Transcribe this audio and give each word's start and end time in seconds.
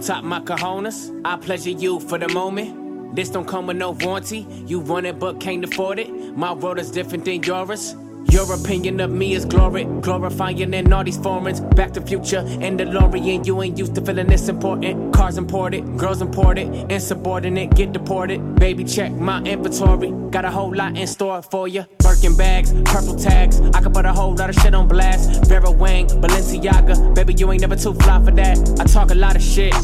Top 0.00 0.24
my 0.24 0.40
cojones. 0.40 1.20
I 1.26 1.36
pleasure 1.36 1.70
you 1.70 2.00
for 2.00 2.16
the 2.16 2.28
moment. 2.28 3.14
This 3.14 3.28
don't 3.28 3.46
come 3.46 3.66
with 3.66 3.76
no 3.76 3.90
warranty. 3.90 4.46
You 4.66 4.80
want 4.80 5.04
it 5.04 5.18
but 5.18 5.40
can't 5.40 5.62
afford 5.62 5.98
it. 5.98 6.10
My 6.34 6.54
world 6.54 6.78
is 6.78 6.90
different 6.90 7.26
than 7.26 7.42
yours. 7.42 7.94
Your 8.30 8.50
opinion 8.54 9.00
of 9.00 9.10
me 9.10 9.34
is 9.34 9.44
glory, 9.44 9.84
glorifying 10.00 10.58
in 10.72 10.92
all 10.92 11.04
these 11.04 11.18
forums. 11.18 11.60
Back 11.60 11.92
to 11.94 12.00
future 12.00 12.38
and 12.38 12.80
DeLorean. 12.80 13.44
You 13.46 13.60
ain't 13.60 13.76
used 13.76 13.94
to 13.96 14.00
feeling 14.00 14.28
this 14.28 14.48
important. 14.48 15.09
Cars 15.20 15.36
imported, 15.36 15.98
girls 15.98 16.22
imported, 16.22 16.90
insubordinate, 16.90 17.74
get 17.74 17.92
deported. 17.92 18.54
Baby, 18.54 18.84
check 18.84 19.12
my 19.12 19.42
inventory. 19.42 20.10
Got 20.30 20.46
a 20.46 20.50
whole 20.50 20.74
lot 20.74 20.96
in 20.96 21.06
store 21.06 21.42
for 21.42 21.68
ya. 21.68 21.84
Birkin 21.98 22.34
bags, 22.38 22.72
purple 22.86 23.16
tags. 23.16 23.60
I 23.74 23.82
could 23.82 23.92
put 23.92 24.06
a 24.06 24.14
whole 24.14 24.34
lot 24.34 24.48
of 24.48 24.56
shit 24.56 24.74
on 24.74 24.88
blast. 24.88 25.44
Vera 25.44 25.70
Wang, 25.70 26.06
Balenciaga. 26.06 27.14
Baby, 27.14 27.34
you 27.34 27.52
ain't 27.52 27.60
never 27.60 27.76
too 27.76 27.92
fly 27.92 28.24
for 28.24 28.30
that. 28.30 28.80
I 28.80 28.84
talk 28.84 29.10
a 29.10 29.14
lot 29.14 29.36
of 29.36 29.42
shit. 29.42 29.74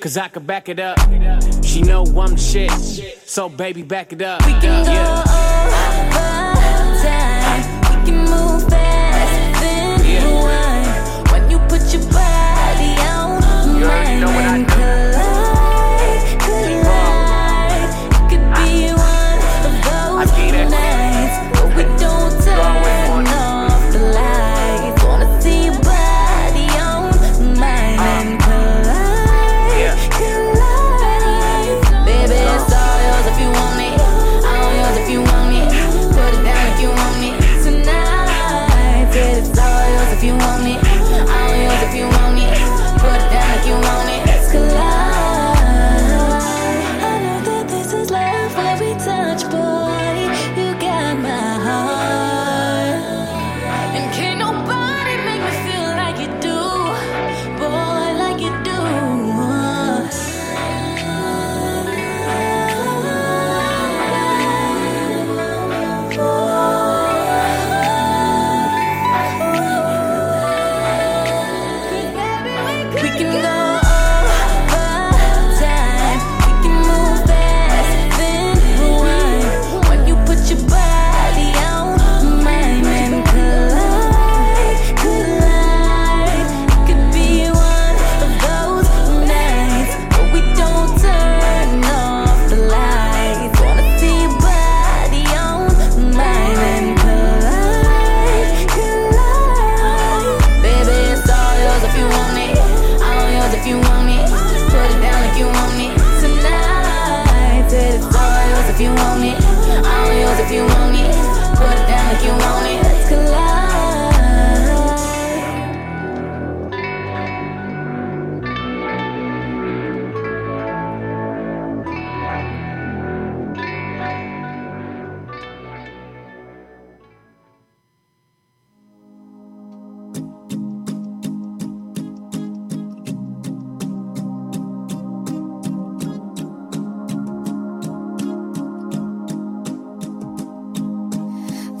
Cause 0.00 0.16
I 0.16 0.26
could 0.26 0.44
back 0.44 0.68
it 0.68 0.80
up. 0.80 0.98
She 1.62 1.80
know 1.80 2.02
I'm 2.02 2.32
the 2.32 2.36
shit. 2.36 2.72
So 3.28 3.48
baby, 3.48 3.82
back 3.82 4.12
it 4.12 4.22
up. 4.22 4.44
We 4.44 4.54
can 4.54 4.84
go 4.86 4.90
yeah. 4.90 5.20
over 5.20 5.84
time. 7.04 8.00
We 8.02 8.10
can 8.10 8.18
move 8.24 8.68
faster 8.68 9.60
than 9.60 10.04
yeah. 10.04 10.26
rewind. 10.26 11.30
When 11.30 11.48
you 11.48 11.58
put 11.68 11.94
your 11.94 12.02
know 14.20 14.26
what 14.26 14.44
I 14.44 14.58
know. 14.58 14.73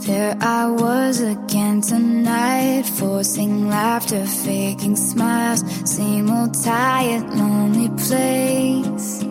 There 0.06 0.36
I 0.38 0.66
was 0.70 1.20
again 1.22 1.80
tonight, 1.80 2.84
forcing 2.84 3.68
laughter, 3.70 4.26
faking 4.26 4.96
smiles, 4.96 5.64
same 5.90 6.30
old 6.30 6.52
tired, 6.62 7.22
lonely 7.30 7.88
place. 7.88 9.24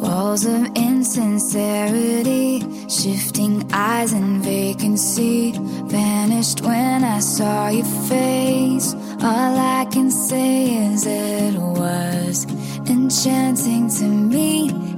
Walls 0.00 0.46
of 0.46 0.64
insincerity, 0.74 2.64
shifting 2.88 3.70
eyes 3.70 4.14
and 4.14 4.42
vacancy, 4.42 5.52
vanished 5.84 6.62
when 6.62 7.04
I 7.04 7.18
saw 7.18 7.68
your 7.68 7.84
face. 8.08 8.94
All 9.22 9.58
I 9.58 9.86
can 9.92 10.10
say 10.10 10.86
is 10.86 11.04
it 11.06 11.54
was 11.60 12.46
enchanting 12.88 13.90
to 13.90 14.04
me. 14.04 14.91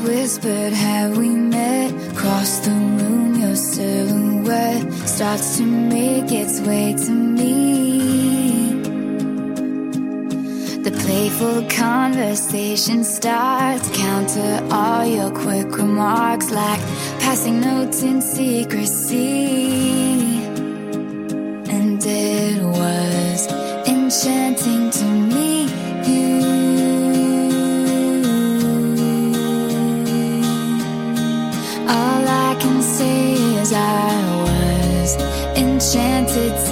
whispered 0.00 0.72
how 0.72 1.10
we 1.10 1.28
met? 1.28 1.90
Across 2.12 2.60
the 2.60 2.70
moon, 2.70 3.40
your 3.40 3.56
silhouette 3.56 4.92
Starts 5.06 5.56
to 5.58 5.64
make 5.64 6.30
its 6.30 6.60
way 6.60 6.94
to 6.94 7.10
me. 7.10 8.68
The 10.82 10.90
playful 10.90 11.68
conversation 11.68 13.04
starts. 13.04 13.90
Counter 13.96 14.66
all 14.70 15.04
your 15.04 15.30
quick 15.30 15.76
remarks 15.76 16.50
Like 16.50 16.80
passing 17.20 17.60
notes 17.60 18.02
in 18.02 18.20
secrecy. 18.22 20.07
Enchanted 35.88 36.67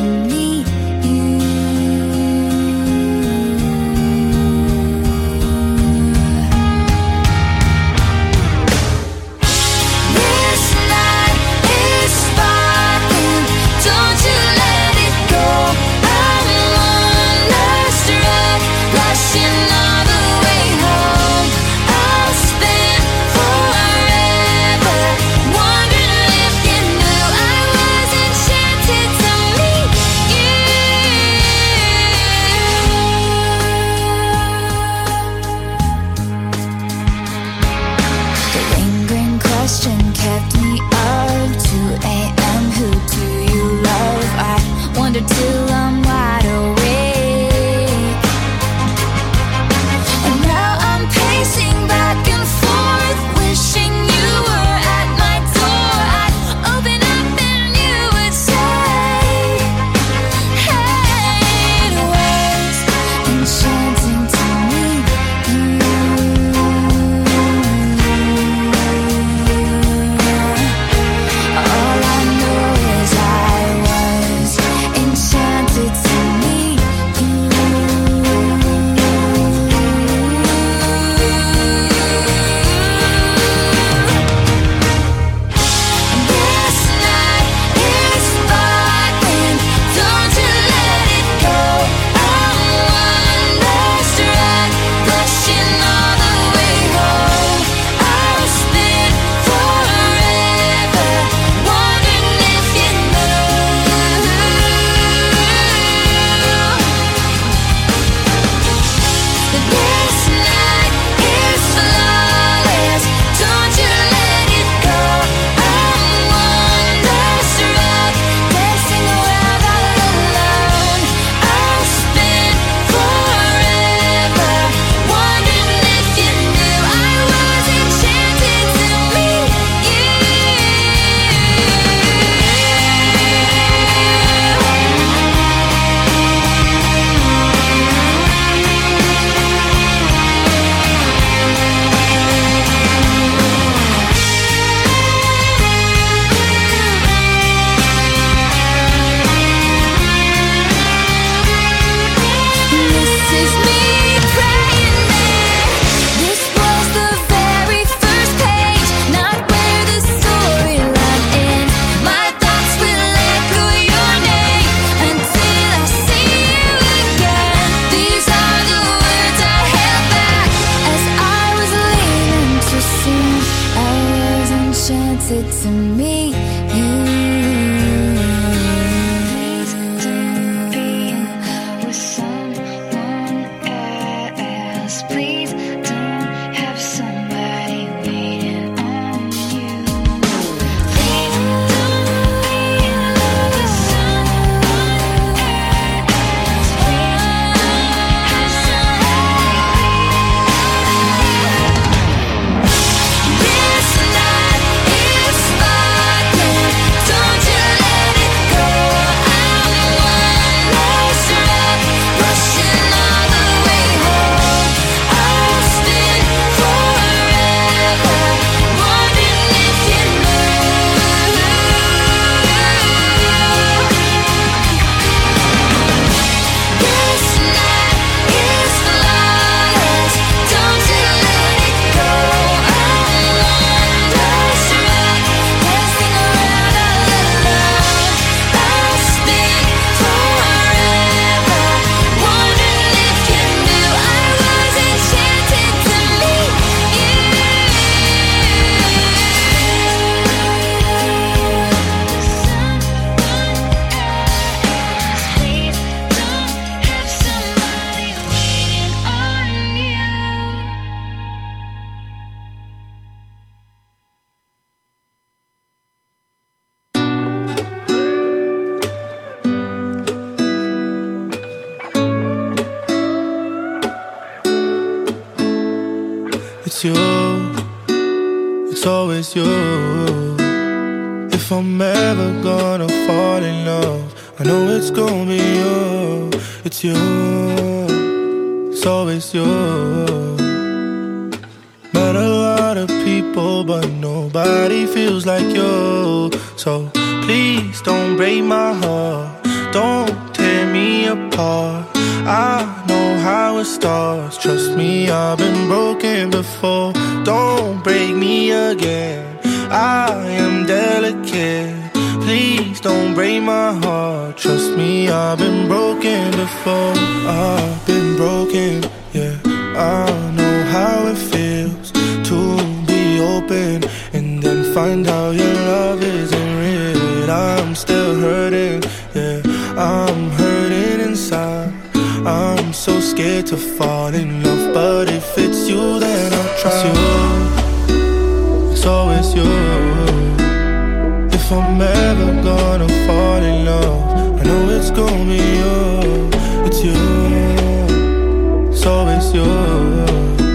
always 349.39 350.41
you. 350.41 350.47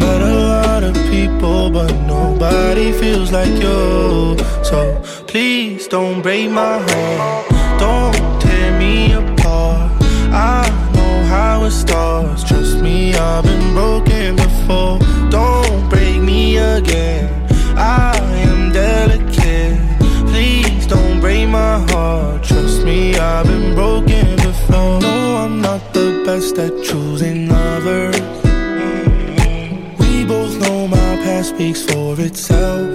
Met 0.00 0.22
a 0.22 0.34
lot 0.34 0.82
of 0.84 0.94
people, 1.10 1.70
but 1.70 1.92
nobody 2.06 2.92
feels 2.92 3.32
like 3.32 3.54
you. 3.62 4.36
So 4.62 5.00
please 5.26 5.88
don't 5.88 6.22
break 6.22 6.50
my 6.50 6.78
heart, 6.78 7.78
don't 7.78 8.40
tear 8.40 8.78
me 8.78 9.12
apart. 9.12 9.92
I 10.32 10.68
know 10.94 11.24
how 11.24 11.64
it 11.64 11.72
starts. 11.72 12.44
Trust 12.44 12.80
me, 12.80 13.14
I've 13.14 13.44
been 13.44 13.74
broken 13.74 14.36
before. 14.36 14.98
Don't 15.30 15.88
break 15.88 16.20
me 16.20 16.56
again. 16.58 17.28
I 17.76 18.16
am 18.48 18.72
delicate. 18.72 19.78
Please 20.28 20.86
don't 20.86 21.20
break 21.20 21.48
my 21.48 21.78
heart. 21.90 22.44
Trust 22.44 22.84
me, 22.84 23.14
I've 23.16 23.46
been 23.46 23.74
broken 23.74 24.36
before. 24.36 25.00
No, 25.00 25.36
I'm 25.44 25.60
not 25.60 25.92
the 25.92 26.21
best 26.34 26.56
at 26.56 26.72
choosing 26.82 27.46
lovers. 27.46 28.16
We 30.00 30.24
both 30.24 30.54
know 30.62 30.88
my 30.88 31.12
past 31.24 31.50
speaks 31.50 31.82
for 31.84 32.18
itself. 32.18 32.88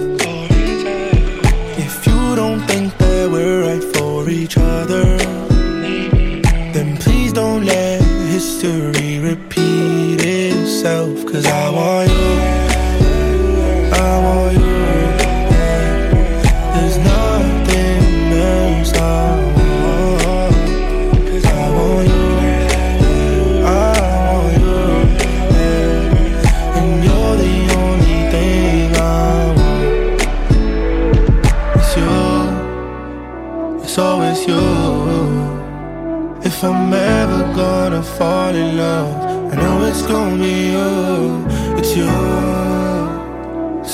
If 1.86 1.94
you 2.08 2.20
don't 2.34 2.62
think 2.70 2.98
that 2.98 3.30
we're 3.30 3.60
right 3.68 3.84
for 3.94 4.28
each 4.28 4.56
other, 4.58 5.06
then 6.74 6.96
please 6.96 7.32
don't 7.32 7.64
let 7.64 8.02
history 8.34 9.20
repeat 9.20 10.18
itself. 10.20 11.14
Cause 11.30 11.46
I 11.46 11.67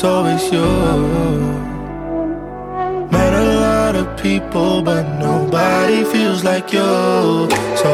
it's 0.05 0.13
always 0.13 0.53
you. 0.53 0.61
Met 3.11 3.33
a 3.33 3.45
lot 3.61 3.97
of 3.97 4.07
people, 4.21 4.83
but 4.83 5.05
nobody 5.19 6.05
feels 6.05 6.45
like 6.45 6.73
you. 6.73 7.49
So 7.77 7.91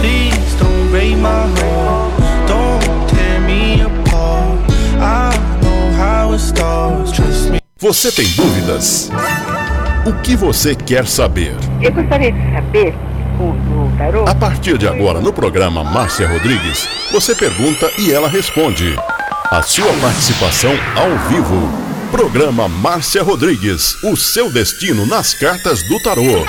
please 0.00 0.54
don't 0.58 0.90
break 0.90 1.16
my 1.18 1.46
heart, 1.58 2.48
don't 2.48 3.08
tear 3.10 3.40
me 3.40 3.82
apart. 3.82 4.60
I 5.00 5.36
know 5.60 5.92
how 5.96 6.32
it 6.32 6.40
starts, 6.40 7.12
trust 7.12 7.50
me. 7.50 7.60
Você 7.78 8.12
tem 8.12 8.26
dúvidas? 8.36 9.10
O 10.06 10.12
que 10.22 10.36
você 10.36 10.74
quer 10.74 11.06
saber? 11.06 11.54
Eu 11.82 11.92
gostaria 11.92 12.32
de 12.32 12.52
saber, 12.52 12.94
segundo 13.16 13.86
o 13.86 13.92
tarô, 13.98 14.24
A 14.26 14.34
partir 14.34 14.78
de 14.78 14.88
agora, 14.88 15.20
no 15.20 15.32
programa 15.32 15.84
Márcia 15.84 16.26
Rodrigues, 16.26 16.88
você 17.12 17.34
pergunta 17.34 17.90
e 17.98 18.12
ela 18.12 18.28
responde. 18.28 18.96
A 19.50 19.62
sua 19.62 19.92
participação 19.94 20.70
ao 20.94 21.28
vivo. 21.28 21.68
Programa 22.08 22.68
Márcia 22.68 23.20
Rodrigues, 23.20 24.00
o 24.04 24.16
seu 24.16 24.48
destino 24.48 25.04
nas 25.06 25.34
cartas 25.34 25.82
do 25.88 26.00
tarô. 26.00 26.46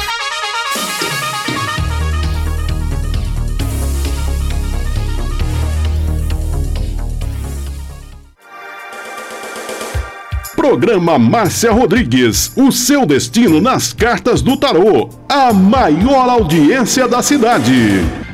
Programa 10.55 11.17
Márcia 11.17 11.71
Rodrigues, 11.71 12.51
o 12.55 12.71
seu 12.71 13.07
destino 13.07 13.59
nas 13.59 13.93
cartas 13.93 14.43
do 14.43 14.55
tarô. 14.55 15.09
A 15.27 15.51
maior 15.51 16.29
audiência 16.29 17.07
da 17.07 17.23
cidade. 17.23 18.30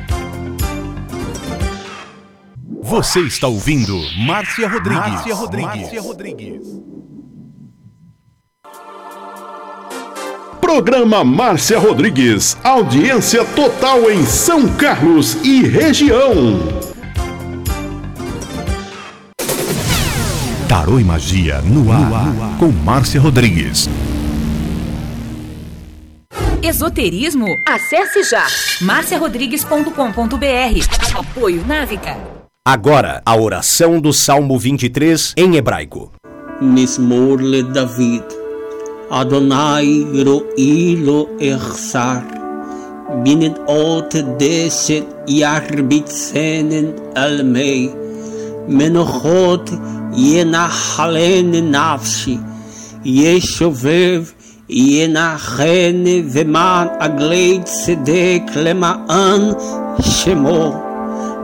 Você 2.88 3.20
está 3.20 3.46
ouvindo 3.46 4.00
Márcia 4.16 4.66
Rodrigues. 4.66 5.12
Márcia 5.12 5.34
Rodrigues. 5.34 5.80
Márcia 5.82 6.00
Rodrigues. 6.00 6.62
Programa 10.58 11.22
Márcia 11.22 11.78
Rodrigues, 11.78 12.56
audiência 12.64 13.44
total 13.44 14.10
em 14.10 14.24
São 14.24 14.66
Carlos 14.76 15.34
e 15.44 15.64
região. 15.64 16.60
Tarô 20.66 20.98
e 20.98 21.04
Magia 21.04 21.60
no 21.60 21.92
ar, 21.92 22.56
com 22.58 22.72
Márcia 22.72 23.20
Rodrigues. 23.20 23.86
Esoterismo? 26.62 27.54
Acesse 27.66 28.22
já 28.22 28.46
marciarodrigues.com.br. 28.80 31.18
Apoio 31.18 31.66
Návica. 31.66 32.37
Agora, 32.67 33.21
a 33.25 33.35
oração 33.35 33.99
do 33.99 34.13
Salmo 34.13 34.57
23 34.57 35.33
em 35.37 35.55
hebraico. 35.55 36.11
מזמור 36.61 37.35
לדוד. 37.39 38.23
אדוני 39.09 40.05
רואי 40.25 40.95
לו 40.95 41.27
אחסר. 41.57 42.17
בנדעות 43.23 44.15
דשת 44.37 45.03
ירביצנן 45.27 46.85
על 47.15 47.43
מי. 47.43 47.89
מנוחות 48.67 49.69
ינחלן 50.13 51.51
נפשי. 51.51 52.37
ישובב 53.05 54.23
ינחן 54.69 56.03
ומען 56.31 56.87
עגלי 56.99 57.59
צדק 57.63 58.41
למען 58.55 59.41
שמו. 60.01 60.86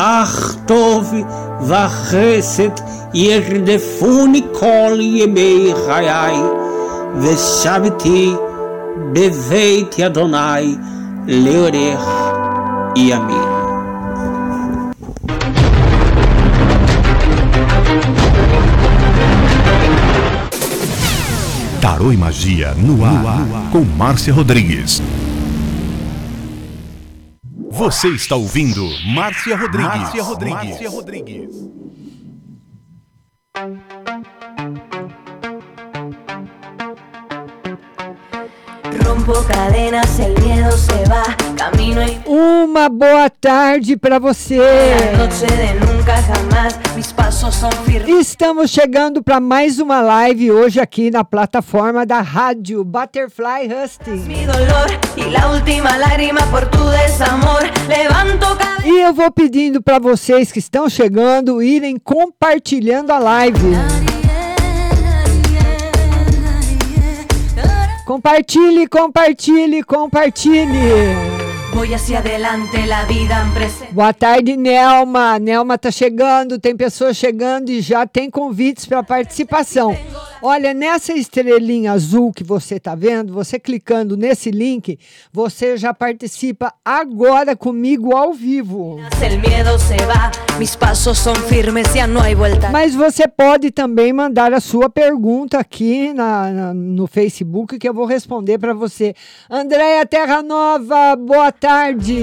אך 0.00 0.56
טוב 0.66 1.14
וחסד 1.62 2.70
ירדפוני 3.14 4.42
כל 4.52 4.98
ימי 5.00 5.72
חיי, 5.86 6.36
ושבתי 7.20 8.32
בבית 9.12 10.00
אדוני 10.00 10.76
לאורך 11.28 12.08
ימים. 12.96 13.56
Tarô 21.80 22.12
e 22.12 22.16
Magia 22.16 22.74
no 22.74 23.04
ar, 23.04 23.12
no 23.12 23.28
ar, 23.28 23.70
com 23.72 23.84
Márcia 23.96 24.32
Rodrigues. 24.34 25.00
Você 27.71 28.09
está 28.09 28.35
ouvindo 28.35 28.85
Márcia 29.05 29.55
Rodrigues. 29.55 30.01
Márcia 30.01 30.23
Rodrigues. 30.23 30.69
Márcia 30.69 30.89
Rodrigues. 30.89 31.49
Rompo 39.05 39.43
cadenas, 39.47 40.19
el 40.19 40.33
miedo 40.43 40.77
se 40.77 41.03
va, 41.05 41.23
camino 41.55 42.01
Uma 42.25 42.89
boa 42.89 43.29
tarde 43.29 43.95
para 43.95 44.19
você. 44.19 44.59
Estamos 48.19 48.71
chegando 48.71 49.21
para 49.23 49.39
mais 49.39 49.79
uma 49.79 50.01
live 50.01 50.51
hoje 50.51 50.79
aqui 50.79 51.11
na 51.11 51.23
plataforma 51.23 52.05
da 52.05 52.21
rádio 52.21 52.83
Butterfly 52.83 53.67
Husting. 53.67 54.23
E 58.83 58.99
eu 58.99 59.13
vou 59.13 59.31
pedindo 59.31 59.81
para 59.81 59.99
vocês 59.99 60.51
que 60.51 60.59
estão 60.59 60.89
chegando 60.89 61.61
irem 61.61 61.97
compartilhando 61.97 63.11
a 63.11 63.19
live. 63.19 63.59
Compartilhe, 68.05 68.87
compartilhe, 68.87 69.83
compartilhe. 69.83 71.30
Boa 73.91 74.13
tarde, 74.13 74.57
Nelma. 74.57 75.39
Nelma 75.39 75.77
tá 75.77 75.89
chegando, 75.89 76.59
tem 76.59 76.75
pessoas 76.75 77.15
chegando 77.17 77.69
e 77.69 77.81
já 77.81 78.05
tem 78.05 78.29
convites 78.29 78.85
para 78.85 79.01
participação. 79.01 79.95
Olha, 80.43 80.73
nessa 80.73 81.13
estrelinha 81.13 81.91
azul 81.91 82.31
que 82.33 82.43
você 82.43 82.79
tá 82.79 82.95
vendo, 82.95 83.31
você 83.31 83.59
clicando 83.59 84.17
nesse 84.17 84.49
link, 84.49 84.97
você 85.31 85.77
já 85.77 85.93
participa 85.93 86.73
agora 86.83 87.55
comigo 87.55 88.15
ao 88.15 88.33
vivo. 88.33 88.99
Mas 92.71 92.95
você 92.95 93.27
pode 93.27 93.69
também 93.69 94.11
mandar 94.11 94.51
a 94.51 94.59
sua 94.59 94.89
pergunta 94.89 95.59
aqui 95.59 96.11
na, 96.11 96.49
na- 96.49 96.73
no 96.73 97.05
Facebook 97.05 97.77
que 97.77 97.87
eu 97.87 97.93
vou 97.93 98.05
responder 98.05 98.57
para 98.57 98.73
você. 98.73 99.13
Andréia 99.49 100.05
Terra 100.07 100.41
Nova, 100.41 101.15
boa 101.15 101.51
tarde. 101.51 102.19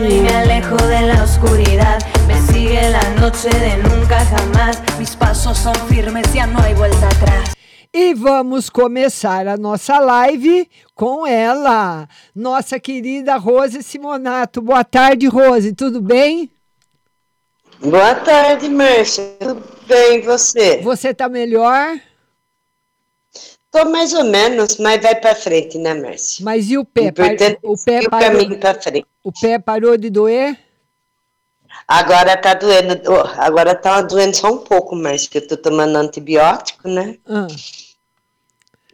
Sigue 2.52 2.80
la 2.90 3.10
noche 3.20 3.48
de 3.50 3.76
nunca 3.88 4.18
jamás, 4.24 4.82
mis 4.98 5.14
pasos 5.14 5.56
son 5.58 5.74
firmes, 5.88 6.26
ya 6.34 6.46
no 6.46 6.58
hay 6.60 6.74
vuelta 6.74 7.06
atrás. 7.06 7.57
E 7.92 8.14
vamos 8.14 8.68
começar 8.68 9.46
a 9.48 9.56
nossa 9.56 9.98
live 9.98 10.68
com 10.94 11.26
ela, 11.26 12.06
nossa 12.34 12.78
querida 12.78 13.36
Rose 13.36 13.82
Simonato. 13.82 14.60
Boa 14.60 14.84
tarde, 14.84 15.26
Rose, 15.26 15.72
tudo 15.74 16.00
bem? 16.00 16.50
Boa 17.80 18.14
tarde, 18.14 18.68
Márcia. 18.68 19.24
Tudo 19.40 19.64
bem, 19.86 20.18
e 20.18 20.22
você? 20.22 20.78
Você 20.82 21.14
tá 21.14 21.28
melhor? 21.28 21.98
Tô 23.70 23.84
mais 23.86 24.12
ou 24.12 24.24
menos, 24.24 24.76
mas 24.78 25.00
vai 25.02 25.14
pra 25.14 25.34
frente, 25.34 25.78
né, 25.78 25.94
Márcia? 25.94 26.44
Mas 26.44 26.70
e 26.70 26.76
o 26.76 26.84
pé? 26.84 27.10
Par- 27.10 27.26
Importante 27.32 27.58
o 27.62 27.72
é 27.74 27.76
pé 27.84 27.92
seguir 28.02 28.06
o 28.06 28.10
caminho 28.10 28.58
pra 28.58 28.74
frente. 28.74 29.06
o 29.24 29.32
pé 29.32 29.58
parou 29.58 29.96
de 29.96 30.10
doer? 30.10 30.58
Agora 31.90 32.36
tá 32.36 32.52
doendo, 32.52 32.92
agora 33.38 33.74
tá 33.74 34.02
doendo 34.02 34.36
só 34.36 34.52
um 34.52 34.58
pouco, 34.58 34.94
Márcia, 34.94 35.30
que 35.30 35.38
eu 35.38 35.48
tô 35.48 35.56
tomando 35.56 35.96
antibiótico, 35.96 36.86
né? 36.86 37.16
Ah, 37.26 37.46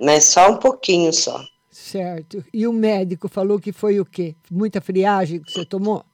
Mas 0.01 0.25
só 0.27 0.51
um 0.53 0.57
pouquinho 0.59 1.13
só. 1.13 1.45
certo. 1.73 2.45
E 2.55 2.67
o 2.69 2.73
médico 2.73 3.29
falou 3.29 3.59
que 3.59 3.73
foi 3.73 3.99
o 3.99 4.05
quê? 4.05 4.37
Muita 4.49 4.81
friagem 4.81 5.41
que 5.41 5.51
você 5.53 5.65
tomou? 5.65 6.05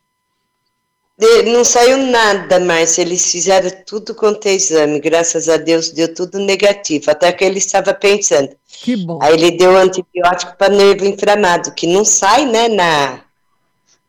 Não 1.52 1.64
saiu 1.64 1.98
nada, 1.98 2.58
Márcia. 2.58 3.02
Eles 3.02 3.30
fizeram 3.30 3.70
tudo 3.84 4.14
quanto 4.14 4.46
é 4.46 4.54
exame. 4.54 4.98
Graças 5.00 5.50
a 5.50 5.58
Deus 5.58 5.90
deu 5.90 6.14
tudo 6.14 6.38
negativo. 6.38 7.10
Até 7.10 7.30
que 7.30 7.44
ele 7.44 7.58
estava 7.58 7.92
pensando. 7.92 8.56
Que 8.66 8.96
bom. 8.96 9.18
Aí 9.20 9.34
ele 9.34 9.50
deu 9.50 9.76
antibiótico 9.76 10.56
para 10.56 10.72
nervo 10.72 11.04
inflamado, 11.04 11.72
que 11.74 11.86
não 11.86 12.06
sai, 12.06 12.46
né, 12.46 12.68
na, 12.68 13.22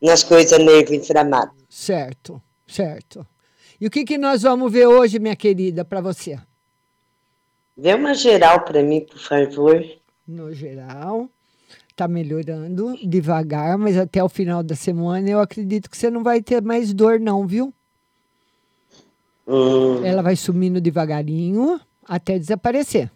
nas 0.00 0.22
coisas 0.22 0.58
nervo 0.58 0.94
inflamado. 0.94 1.52
Certo, 1.68 2.40
certo. 2.72 3.26
E 3.80 3.86
o 3.86 3.90
que, 3.90 4.04
que 4.04 4.16
nós 4.18 4.42
vamos 4.42 4.70
ver 4.72 4.86
hoje, 4.86 5.18
minha 5.18 5.36
querida, 5.36 5.84
para 5.84 6.00
você? 6.00 6.38
Vê 7.76 7.94
uma 7.94 8.14
geral 8.14 8.60
para 8.64 8.82
mim, 8.82 9.00
por 9.00 9.18
favor. 9.18 9.84
No 10.26 10.52
geral, 10.52 11.28
tá 11.96 12.06
melhorando 12.06 12.96
devagar, 13.06 13.76
mas 13.76 13.96
até 13.96 14.22
o 14.22 14.28
final 14.28 14.62
da 14.62 14.74
semana 14.76 15.28
eu 15.28 15.40
acredito 15.40 15.90
que 15.90 15.96
você 15.96 16.10
não 16.10 16.22
vai 16.22 16.40
ter 16.42 16.62
mais 16.62 16.92
dor, 16.92 17.18
não, 17.18 17.46
viu? 17.46 17.72
Hum, 19.46 20.04
Ela 20.04 20.22
vai 20.22 20.36
sumindo 20.36 20.80
devagarinho 20.80 21.80
até 22.04 22.38
desaparecer. 22.38 23.10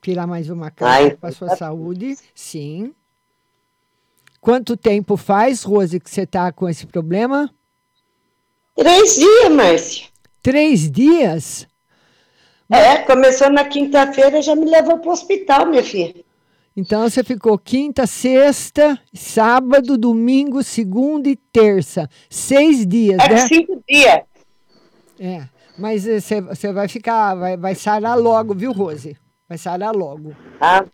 Tirar 0.00 0.26
mais 0.26 0.48
uma 0.48 0.70
carga 0.70 1.16
para 1.16 1.32
sua 1.32 1.48
tá- 1.48 1.56
saúde, 1.56 2.16
sim. 2.34 2.94
Quanto 4.40 4.76
tempo 4.76 5.16
faz, 5.16 5.62
Rose, 5.64 5.98
que 5.98 6.08
você 6.08 6.22
está 6.22 6.52
com 6.52 6.68
esse 6.68 6.86
problema? 6.86 7.52
Três 8.76 9.16
dias, 9.16 9.50
Márcia. 9.50 10.06
Três 10.42 10.90
dias? 10.90 11.66
É, 12.70 12.98
começou 12.98 13.50
na 13.50 13.64
quinta-feira, 13.64 14.42
já 14.42 14.54
me 14.54 14.64
levou 14.68 14.98
para 14.98 15.08
o 15.08 15.12
hospital, 15.12 15.66
minha 15.66 15.82
filha. 15.82 16.24
Então 16.76 17.08
você 17.08 17.24
ficou 17.24 17.58
quinta, 17.58 18.06
sexta, 18.06 19.00
sábado, 19.14 19.96
domingo, 19.96 20.62
segunda 20.62 21.28
e 21.28 21.36
terça. 21.36 22.08
Seis 22.28 22.86
dias, 22.86 23.18
É 23.18 23.28
né? 23.28 23.46
cinco 23.48 23.82
dias. 23.88 24.20
É. 25.18 25.44
Mas 25.78 26.06
eh, 26.06 26.20
você 26.20 26.40
você 26.40 26.72
vai 26.72 26.86
ficar, 26.88 27.34
vai, 27.34 27.56
vai 27.56 27.74
sarar 27.74 28.18
logo, 28.18 28.54
viu, 28.54 28.72
Rose? 28.72 29.16
Vai 29.48 29.56
sarar 29.56 29.94
logo. 29.94 30.34
Ah, 30.60 30.84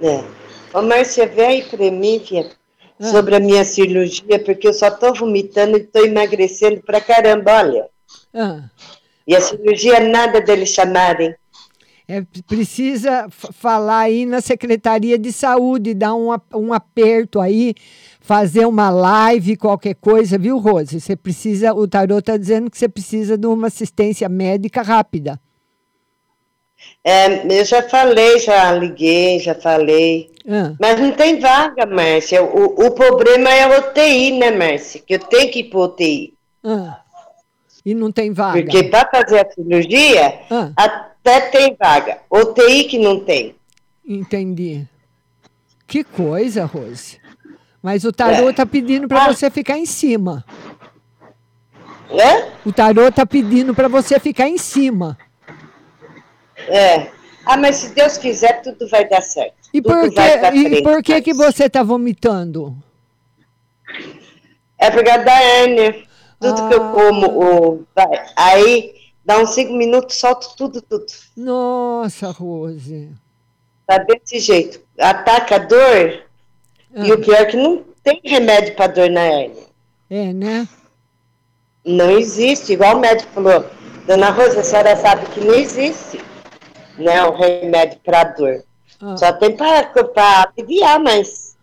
é. 0.00 0.24
Ô, 0.72 0.82
Márcia, 0.82 1.26
vê 1.26 1.44
aí 1.44 1.62
para 1.64 1.90
mim, 1.90 2.20
filha, 2.20 2.50
Ah. 2.98 3.04
sobre 3.10 3.36
a 3.36 3.40
minha 3.40 3.64
cirurgia, 3.64 4.38
porque 4.44 4.66
eu 4.66 4.72
só 4.72 4.90
tô 4.90 5.12
vomitando 5.12 5.76
e 5.76 5.80
tô 5.80 6.04
emagrecendo 6.04 6.80
pra 6.82 7.00
caramba, 7.00 7.52
olha. 7.58 7.86
Ah, 8.32 8.70
E 9.26 9.34
a 9.36 9.40
cirurgia, 9.40 10.00
nada 10.00 10.40
deles 10.40 10.70
chamarem. 10.70 11.34
é, 12.08 12.22
precisa 12.46 13.26
falar 13.30 13.98
aí 14.00 14.24
na 14.24 14.40
Secretaria 14.40 15.18
de 15.18 15.32
Saúde, 15.32 15.92
dar 15.92 16.14
um, 16.14 16.28
um 16.54 16.72
aperto 16.72 17.40
aí, 17.40 17.74
fazer 18.20 18.64
uma 18.64 18.88
live, 18.90 19.56
qualquer 19.56 19.94
coisa, 19.96 20.38
viu, 20.38 20.56
Rose? 20.58 21.00
Você 21.00 21.16
precisa, 21.16 21.74
o 21.74 21.86
Tarô 21.88 22.18
está 22.18 22.36
dizendo 22.36 22.70
que 22.70 22.78
você 22.78 22.88
precisa 22.88 23.36
de 23.36 23.46
uma 23.46 23.66
assistência 23.66 24.28
médica 24.28 24.82
rápida. 24.82 25.38
É, 27.04 27.46
eu 27.60 27.64
já 27.64 27.82
falei, 27.82 28.38
já 28.40 28.72
liguei, 28.72 29.38
já 29.38 29.54
falei. 29.54 30.30
Ah, 30.48 30.72
Mas 30.80 31.00
não 31.00 31.12
tem 31.12 31.38
vaga, 31.38 31.86
Márcia. 31.86 32.42
O, 32.42 32.86
o 32.86 32.90
problema 32.92 33.48
é 33.52 33.62
a 33.62 33.78
UTI, 33.78 34.32
né, 34.38 34.50
Márcia? 34.50 35.00
Que 35.06 35.14
eu 35.14 35.18
tenho 35.20 35.50
que 35.50 35.60
ir 35.60 35.64
para 35.64 35.78
UTI. 35.80 36.34
ah. 36.64 37.00
E 37.84 37.94
não 37.94 38.10
tem 38.10 38.32
vaga. 38.32 38.60
Porque 38.62 38.82
para 38.84 39.08
fazer 39.08 39.46
a 39.46 39.48
cirurgia, 39.48 40.40
Ah. 40.50 40.72
até 40.76 41.40
tem 41.42 41.76
vaga. 41.78 42.18
UTI 42.28 42.82
que 42.84 42.98
não 42.98 43.20
tem. 43.20 43.54
Entendi. 44.04 44.84
Que 45.86 46.02
coisa, 46.02 46.64
Rose. 46.64 47.20
Mas 47.80 48.04
o 48.04 48.10
tarô 48.12 48.48
É. 48.48 48.52
tá 48.52 48.66
pedindo 48.66 49.06
para 49.06 49.28
você 49.32 49.48
ficar 49.50 49.78
em 49.78 49.86
cima. 49.86 50.44
É? 52.10 52.48
O 52.64 52.72
tarô 52.72 53.10
tá 53.12 53.24
pedindo 53.26 53.72
para 53.74 53.86
você 53.88 54.18
ficar 54.18 54.48
em 54.48 54.58
cima. 54.58 55.16
É. 56.68 57.10
Ah, 57.44 57.56
mas 57.56 57.76
se 57.76 57.94
Deus 57.94 58.18
quiser, 58.18 58.60
tudo 58.62 58.88
vai 58.88 59.08
dar 59.08 59.20
certo. 59.22 59.54
E 59.72 59.80
tudo 59.80 59.92
por 59.94 60.10
que, 60.12 60.20
e 60.58 60.82
por 60.82 61.02
que, 61.02 61.22
que 61.22 61.32
você 61.34 61.68
tá 61.70 61.82
vomitando? 61.82 62.76
É 64.78 64.90
por 64.90 65.04
causa 65.04 65.24
da 65.24 65.42
hérnia. 65.42 66.04
Tudo 66.40 66.68
que 66.68 66.74
eu 66.74 66.82
Ah. 66.84 66.92
como, 66.92 67.26
o, 67.28 67.84
vai, 67.94 68.08
aí 68.36 68.94
dá 69.24 69.38
uns 69.38 69.50
cinco 69.50 69.72
minutos, 69.72 70.16
solto 70.16 70.54
tudo, 70.56 70.82
tudo. 70.82 71.06
Nossa, 71.36 72.30
Rose. 72.30 73.10
Tá 73.86 73.98
desse 73.98 74.38
jeito. 74.40 74.80
Ataca 74.98 75.54
a 75.54 75.58
dor, 75.58 76.24
e 76.94 77.10
Ah. 77.10 77.14
o 77.14 77.18
pior 77.18 77.36
é 77.40 77.44
que 77.46 77.56
não 77.56 77.82
tem 78.02 78.20
remédio 78.24 78.74
para 78.74 78.88
dor 78.88 79.08
na 79.10 79.22
hérnia. 79.22 79.64
É, 80.10 80.32
né? 80.32 80.68
Não 81.84 82.10
existe, 82.10 82.72
igual 82.74 82.96
o 82.96 83.00
médico 83.00 83.30
falou. 83.32 83.64
Dona 84.06 84.30
Rosa, 84.30 84.60
a 84.60 84.64
senhora 84.64 84.94
sabe 84.96 85.26
que 85.26 85.40
não 85.40 85.54
existe 85.54 86.20
né, 86.98 87.24
o 87.24 87.32
remédio 87.32 87.98
para 88.04 88.24
dor. 88.24 88.64
Ah. 89.00 89.16
Só 89.16 89.32
tem 89.32 89.56
para 89.56 90.52
aliviar, 90.56 91.00
mas 91.00 91.56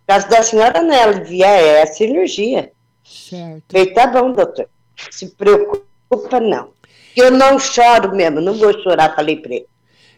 no 0.00 0.06
caso 0.06 0.28
da 0.28 0.42
senhora 0.42 0.82
não 0.82 0.94
é 0.94 1.02
aliviar, 1.02 1.52
é 1.52 1.82
a 1.82 1.86
cirurgia. 1.86 2.72
Certo. 3.04 3.64
Falei, 3.70 3.92
tá 3.92 4.06
bom, 4.06 4.32
doutor. 4.32 4.68
Se 5.10 5.26
preocupa, 5.26 6.40
não. 6.40 6.70
Eu 7.16 7.30
não 7.30 7.58
choro 7.58 8.14
mesmo, 8.14 8.40
não 8.40 8.54
vou 8.54 8.72
chorar, 8.82 9.14
falei 9.14 9.36
para 9.36 9.54
ele. 9.54 9.66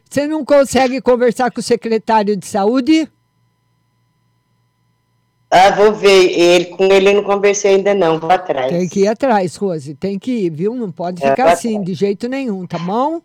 Você 0.08 0.26
não 0.26 0.44
consegue 0.44 1.00
conversar 1.00 1.50
com 1.50 1.60
o 1.60 1.62
secretário 1.62 2.36
de 2.36 2.46
saúde? 2.46 3.08
Ah, 5.50 5.70
vou 5.70 5.92
ver. 5.92 6.30
Ele, 6.30 6.64
com 6.66 6.84
ele 6.84 7.10
eu 7.10 7.14
não 7.14 7.24
conversei 7.24 7.76
ainda 7.76 7.92
não, 7.92 8.18
vou 8.18 8.30
atrás. 8.30 8.70
Tem 8.70 8.88
que 8.88 9.00
ir 9.00 9.08
atrás, 9.08 9.56
Rose. 9.56 9.94
Tem 9.94 10.18
que 10.18 10.30
ir, 10.30 10.50
viu? 10.50 10.74
Não 10.74 10.92
pode 10.92 11.24
é, 11.24 11.30
ficar 11.30 11.50
assim, 11.50 11.78
atrás. 11.78 11.86
de 11.86 11.94
jeito 11.94 12.28
nenhum, 12.28 12.66
tá 12.66 12.78
bom? 12.78 13.20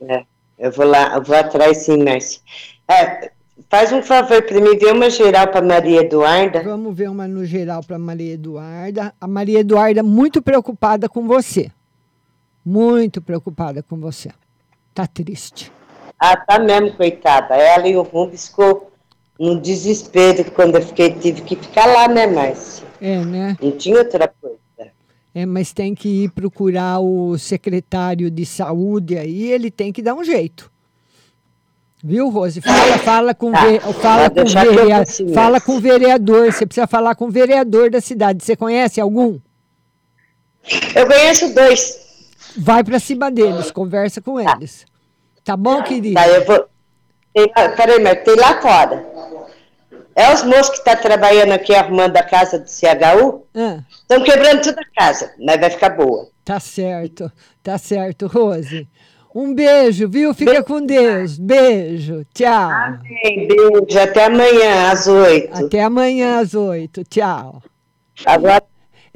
É, 0.00 0.24
eu 0.58 0.70
vou 0.70 0.86
lá, 0.86 1.14
eu 1.14 1.22
vou 1.22 1.36
atrás 1.36 1.78
sim, 1.78 2.02
Márcia. 2.02 2.40
É, 2.88 3.30
faz 3.68 3.92
um 3.92 4.02
favor 4.02 4.42
para 4.42 4.60
mim, 4.60 4.76
ver 4.76 4.92
uma 4.92 5.10
geral 5.10 5.48
para 5.48 5.62
Maria 5.62 6.00
Eduarda. 6.00 6.62
Vamos 6.62 6.96
ver 6.96 7.10
uma 7.10 7.28
no 7.28 7.44
geral 7.44 7.82
para 7.82 7.98
Maria 7.98 8.34
Eduarda. 8.34 9.12
A 9.20 9.26
Maria 9.26 9.60
Eduarda 9.60 10.02
muito 10.02 10.40
preocupada 10.40 11.08
com 11.08 11.26
você. 11.26 11.70
Muito 12.64 13.20
preocupada 13.20 13.82
com 13.82 13.96
você. 13.98 14.30
Tá 14.94 15.06
triste. 15.06 15.70
Ah, 16.18 16.36
tá 16.36 16.58
mesmo, 16.58 16.96
coitada. 16.96 17.54
Ela 17.54 17.86
e 17.86 17.96
o 17.96 18.02
Rubens 18.02 18.48
ficou 18.48 18.90
no 19.38 19.60
desespero 19.60 20.50
quando 20.52 20.76
eu 20.76 20.82
fiquei, 20.82 21.10
tive 21.10 21.42
que 21.42 21.56
ficar 21.56 21.86
lá, 21.86 22.08
né, 22.08 22.26
Márcia? 22.26 22.86
É, 23.00 23.18
né? 23.18 23.56
Não 23.60 23.72
tinha 23.72 23.98
outra 23.98 24.26
coisa. 24.40 24.65
É, 25.36 25.44
mas 25.44 25.70
tem 25.70 25.94
que 25.94 26.24
ir 26.24 26.30
procurar 26.30 26.98
o 26.98 27.36
secretário 27.36 28.30
de 28.30 28.46
saúde 28.46 29.18
aí, 29.18 29.52
ele 29.52 29.70
tem 29.70 29.92
que 29.92 30.00
dar 30.00 30.14
um 30.14 30.24
jeito. 30.24 30.72
Viu, 32.02 32.30
Rose? 32.30 32.62
Fala, 32.62 32.98
fala 33.00 33.34
com, 33.34 33.52
tá. 33.52 33.66
ve, 33.66 33.78
fala, 34.00 34.30
com 34.30 34.44
vereador, 34.46 35.34
fala 35.34 35.60
com 35.60 35.76
o 35.76 35.80
vereador. 35.80 36.50
Você 36.50 36.64
precisa 36.64 36.86
falar 36.86 37.14
com 37.14 37.26
o 37.26 37.30
vereador 37.30 37.90
da 37.90 38.00
cidade. 38.00 38.42
Você 38.42 38.56
conhece 38.56 38.98
algum? 38.98 39.38
Eu 40.94 41.06
conheço 41.06 41.52
dois. 41.52 42.30
Vai 42.56 42.82
para 42.82 42.98
cima 42.98 43.30
deles, 43.30 43.70
conversa 43.70 44.22
com 44.22 44.42
tá. 44.42 44.56
eles. 44.56 44.86
Tá 45.44 45.54
bom, 45.54 45.82
querido? 45.82 46.14
Tá, 46.14 46.26
eu 46.28 46.46
vou. 46.46 46.66
peraí, 47.76 48.02
mas 48.02 48.24
tem 48.24 48.36
lá 48.36 48.58
fora. 48.62 49.06
É 50.16 50.32
os 50.32 50.42
moços 50.42 50.70
que 50.70 50.78
estão 50.78 50.96
tá 50.96 51.02
trabalhando 51.02 51.52
aqui 51.52 51.74
arrumando 51.74 52.16
a 52.16 52.22
casa 52.22 52.58
do 52.58 52.64
CHU. 52.64 53.44
Estão 53.52 54.22
ah. 54.22 54.24
quebrando 54.24 54.62
toda 54.62 54.80
a 54.80 54.98
casa, 54.98 55.30
mas 55.38 55.60
vai 55.60 55.68
ficar 55.68 55.90
boa. 55.90 56.28
Tá 56.42 56.58
certo, 56.58 57.30
tá 57.62 57.76
certo, 57.76 58.26
Rose. 58.26 58.88
Um 59.34 59.54
beijo, 59.54 60.08
viu? 60.08 60.32
Fica 60.32 60.52
beijo. 60.52 60.64
com 60.64 60.86
Deus. 60.86 61.38
Beijo. 61.38 62.24
Tchau. 62.32 62.70
Amém. 62.70 63.46
Beijo. 63.46 63.98
Até 64.00 64.24
amanhã, 64.24 64.90
às 64.90 65.06
oito. 65.06 65.66
Até 65.66 65.82
amanhã, 65.82 66.38
às 66.38 66.54
oito. 66.54 67.04
Tchau. 67.04 67.62
Agora 68.24 68.62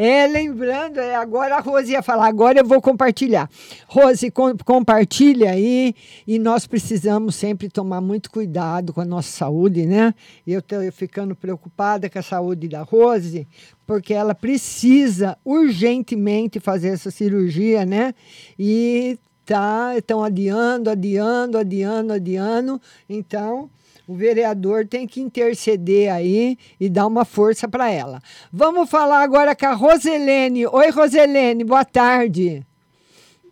é, 0.03 0.27
lembrando, 0.27 0.99
é, 0.99 1.15
agora 1.15 1.57
a 1.57 1.61
Rose 1.61 1.93
ia 1.93 2.01
falar, 2.01 2.27
agora 2.27 2.61
eu 2.61 2.65
vou 2.65 2.81
compartilhar. 2.81 3.51
Rose, 3.87 4.31
com, 4.31 4.57
compartilha 4.65 5.51
aí, 5.51 5.95
e 6.27 6.39
nós 6.39 6.67
precisamos 6.67 7.35
sempre 7.35 7.69
tomar 7.69 8.01
muito 8.01 8.31
cuidado 8.31 8.95
com 8.95 9.03
a 9.03 9.05
nossa 9.05 9.31
saúde, 9.31 9.85
né? 9.85 10.15
Eu 10.47 10.61
estou 10.61 10.81
ficando 10.91 11.37
preocupada 11.37 12.09
com 12.09 12.19
a 12.19 12.23
saúde 12.23 12.67
da 12.67 12.81
Rose, 12.81 13.47
porque 13.87 14.15
ela 14.15 14.35
precisa 14.35 15.37
urgentemente 15.45 16.59
fazer 16.59 16.89
essa 16.89 17.11
cirurgia, 17.11 17.85
né? 17.85 18.15
E 18.59 19.19
tá, 19.45 19.99
estão 19.99 20.25
adiando, 20.25 20.89
adiando, 20.89 21.59
adiando, 21.59 22.15
adiando. 22.15 22.81
Então, 23.07 23.69
o 24.11 24.15
vereador 24.17 24.85
tem 24.89 25.07
que 25.07 25.21
interceder 25.21 26.13
aí 26.13 26.59
e 26.81 26.91
dar 26.91 27.07
uma 27.07 27.25
força 27.25 27.69
para 27.69 27.89
ela. 27.89 28.21
Vamos 28.53 28.91
falar 28.91 29.23
agora 29.23 29.55
com 29.55 29.67
a 29.67 29.73
Roselene. 29.73 30.67
Oi, 30.67 30.91
Roselene, 30.91 31.63
boa 31.63 31.85
tarde. 31.85 32.67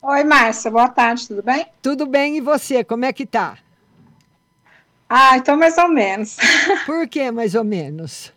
Oi, 0.02 0.24
Márcia, 0.24 0.68
boa 0.68 0.88
tarde, 0.88 1.28
tudo 1.28 1.44
bem? 1.44 1.64
Tudo 1.80 2.06
bem, 2.06 2.38
e 2.38 2.40
você, 2.40 2.82
como 2.82 3.04
é 3.04 3.12
que 3.12 3.24
tá? 3.24 3.56
Ah, 5.08 5.36
então 5.36 5.56
mais 5.56 5.78
ou 5.78 5.88
menos. 5.88 6.36
Por 6.84 7.06
que 7.06 7.30
mais 7.30 7.54
ou 7.54 7.62
menos? 7.62 8.32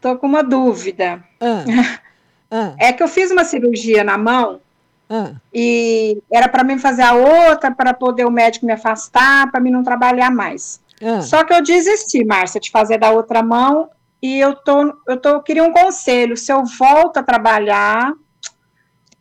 Tô 0.00 0.16
com 0.16 0.26
uma 0.26 0.42
dúvida. 0.42 1.22
Ah. 1.38 2.00
Ah. 2.48 2.76
É 2.78 2.92
que 2.92 3.02
eu 3.02 3.08
fiz 3.08 3.32
uma 3.32 3.42
cirurgia 3.42 4.04
na 4.04 4.16
mão 4.16 4.60
ah. 5.10 5.32
e 5.52 6.22
era 6.32 6.48
para 6.48 6.62
mim 6.62 6.78
fazer 6.78 7.02
a 7.02 7.12
outra 7.12 7.72
para 7.72 7.92
poder 7.92 8.24
o 8.24 8.30
médico 8.30 8.64
me 8.64 8.72
afastar, 8.72 9.50
para 9.50 9.60
mim 9.60 9.72
não 9.72 9.82
trabalhar 9.82 10.30
mais. 10.30 10.80
Ah. 11.02 11.20
Só 11.20 11.44
que 11.44 11.52
eu 11.52 11.62
desisti, 11.62 12.24
Márcia, 12.24 12.60
de 12.60 12.70
fazer 12.70 12.98
da 12.98 13.10
outra 13.10 13.42
mão 13.42 13.90
e 14.22 14.38
eu 14.38 14.54
tô, 14.54 14.92
eu 15.06 15.20
tô, 15.20 15.28
eu 15.30 15.42
queria 15.42 15.62
um 15.62 15.72
conselho, 15.72 16.36
se 16.36 16.52
eu 16.52 16.64
volto 16.64 17.18
a 17.18 17.22
trabalhar 17.22 18.12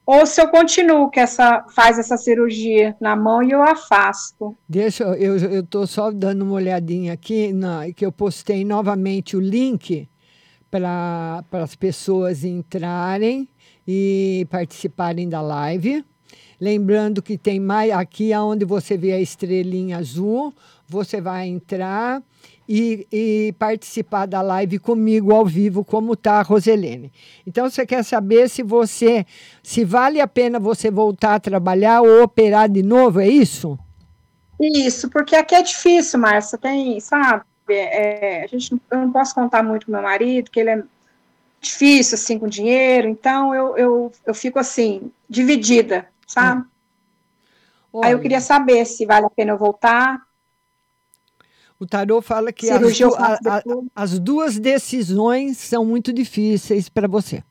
ou 0.06 0.26
se 0.26 0.40
eu 0.40 0.48
continuo 0.50 1.10
que 1.10 1.20
essa 1.20 1.66
faz 1.74 1.98
essa 1.98 2.16
cirurgia 2.16 2.96
na 3.02 3.16
mão 3.16 3.42
e 3.42 3.52
eu 3.52 3.64
afasto. 3.64 4.56
Deixa 4.70 5.04
eu 5.04 5.36
eu 5.38 5.64
tô 5.64 5.88
só 5.88 6.12
dando 6.12 6.44
uma 6.44 6.54
olhadinha 6.54 7.14
aqui 7.14 7.52
na 7.52 7.92
que 7.92 8.06
eu 8.06 8.12
postei 8.12 8.64
novamente 8.64 9.36
o 9.36 9.40
link 9.40 10.08
para 10.70 11.44
as 11.52 11.76
pessoas 11.76 12.44
entrarem 12.44 13.48
e 13.88 14.46
participarem 14.50 15.28
da 15.28 15.42
live. 15.42 16.06
Lembrando 16.60 17.22
que 17.22 17.38
tem 17.38 17.60
mais 17.60 17.92
aqui 17.92 18.32
aonde 18.32 18.64
você 18.64 18.98
vê 18.98 19.12
a 19.12 19.20
estrelinha 19.20 19.98
azul, 19.98 20.54
você 20.88 21.20
vai 21.20 21.48
entrar 21.48 22.22
e, 22.68 23.08
e, 23.12 23.56
participar 23.60 24.26
da 24.26 24.42
live 24.42 24.80
comigo 24.80 25.34
ao 25.34 25.46
vivo, 25.46 25.84
como 25.84 26.14
está 26.14 26.40
a 26.40 26.42
Roselene. 26.42 27.12
Então, 27.46 27.70
você 27.70 27.86
quer 27.86 28.04
saber 28.04 28.50
se 28.50 28.64
você, 28.64 29.26
se 29.62 29.84
vale 29.84 30.20
a 30.20 30.28
pena 30.28 30.60
você 30.60 30.90
voltar 30.90 31.36
a 31.36 31.40
trabalhar 31.40 32.02
ou 32.02 32.24
operar 32.24 32.70
de 32.70 32.82
novo, 32.82 33.20
é 33.20 33.28
isso? 33.28 33.78
Isso, 34.60 35.10
porque 35.10 35.36
aqui 35.36 35.54
é 35.54 35.62
difícil, 35.62 36.20
Márcia, 36.20 36.58
tem, 36.58 37.00
sabe, 37.00 37.44
é, 37.70 38.44
a 38.44 38.48
gente, 38.48 38.74
eu 38.90 38.98
não 38.98 39.12
posso 39.12 39.36
contar 39.36 39.62
muito 39.62 39.86
com 39.86 39.92
meu 39.92 40.02
marido, 40.02 40.50
que 40.50 40.60
ele 40.60 40.70
é 40.70 40.84
difícil, 41.60 42.16
assim, 42.16 42.40
com 42.40 42.48
dinheiro, 42.48 43.08
então 43.08 43.54
eu, 43.54 43.78
eu, 43.78 44.12
eu 44.26 44.34
fico, 44.34 44.58
assim, 44.58 45.12
dividida, 45.30 46.08
sabe? 46.26 46.62
Hum. 47.94 48.02
Aí 48.04 48.12
eu 48.12 48.20
queria 48.20 48.42
saber 48.42 48.86
se 48.86 49.06
vale 49.06 49.26
a 49.26 49.30
pena 49.30 49.54
eu 49.54 49.58
voltar, 49.58 50.25
o 51.80 51.86
tarô 51.86 52.22
fala 52.22 52.54
que 52.54 52.70
as, 52.70 52.98
du 52.98 53.16
a, 53.16 53.34
a, 53.34 53.64
as, 53.96 54.18
duas 54.20 54.58
decisões 54.58 55.58
são 55.58 55.86
muito 55.86 56.14
difíceis 56.14 56.88
para 56.88 57.08
você. 57.08 57.44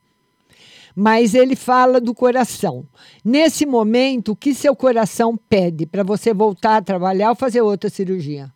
Mas 0.95 1.35
ele 1.35 1.55
fala 1.55 1.99
do 1.99 2.13
coração. 2.13 2.87
Nesse 3.23 3.65
momento, 3.65 4.31
o 4.31 4.35
que 4.35 4.53
seu 4.53 4.75
coração 4.75 5.37
pede 5.37 5.85
para 5.85 6.03
você 6.03 6.33
voltar 6.33 6.77
a 6.77 6.81
trabalhar 6.81 7.29
ou 7.29 7.35
fazer 7.35 7.61
outra 7.61 7.89
cirurgia? 7.89 8.51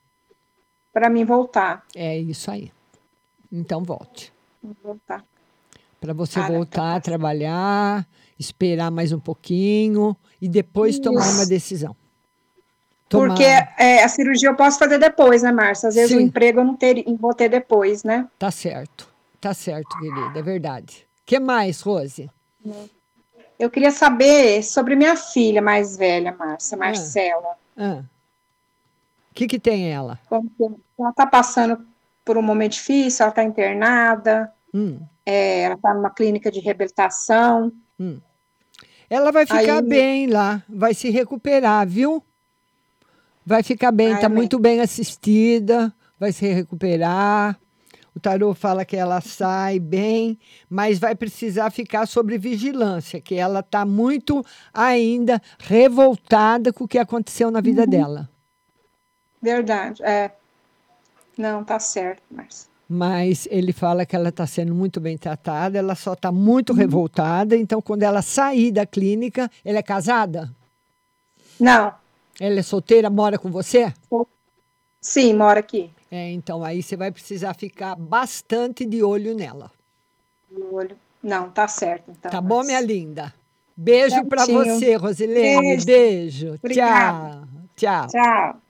Para 0.92 1.10
mim 1.10 1.26
voltar. 1.26 1.84
É 1.94 2.18
isso 2.18 2.50
aí. 2.50 2.72
Então 3.52 3.84
volte. 3.84 4.32
Voltar. 4.82 5.24
Para 6.00 6.14
você 6.14 6.42
voltar 6.42 6.96
a 6.96 7.02
trabalhar, 7.02 8.08
esperar 8.40 8.90
mais 8.90 9.12
um 9.12 9.20
pouquinho 9.20 10.16
e 10.42 10.48
depois 10.48 10.96
isso. 10.96 11.04
tomar 11.04 11.30
uma 11.34 11.46
decisão. 11.46 11.96
Tomar... 13.10 13.30
Porque 13.30 13.44
é, 13.44 14.04
a 14.04 14.08
cirurgia 14.08 14.50
eu 14.50 14.56
posso 14.56 14.78
fazer 14.78 15.00
depois, 15.00 15.42
né, 15.42 15.52
Márcia? 15.52 15.90
Às 15.90 15.96
vezes 15.96 16.12
Sim. 16.12 16.18
o 16.18 16.22
emprego 16.22 16.60
eu 16.60 16.64
não 16.64 16.76
ter, 16.76 17.04
vou 17.20 17.34
ter 17.34 17.50
depois, 17.50 18.04
né? 18.04 18.28
Tá 18.38 18.52
certo. 18.52 19.10
Tá 19.42 19.54
certo, 19.54 19.98
querida, 19.98 20.38
é 20.38 20.42
verdade. 20.44 21.08
O 21.24 21.26
que 21.26 21.40
mais, 21.40 21.82
Rose? 21.82 22.30
Eu 23.58 23.70
queria 23.70 23.90
saber 23.90 24.64
sobre 24.64 24.96
minha 24.96 25.16
filha 25.16 25.62
mais 25.62 25.98
velha, 25.98 26.36
Márcia, 26.38 26.76
ah. 26.76 26.80
Marcela. 26.80 27.56
Ah. 27.76 28.04
O 29.32 29.34
que, 29.34 29.48
que 29.48 29.60
tem 29.60 29.92
ela? 29.92 30.20
Ela 30.30 31.10
está 31.10 31.26
passando 31.26 31.84
por 32.24 32.38
um 32.38 32.42
momento 32.44 32.74
difícil, 32.74 33.24
ela 33.24 33.32
está 33.32 33.44
internada, 33.44 34.54
hum. 34.74 35.00
é, 35.26 35.62
ela 35.62 35.76
está 35.76 35.94
numa 35.94 36.10
clínica 36.12 36.52
de 36.52 36.60
reabilitação. 36.60 37.72
Hum. 38.00 38.20
Ela 39.10 39.32
vai 39.32 39.46
ficar 39.46 39.78
Aí, 39.78 39.82
bem 39.82 40.28
lá, 40.28 40.62
vai 40.70 40.94
se 40.94 41.10
recuperar, 41.10 41.88
viu? 41.88 42.24
Vai 43.46 43.64
ficar 43.64 43.92
bem, 43.92 44.14
está 44.14 44.30
muito 44.30 44.60
bem 44.60 44.80
assistida, 44.82 45.94
vai 46.20 46.32
se 46.32 46.48
recuperar. 46.48 47.60
O 48.16 48.20
tarô 48.20 48.54
fala 48.54 48.84
que 48.84 48.98
ela 48.98 49.22
sai 49.22 49.80
bem, 49.80 50.38
mas 50.70 51.00
vai 51.00 51.16
precisar 51.16 51.70
ficar 51.72 52.06
sobre 52.06 52.38
vigilância, 52.38 53.22
que 53.22 53.36
ela 53.36 53.62
está 53.62 53.86
muito 53.86 54.46
ainda 54.74 55.42
revoltada 55.58 56.74
com 56.74 56.84
o 56.84 56.88
que 56.88 56.98
aconteceu 56.98 57.50
na 57.50 57.62
vida 57.62 57.84
uhum. 57.84 57.90
dela. 57.90 58.30
Verdade, 59.42 60.04
é. 60.04 60.32
Não, 61.38 61.64
tá 61.64 61.80
certo, 61.80 62.22
Márcia. 62.30 62.68
mas 62.90 63.48
ele 63.50 63.72
fala 63.72 64.06
que 64.06 64.16
ela 64.16 64.28
está 64.28 64.46
sendo 64.46 64.76
muito 64.76 65.00
bem 65.00 65.18
tratada, 65.18 65.78
ela 65.78 65.96
só 65.96 66.12
está 66.12 66.32
muito 66.32 66.72
uhum. 66.72 66.80
revoltada. 66.80 67.56
Então, 67.56 67.82
quando 67.82 68.04
ela 68.04 68.22
sair 68.22 68.72
da 68.72 68.86
clínica, 68.86 69.50
ela 69.64 69.78
é 69.78 69.84
casada? 69.84 70.54
Não. 71.58 71.94
Ela 72.40 72.60
é 72.60 72.64
solteira, 72.64 73.10
mora 73.10 73.38
com 73.38 73.52
você? 73.52 73.94
Sim, 75.02 75.34
mora 75.34 75.60
aqui. 75.60 75.90
É, 76.12 76.32
então 76.32 76.64
aí 76.64 76.82
você 76.82 76.96
vai 76.96 77.12
precisar 77.12 77.54
ficar 77.54 77.96
bastante 77.96 78.86
de 78.86 79.04
olho 79.04 79.36
nela. 79.36 79.72
De 80.50 80.62
olho. 80.72 80.98
Não, 81.22 81.50
tá 81.50 81.68
certo. 81.68 82.12
Então, 82.12 82.32
tá 82.32 82.42
mas... 82.42 82.50
bom, 82.50 82.64
minha 82.64 82.82
linda? 82.82 83.34
Beijo 83.76 84.26
para 84.26 84.46
você, 84.46 84.96
Rosilene. 84.96 85.78
Beijo. 85.86 85.86
Beijo. 85.86 86.60
Tchau. 86.68 87.44
Tchau. 87.76 88.08
Tchau. 88.08 88.62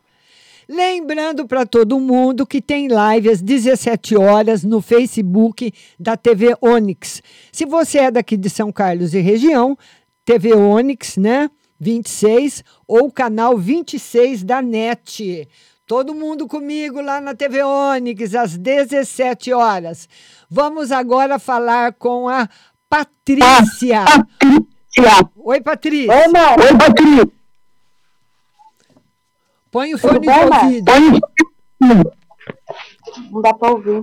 Lembrando 0.67 1.47
para 1.47 1.65
todo 1.65 1.99
mundo 1.99 2.45
que 2.45 2.61
tem 2.61 2.87
live 2.87 3.27
às 3.31 3.41
17 3.41 4.15
horas 4.15 4.63
no 4.63 4.81
Facebook 4.81 5.73
da 5.99 6.15
TV 6.15 6.55
Onix. 6.61 7.23
Se 7.51 7.65
você 7.65 7.97
é 7.99 8.11
daqui 8.11 8.37
de 8.37 8.51
São 8.51 8.71
Carlos 8.71 9.15
e 9.15 9.19
região, 9.19 9.75
TV 10.23 10.53
Onix, 10.53 11.17
né? 11.17 11.49
26 11.79 12.63
ou 12.87 13.11
canal 13.11 13.57
26 13.57 14.43
da 14.43 14.61
NET. 14.61 15.47
Todo 15.85 16.13
mundo 16.13 16.47
comigo 16.47 17.01
lá 17.01 17.19
na 17.19 17.33
TV 17.33 17.63
Onix 17.63 18.35
às 18.35 18.57
17 18.57 19.53
horas. 19.53 20.07
Vamos 20.49 20.91
agora 20.91 21.39
falar 21.39 21.93
com 21.93 22.29
a 22.29 22.47
Patrícia. 22.89 24.05
Patrícia. 24.05 25.29
Oi, 25.35 25.61
Patrícia. 25.61 26.13
Oi, 26.13 26.23
Oi 26.25 26.77
Patrícia. 26.77 27.31
Põe 29.71 29.93
o 29.93 29.97
fone 29.97 30.19
de 30.19 30.29
ouvido. 30.29 30.91
Não 33.31 33.41
dá 33.41 33.53
para 33.53 33.71
ouvir. 33.71 34.01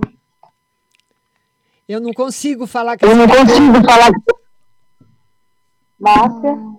Eu 1.87 2.01
não 2.01 2.11
consigo 2.13 2.67
falar 2.67 2.97
com 2.97 3.05
Eu 3.05 3.15
não 3.15 3.27
consigo 3.27 3.85
falar. 3.85 4.11
Márcia. 5.99 6.77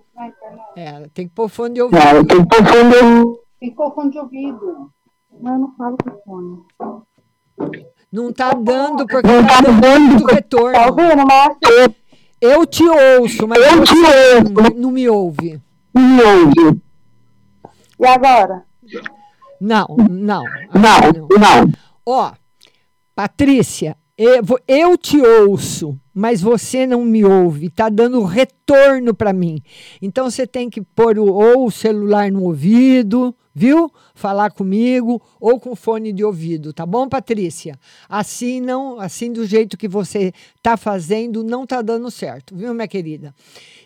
É, 0.76 1.08
tem 1.14 1.28
que 1.28 1.34
pôr 1.34 1.48
fone 1.48 1.74
de 1.74 1.82
ouvido. 1.82 2.00
É, 2.00 2.24
tem 2.24 2.44
que 2.44 2.48
pôr 2.48 2.64
fone 2.66 2.90
de 2.90 2.96
ouvido. 2.96 3.40
Tem 3.60 3.70
que 3.70 3.76
pôr 3.76 3.94
fone 3.94 4.10
de 4.10 4.18
ouvido. 4.18 4.92
Mas 5.40 5.52
eu 5.52 5.58
não 5.58 5.74
falo 5.76 5.96
com 5.96 6.20
fone. 6.24 7.82
Não 8.10 8.32
tá 8.32 8.52
dando, 8.52 9.06
porque 9.06 9.28
não 9.28 9.46
tá, 9.46 9.60
dando 9.60 9.72
muito 9.72 10.26
retorno. 10.26 10.72
Tá 10.72 10.86
ouvindo, 10.86 11.26
Márcia? 11.26 11.96
Eu 12.40 12.66
te 12.66 12.84
ouço, 12.84 13.46
mas 13.46 13.58
eu 13.58 13.78
você 13.78 13.94
ouço. 13.94 14.52
Não, 14.52 14.80
não 14.80 14.90
me 14.90 15.08
ouve. 15.08 15.60
Não 15.92 16.02
me 16.02 16.22
ouve. 16.22 16.82
E 18.00 18.06
agora? 18.06 18.64
Não, 19.60 19.86
não. 20.08 20.44
Não, 20.72 21.38
não. 21.38 21.72
Ó, 22.06 22.32
Patrícia, 23.14 23.96
eu, 24.16 24.42
eu 24.66 24.96
te 24.96 25.20
ouço, 25.20 25.98
mas 26.18 26.40
você 26.40 26.84
não 26.84 27.04
me 27.04 27.24
ouve. 27.24 27.66
Está 27.66 27.88
dando 27.88 28.24
retorno 28.24 29.14
para 29.14 29.32
mim. 29.32 29.62
Então 30.02 30.28
você 30.28 30.48
tem 30.48 30.68
que 30.68 30.82
pôr 30.82 31.16
o, 31.16 31.26
ou 31.26 31.66
o 31.66 31.70
celular 31.70 32.28
no 32.32 32.42
ouvido, 32.42 33.32
viu? 33.54 33.88
Falar 34.16 34.50
comigo 34.50 35.22
ou 35.40 35.60
com 35.60 35.76
fone 35.76 36.12
de 36.12 36.24
ouvido, 36.24 36.72
tá 36.72 36.84
bom, 36.84 37.08
Patrícia? 37.08 37.78
Assim 38.08 38.60
não, 38.60 38.98
assim 38.98 39.32
do 39.32 39.46
jeito 39.46 39.78
que 39.78 39.86
você 39.86 40.32
tá 40.60 40.76
fazendo 40.76 41.44
não 41.44 41.64
tá 41.64 41.80
dando 41.82 42.10
certo, 42.10 42.56
viu, 42.56 42.74
minha 42.74 42.88
querida? 42.88 43.32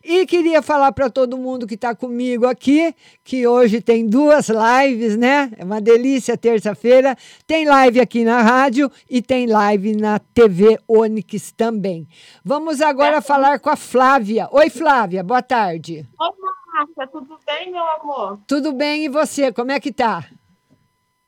E 0.04 0.26
queria 0.26 0.60
falar 0.60 0.90
para 0.90 1.08
todo 1.08 1.38
mundo 1.38 1.66
que 1.66 1.74
está 1.74 1.94
comigo 1.94 2.46
aqui 2.46 2.92
que 3.22 3.46
hoje 3.46 3.80
tem 3.80 4.04
duas 4.06 4.48
lives, 4.48 5.16
né? 5.16 5.52
É 5.56 5.64
uma 5.64 5.80
delícia 5.80 6.36
terça-feira. 6.36 7.16
Tem 7.46 7.64
live 7.64 8.00
aqui 8.00 8.24
na 8.24 8.42
rádio 8.42 8.90
e 9.08 9.22
tem 9.22 9.46
live 9.46 9.96
na 9.96 10.18
TV 10.18 10.78
Onix 10.88 11.52
também. 11.52 12.08
Vamos 12.44 12.80
agora 12.80 13.18
é. 13.18 13.20
falar 13.20 13.60
com 13.60 13.70
a 13.70 13.76
Flávia. 13.76 14.48
Oi, 14.50 14.68
Flávia, 14.70 15.22
boa 15.22 15.42
tarde. 15.42 16.04
Oi, 16.18 16.30
Márcia, 16.72 17.06
tudo 17.06 17.38
bem, 17.46 17.70
meu 17.70 17.84
amor? 17.84 18.40
Tudo 18.46 18.72
bem, 18.72 19.04
e 19.04 19.08
você? 19.08 19.52
Como 19.52 19.70
é 19.70 19.78
que 19.78 19.92
tá? 19.92 20.24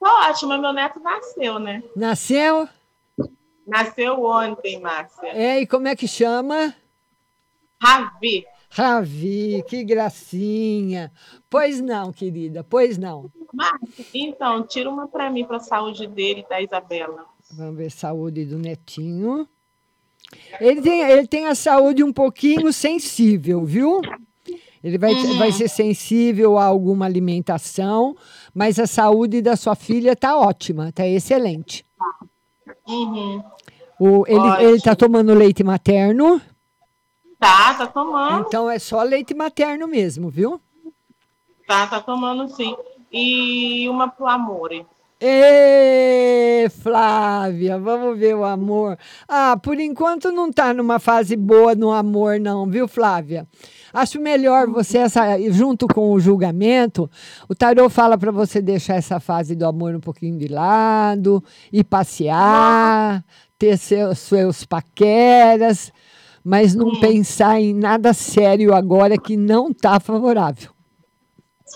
Tô 0.01 0.09
ótima, 0.29 0.59
meu 0.59 0.73
neto 0.73 0.99
nasceu, 1.01 1.61
né? 1.61 1.83
Nasceu? 1.95 2.69
Nasceu 3.67 4.23
ontem, 4.25 4.81
Márcia. 4.81 5.29
É, 5.29 5.61
e 5.61 5.67
como 5.67 5.87
é 5.87 5.95
que 5.95 6.09
chama? 6.09 6.75
Ravi. 7.81 8.45
Ravi, 8.77 9.65
que 9.69 9.85
gracinha. 9.85 11.13
Pois 11.49 11.81
não, 11.81 12.13
querida, 12.13 12.65
pois 12.65 12.99
não. 12.99 13.31
Márcia, 13.53 14.05
então, 14.13 14.67
tira 14.67 14.91
uma 14.91 15.07
para 15.07 15.31
mim, 15.31 15.45
para 15.45 15.59
a 15.59 15.61
saúde 15.61 16.09
dele 16.09 16.41
e 16.45 16.49
da 16.49 16.61
Isabela. 16.61 17.25
Vamos 17.53 17.77
ver 17.77 17.89
saúde 17.93 18.45
do 18.45 18.59
netinho. 18.59 19.49
Ele 20.61 20.83
tem, 20.83 21.03
ele 21.03 21.29
tem 21.29 21.47
a 21.47 21.55
saúde 21.55 22.03
um 22.03 22.13
pouquinho 22.13 22.73
sensível, 22.73 23.65
viu? 23.65 24.01
Ele 24.83 24.99
vai, 24.99 25.15
uhum. 25.15 25.39
vai 25.39 25.53
ser 25.53 25.69
sensível 25.69 26.59
a 26.59 26.65
alguma 26.65 27.07
alimentação, 27.07 28.17
mas 28.53 28.81
a 28.81 28.89
saúde 28.89 29.41
da 29.41 29.55
sua 29.55 29.77
filha 29.77 30.13
está 30.13 30.37
ótima, 30.37 30.89
está 30.89 31.07
excelente. 31.07 31.87
Uhum. 32.89 33.41
O, 34.01 34.27
ele 34.27 34.77
está 34.77 34.97
tomando 34.97 35.33
leite 35.33 35.63
materno? 35.63 36.41
Tá, 37.45 37.75
tá 37.75 37.87
tomando. 37.87 38.47
Então 38.47 38.71
é 38.71 38.79
só 38.79 39.03
leite 39.03 39.35
materno 39.35 39.87
mesmo, 39.87 40.31
viu? 40.31 40.59
Tá, 41.69 41.87
tá 41.87 42.01
tomando 42.01 42.49
sim. 42.49 42.75
E 43.13 43.87
uma 43.91 44.09
pro 44.09 44.27
Amore. 44.27 44.87
Ê, 45.21 46.67
Flávia, 46.71 47.79
vamos 47.79 48.19
ver 48.19 48.35
o 48.35 48.45
amor. 48.45 48.99
Ah, 49.29 49.59
por 49.63 49.79
enquanto 49.79 50.33
não 50.33 50.51
tá 50.51 50.73
numa 50.73 50.99
fase 50.99 51.37
boa 51.37 51.75
no 51.75 51.93
amor, 51.93 52.41
não, 52.41 52.67
viu, 52.67 52.89
Flávia? 52.89 53.47
Acho 53.93 54.19
melhor 54.19 54.67
você, 54.67 54.99
essa, 54.99 55.39
junto 55.51 55.87
com 55.87 56.13
o 56.13 56.21
julgamento, 56.21 57.11
o 57.47 57.55
tarô 57.55 57.91
fala 57.91 58.17
para 58.17 58.33
você 58.33 58.63
deixar 58.63 58.95
essa 58.95 59.21
fase 59.21 59.55
do 59.55 59.67
amor 59.67 59.95
um 59.95 60.01
pouquinho 60.01 60.39
de 60.39 60.49
lado, 60.49 61.45
ir 61.71 61.85
passear, 61.85 63.23
ter 63.59 63.77
seus, 63.77 64.19
seus 64.19 64.65
paqueras, 64.65 65.93
mas 66.45 66.75
não 66.75 66.89
hum. 66.89 67.01
pensar 67.01 67.59
em 67.59 67.73
nada 67.73 68.13
sério 68.13 68.75
agora 68.75 69.17
que 69.17 69.37
não 69.37 69.71
está 69.71 69.99
favorável. 69.99 70.71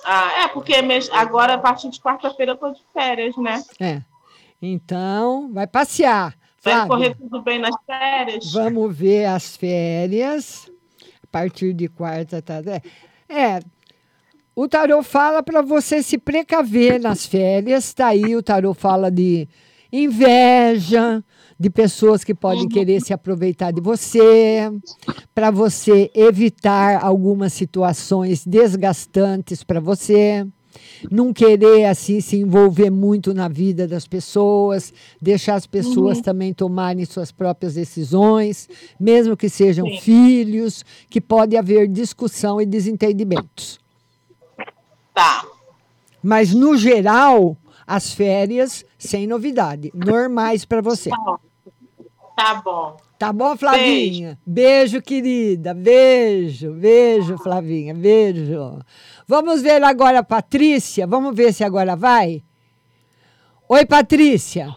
Ah, 0.04 0.44
é, 0.44 0.48
porque 0.48 0.74
agora, 1.12 1.54
a 1.54 1.58
partir 1.58 1.88
de 1.88 1.98
quarta-feira, 1.98 2.52
eu 2.52 2.56
tô 2.56 2.70
de 2.70 2.82
férias, 2.92 3.36
né? 3.36 3.62
É. 3.80 4.02
Então, 4.60 5.50
vai 5.52 5.66
passear. 5.66 6.36
Vai 6.62 6.86
correr 6.86 7.14
tudo 7.14 7.40
bem 7.40 7.58
nas 7.58 7.74
férias? 7.86 8.52
Vamos 8.52 8.94
ver 8.96 9.24
as 9.24 9.56
férias. 9.56 10.70
A 11.22 11.26
partir 11.30 11.72
de 11.72 11.88
quarta, 11.88 12.42
tá. 12.42 12.60
É. 13.28 13.56
é 13.56 13.60
o 14.54 14.66
tarô 14.66 15.04
fala 15.04 15.40
para 15.40 15.62
você 15.62 16.02
se 16.02 16.18
precaver 16.18 17.00
nas 17.00 17.24
férias. 17.24 17.94
Tá 17.94 18.08
aí, 18.08 18.34
o 18.34 18.42
tarô 18.42 18.74
fala 18.74 19.08
de 19.08 19.48
inveja, 19.92 21.22
de 21.58 21.68
pessoas 21.68 22.22
que 22.22 22.34
podem 22.34 22.62
uhum. 22.62 22.68
querer 22.68 23.00
se 23.00 23.12
aproveitar 23.12 23.72
de 23.72 23.80
você, 23.80 24.70
para 25.34 25.50
você 25.50 26.10
evitar 26.14 27.04
algumas 27.04 27.52
situações 27.52 28.46
desgastantes 28.46 29.64
para 29.64 29.80
você. 29.80 30.46
Não 31.10 31.32
querer 31.32 31.86
assim 31.86 32.20
se 32.20 32.36
envolver 32.36 32.90
muito 32.90 33.34
na 33.34 33.48
vida 33.48 33.88
das 33.88 34.06
pessoas, 34.06 34.92
deixar 35.20 35.54
as 35.54 35.66
pessoas 35.66 36.18
uhum. 36.18 36.22
também 36.22 36.54
tomarem 36.54 37.04
suas 37.04 37.32
próprias 37.32 37.74
decisões, 37.74 38.68
mesmo 38.98 39.36
que 39.36 39.48
sejam 39.48 39.86
Sim. 39.86 40.00
filhos, 40.00 40.84
que 41.10 41.20
pode 41.20 41.56
haver 41.56 41.88
discussão 41.88 42.60
e 42.60 42.66
desentendimentos. 42.66 43.80
Tá. 45.14 45.44
Mas 46.22 46.54
no 46.54 46.76
geral, 46.76 47.56
as 47.86 48.12
férias 48.12 48.84
sem 48.98 49.26
novidade, 49.26 49.90
normais 49.94 50.64
para 50.64 50.80
você. 50.80 51.10
Tá. 51.10 51.40
Tá 52.38 52.54
bom. 52.64 52.96
Tá 53.18 53.32
bom, 53.32 53.56
Flavinha? 53.56 54.38
Beijo. 54.46 55.00
beijo, 55.00 55.02
querida. 55.02 55.74
Beijo, 55.74 56.72
beijo, 56.72 57.36
Flavinha. 57.36 57.92
Beijo. 57.92 58.78
Vamos 59.26 59.60
ver 59.60 59.82
agora 59.82 60.20
a 60.20 60.22
Patrícia. 60.22 61.04
Vamos 61.04 61.34
ver 61.34 61.52
se 61.52 61.64
agora 61.64 61.96
vai. 61.96 62.44
Oi, 63.68 63.84
Patrícia. 63.84 64.72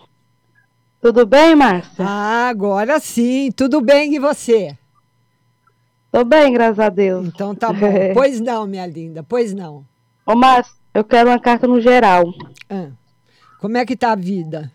Tudo 1.00 1.28
bem, 1.28 1.56
Márcia? 1.56 2.04
Ah, 2.04 2.50
agora 2.50 3.00
sim. 3.00 3.52
Tudo 3.52 3.80
bem 3.80 4.16
e 4.16 4.18
você? 4.18 4.76
Tô 6.12 6.26
bem, 6.26 6.52
graças 6.54 6.80
a 6.80 6.90
Deus. 6.90 7.28
Então 7.28 7.54
tá 7.54 7.72
bom. 7.72 7.94
pois 8.16 8.42
não, 8.42 8.66
minha 8.66 8.88
linda, 8.88 9.22
pois 9.22 9.54
não. 9.54 9.86
Ô, 10.26 10.36
Márcia, 10.36 10.74
eu 10.96 11.04
quero 11.04 11.30
uma 11.30 11.40
carta 11.40 11.68
no 11.68 11.80
geral. 11.80 12.24
Ah, 12.68 12.90
como 13.60 13.78
é 13.78 13.86
que 13.86 13.96
tá 13.96 14.14
a 14.14 14.16
vida? 14.16 14.72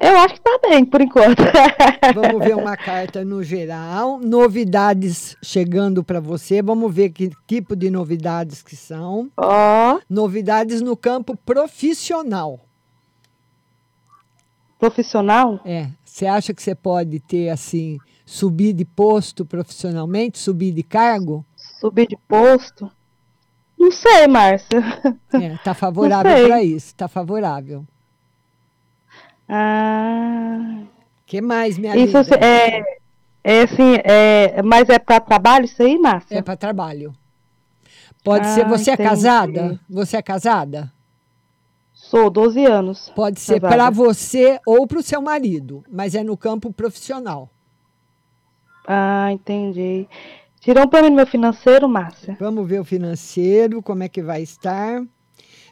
Eu 0.00 0.18
acho 0.18 0.34
que 0.34 0.40
está 0.40 0.58
bem, 0.68 0.84
por 0.84 1.00
enquanto. 1.00 1.42
Vamos 2.14 2.44
ver 2.44 2.54
uma 2.54 2.76
carta 2.76 3.24
no 3.24 3.42
geral. 3.42 4.18
Novidades 4.18 5.36
chegando 5.42 6.04
para 6.04 6.20
você. 6.20 6.60
Vamos 6.60 6.94
ver 6.94 7.10
que 7.10 7.30
tipo 7.46 7.74
de 7.74 7.90
novidades 7.90 8.62
que 8.62 8.76
são. 8.76 9.30
Ó. 9.36 9.94
Oh. 9.94 10.00
Novidades 10.08 10.82
no 10.82 10.96
campo 10.96 11.36
profissional. 11.36 12.60
profissional? 14.78 15.60
É. 15.64 15.88
Você 16.04 16.26
acha 16.26 16.52
que 16.52 16.62
você 16.62 16.74
pode 16.74 17.18
ter, 17.20 17.48
assim, 17.48 17.98
subir 18.26 18.74
de 18.74 18.84
posto 18.84 19.46
profissionalmente, 19.46 20.38
subir 20.38 20.72
de 20.72 20.82
cargo? 20.82 21.44
Subir 21.80 22.06
de 22.06 22.18
posto? 22.28 22.90
Não 23.78 23.90
sei, 23.90 24.28
Márcia. 24.28 24.80
É, 25.32 25.56
tá 25.64 25.72
favorável 25.72 26.46
para 26.46 26.62
isso, 26.62 26.94
tá 26.94 27.08
favorável. 27.08 27.86
Ah. 29.54 30.84
que 31.26 31.42
mais, 31.42 31.76
minha 31.76 31.94
isso 31.94 32.16
linda? 32.16 32.36
É, 32.36 32.82
é 33.44 33.62
assim, 33.62 33.96
é, 34.02 34.62
mas 34.62 34.88
é 34.88 34.98
para 34.98 35.20
trabalho 35.20 35.66
isso 35.66 35.82
aí, 35.82 35.98
Márcia? 35.98 36.38
É 36.38 36.42
para 36.42 36.56
trabalho. 36.56 37.14
Pode 38.24 38.46
ah, 38.46 38.54
ser. 38.54 38.66
Você 38.66 38.92
entendi. 38.92 39.06
é 39.06 39.10
casada? 39.10 39.80
Você 39.90 40.16
é 40.16 40.22
casada? 40.22 40.90
Sou, 41.92 42.30
12 42.30 42.64
anos. 42.64 43.12
Pode 43.14 43.40
ser 43.40 43.60
para 43.60 43.90
você 43.90 44.58
ou 44.66 44.86
para 44.86 44.98
o 44.98 45.02
seu 45.02 45.20
marido, 45.20 45.84
mas 45.90 46.14
é 46.14 46.22
no 46.22 46.36
campo 46.36 46.72
profissional. 46.72 47.50
Ah, 48.86 49.30
entendi. 49.32 50.08
Tirou 50.60 50.88
para 50.88 51.02
mim 51.02 51.10
meu 51.10 51.26
financeiro, 51.26 51.86
Márcia. 51.88 52.36
Vamos 52.40 52.66
ver 52.66 52.80
o 52.80 52.84
financeiro, 52.84 53.82
como 53.82 54.02
é 54.02 54.08
que 54.08 54.22
vai 54.22 54.42
estar 54.42 55.02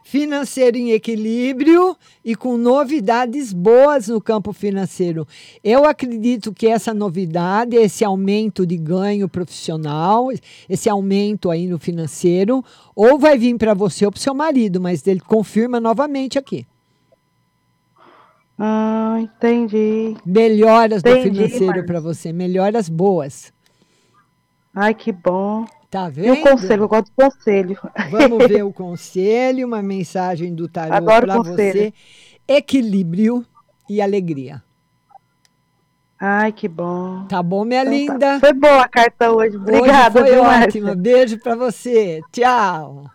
financeiro 0.02 0.76
em 0.76 0.90
equilíbrio 0.90 1.96
e 2.24 2.34
com 2.34 2.56
novidades 2.56 3.52
boas 3.52 4.08
no 4.08 4.20
campo 4.20 4.52
financeiro. 4.52 5.26
Eu 5.62 5.84
acredito 5.84 6.52
que 6.52 6.66
essa 6.66 6.92
novidade, 6.92 7.76
esse 7.76 8.04
aumento 8.04 8.66
de 8.66 8.76
ganho 8.76 9.28
profissional, 9.28 10.28
esse 10.68 10.88
aumento 10.88 11.50
aí 11.50 11.66
no 11.66 11.78
financeiro, 11.78 12.64
ou 12.94 13.18
vai 13.18 13.38
vir 13.38 13.56
para 13.56 13.74
você 13.74 14.04
ou 14.04 14.12
para 14.12 14.18
o 14.18 14.22
seu 14.22 14.34
marido, 14.34 14.80
mas 14.80 15.06
ele 15.06 15.20
confirma 15.20 15.78
novamente 15.78 16.38
aqui. 16.38 16.66
Ah, 18.58 19.16
entendi. 19.18 20.16
Melhoras 20.24 21.00
entendi, 21.00 21.30
do 21.30 21.34
financeiro 21.34 21.86
para 21.86 21.98
você, 21.98 22.30
melhoras 22.30 22.88
boas. 22.88 23.52
Ai, 24.74 24.92
que 24.92 25.10
bom. 25.10 25.64
Tá 25.90 26.08
vendo? 26.08 26.26
E 26.26 26.30
o 26.30 26.42
conselho, 26.42 26.84
eu 26.84 26.88
gosto 26.88 27.06
do 27.06 27.24
conselho. 27.24 27.76
Vamos 28.10 28.46
ver 28.46 28.62
o 28.64 28.72
conselho, 28.72 29.66
uma 29.66 29.82
mensagem 29.82 30.54
do 30.54 30.68
tarô 30.68 31.04
para 31.04 31.38
você. 31.38 31.92
Equilíbrio 32.46 33.44
e 33.88 34.00
alegria. 34.00 34.62
Ai, 36.18 36.52
que 36.52 36.68
bom. 36.68 37.26
Tá 37.26 37.42
bom, 37.42 37.64
minha 37.64 37.80
então, 37.80 37.92
linda? 37.92 38.18
Tá. 38.18 38.40
Foi 38.40 38.52
boa 38.52 38.82
a 38.82 38.88
carta 38.88 39.32
hoje. 39.32 39.56
Obrigada. 39.56 40.20
Hoje 40.20 40.30
foi 40.30 40.38
ótima. 40.38 40.94
Beijo 40.94 41.38
para 41.40 41.56
você. 41.56 42.20
Tchau. 42.30 43.10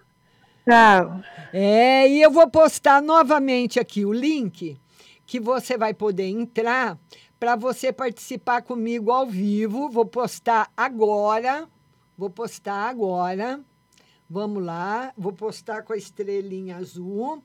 Tchau. 0.67 1.21
É, 1.53 2.09
e 2.09 2.21
eu 2.21 2.32
vou 2.32 2.49
postar 2.49 3.01
novamente 3.01 3.80
aqui 3.80 4.03
o 4.03 4.11
link 4.11 4.78
que 5.26 5.39
você 5.39 5.78
vai 5.78 5.93
poder 5.93 6.28
entrar 6.28 6.97
para 7.39 7.55
você 7.55 7.93
participar 7.93 8.63
comigo 8.63 9.11
ao 9.11 9.28
vivo. 9.28 9.88
Vou 9.88 10.05
postar 10.05 10.69
agora 10.76 11.69
Vou 12.18 12.30
postar 12.30 12.89
agora. 12.89 13.59
Vamos 14.30 14.63
lá. 14.63 15.13
Vou 15.18 15.34
postar 15.34 15.84
com 15.84 15.93
a 15.93 15.97
estrelinha 15.97 16.78
azul. 16.78 17.43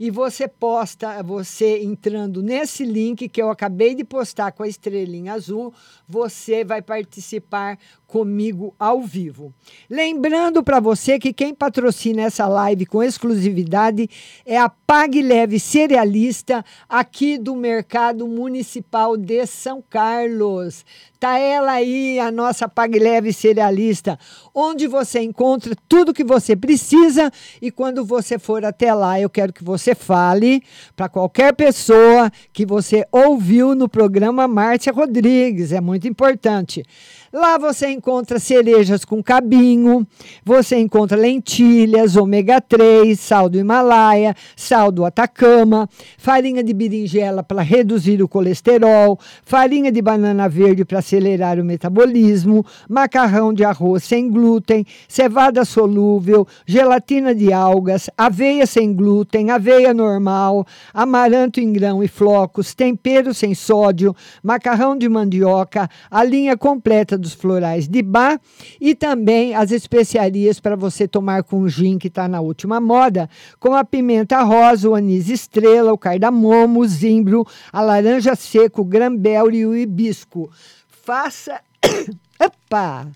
E 0.00 0.10
você 0.10 0.46
posta, 0.46 1.20
você 1.24 1.82
entrando 1.82 2.40
nesse 2.40 2.84
link 2.84 3.28
que 3.28 3.42
eu 3.42 3.50
acabei 3.50 3.96
de 3.96 4.04
postar 4.04 4.52
com 4.52 4.62
a 4.62 4.68
estrelinha 4.68 5.32
azul, 5.32 5.74
você 6.06 6.64
vai 6.64 6.80
participar 6.80 7.76
comigo 8.08 8.74
ao 8.78 9.02
vivo. 9.02 9.52
Lembrando 9.88 10.64
para 10.64 10.80
você 10.80 11.18
que 11.18 11.30
quem 11.30 11.54
patrocina 11.54 12.22
essa 12.22 12.48
live 12.48 12.86
com 12.86 13.02
exclusividade 13.02 14.08
é 14.46 14.56
a 14.56 14.70
Pague 14.70 15.20
Leve 15.20 15.60
Cerealista 15.60 16.64
aqui 16.88 17.36
do 17.36 17.54
Mercado 17.54 18.26
Municipal 18.26 19.14
de 19.14 19.46
São 19.46 19.84
Carlos. 19.88 20.86
Tá 21.20 21.36
ela 21.38 21.72
aí, 21.72 22.18
a 22.18 22.30
nossa 22.30 22.66
Pague 22.66 22.98
Leve 22.98 23.32
Cerealista, 23.32 24.18
onde 24.54 24.86
você 24.86 25.20
encontra 25.20 25.76
tudo 25.86 26.14
que 26.14 26.24
você 26.24 26.56
precisa 26.56 27.30
e 27.60 27.70
quando 27.70 28.06
você 28.06 28.38
for 28.38 28.64
até 28.64 28.94
lá, 28.94 29.20
eu 29.20 29.28
quero 29.28 29.52
que 29.52 29.62
você 29.62 29.94
fale 29.94 30.62
para 30.96 31.08
qualquer 31.10 31.54
pessoa 31.54 32.30
que 32.52 32.64
você 32.64 33.04
ouviu 33.12 33.74
no 33.74 33.88
programa 33.88 34.48
Márcia 34.48 34.92
Rodrigues, 34.92 35.72
é 35.72 35.80
muito 35.80 36.08
importante. 36.08 36.82
Lá 37.30 37.58
você 37.58 37.90
encontra 37.90 38.38
cerejas 38.38 39.04
com 39.04 39.22
cabinho, 39.22 40.06
você 40.42 40.78
encontra 40.78 41.14
lentilhas, 41.14 42.16
ômega 42.16 42.58
3, 42.58 43.20
sal 43.20 43.50
do 43.50 43.58
Himalaia, 43.58 44.34
sal 44.56 44.90
do 44.90 45.04
Atacama, 45.04 45.86
farinha 46.16 46.64
de 46.64 46.72
berinjela 46.72 47.42
para 47.42 47.60
reduzir 47.60 48.22
o 48.22 48.28
colesterol, 48.28 49.20
farinha 49.44 49.92
de 49.92 50.00
banana 50.00 50.48
verde 50.48 50.86
para 50.86 51.00
acelerar 51.00 51.60
o 51.60 51.64
metabolismo, 51.64 52.64
macarrão 52.88 53.52
de 53.52 53.62
arroz 53.62 54.04
sem 54.04 54.30
glúten, 54.30 54.86
cevada 55.06 55.66
solúvel, 55.66 56.48
gelatina 56.66 57.34
de 57.34 57.52
algas, 57.52 58.08
aveia 58.16 58.64
sem 58.64 58.94
glúten, 58.94 59.50
aveia 59.50 59.92
normal, 59.92 60.66
amaranto 60.94 61.60
em 61.60 61.74
grão 61.74 62.02
e 62.02 62.08
flocos, 62.08 62.74
tempero 62.74 63.34
sem 63.34 63.54
sódio, 63.54 64.16
macarrão 64.42 64.96
de 64.96 65.06
mandioca, 65.10 65.90
a 66.10 66.24
linha 66.24 66.56
completa 66.56 67.17
dos 67.18 67.34
florais 67.34 67.88
de 67.88 68.02
bar 68.02 68.40
e 68.80 68.94
também 68.94 69.54
as 69.54 69.70
especiarias 69.70 70.60
para 70.60 70.76
você 70.76 71.06
tomar 71.06 71.42
com 71.42 71.68
gin, 71.68 71.98
que 71.98 72.08
está 72.08 72.28
na 72.28 72.40
última 72.40 72.80
moda, 72.80 73.28
com 73.58 73.74
a 73.74 73.84
pimenta 73.84 74.42
rosa, 74.42 74.88
o 74.88 74.94
anis 74.94 75.28
estrela, 75.28 75.92
o 75.92 75.98
cardamomo, 75.98 76.80
o 76.80 76.86
zimbro, 76.86 77.46
a 77.72 77.80
laranja 77.80 78.34
seco, 78.34 78.82
o 78.82 78.84
grambel 78.84 79.50
e 79.50 79.66
o 79.66 79.76
hibisco. 79.76 80.50
Faça. 80.88 81.60
Opa! 82.40 83.08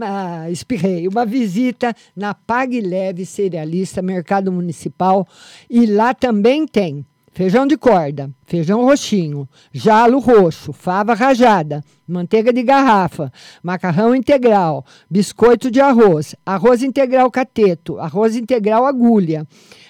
Ah, 0.00 0.50
espirrei. 0.50 1.06
Uma 1.06 1.24
visita 1.24 1.94
na 2.16 2.34
Pague 2.34 2.80
Leve 2.80 3.24
Cerealista, 3.24 4.02
Mercado 4.02 4.50
Municipal. 4.50 5.26
E 5.70 5.86
lá 5.86 6.12
também 6.12 6.66
tem 6.66 7.06
feijão 7.34 7.66
de 7.66 7.76
corda, 7.76 8.30
feijão 8.46 8.84
roxinho, 8.84 9.48
jalo 9.72 10.20
roxo, 10.20 10.72
fava 10.72 11.14
rajada, 11.14 11.84
manteiga 12.06 12.52
de 12.52 12.62
garrafa, 12.62 13.32
macarrão 13.60 14.14
integral, 14.14 14.86
biscoito 15.10 15.68
de 15.68 15.80
arroz, 15.80 16.36
arroz 16.46 16.80
integral 16.82 17.28
cateto, 17.32 17.98
arroz 17.98 18.36
integral 18.36 18.86
agulha, 18.86 19.44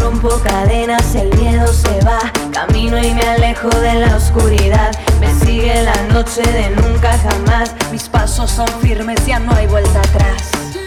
Rompo 0.00 0.30
cadenas, 0.42 1.14
el 1.14 1.32
miedo 1.38 1.68
se 1.68 2.00
va, 2.04 2.18
camino 2.52 2.98
y 2.98 3.14
me 3.14 3.22
alejo 3.22 3.68
de 3.68 3.94
la 3.94 4.16
oscuridad. 4.16 4.90
Me 5.20 5.32
sigue 5.34 5.80
la 5.82 6.02
noche 6.12 6.42
de 6.42 6.70
nunca 6.70 7.16
jamás, 7.18 7.76
mis 7.92 8.08
pasos 8.08 8.50
son 8.50 8.66
firmes, 8.80 9.24
ya 9.26 9.38
no 9.38 9.52
hay 9.52 9.66
vuelta 9.66 10.00
atrás. 10.00 10.77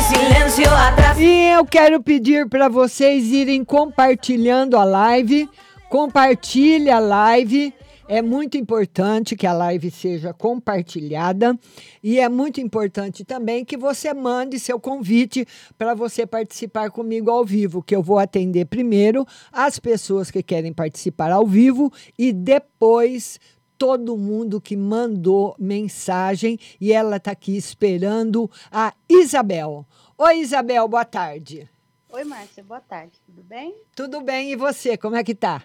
Mi 0.00 0.16
silêncio, 0.16 0.74
atrás. 0.74 1.18
E 1.18 1.48
eu 1.48 1.62
quero 1.66 2.02
pedir 2.02 2.48
para 2.48 2.70
vocês 2.70 3.26
irem 3.26 3.62
compartilhando 3.62 4.78
a 4.78 4.84
live. 4.84 5.46
Compartilhe 5.90 6.88
a 6.88 6.98
live. 6.98 7.74
É 8.08 8.22
muito 8.22 8.56
importante 8.56 9.36
que 9.36 9.46
a 9.46 9.52
live 9.52 9.90
seja 9.90 10.32
compartilhada 10.32 11.56
e 12.02 12.18
é 12.18 12.30
muito 12.30 12.62
importante 12.62 13.24
também 13.24 13.62
que 13.62 13.76
você 13.76 14.14
mande 14.14 14.58
seu 14.58 14.80
convite 14.80 15.46
para 15.76 15.94
você 15.94 16.26
participar 16.26 16.90
comigo 16.90 17.30
ao 17.30 17.44
vivo, 17.44 17.82
que 17.82 17.94
eu 17.94 18.02
vou 18.02 18.18
atender 18.18 18.64
primeiro 18.64 19.26
as 19.52 19.78
pessoas 19.78 20.30
que 20.30 20.42
querem 20.42 20.72
participar 20.72 21.30
ao 21.30 21.46
vivo 21.46 21.92
e 22.18 22.32
depois 22.32 23.38
todo 23.80 24.14
mundo 24.14 24.60
que 24.60 24.76
mandou 24.76 25.56
mensagem 25.58 26.58
e 26.78 26.92
ela 26.92 27.16
está 27.16 27.30
aqui 27.30 27.56
esperando 27.56 28.50
a 28.70 28.94
Isabel. 29.08 29.86
Oi, 30.18 30.40
Isabel, 30.40 30.86
boa 30.86 31.02
tarde. 31.06 31.66
Oi, 32.10 32.22
Márcia, 32.24 32.62
boa 32.62 32.82
tarde. 32.82 33.18
Tudo 33.24 33.42
bem? 33.42 33.74
Tudo 33.96 34.20
bem, 34.20 34.52
e 34.52 34.56
você, 34.56 34.98
como 34.98 35.16
é 35.16 35.24
que 35.24 35.34
tá? 35.34 35.64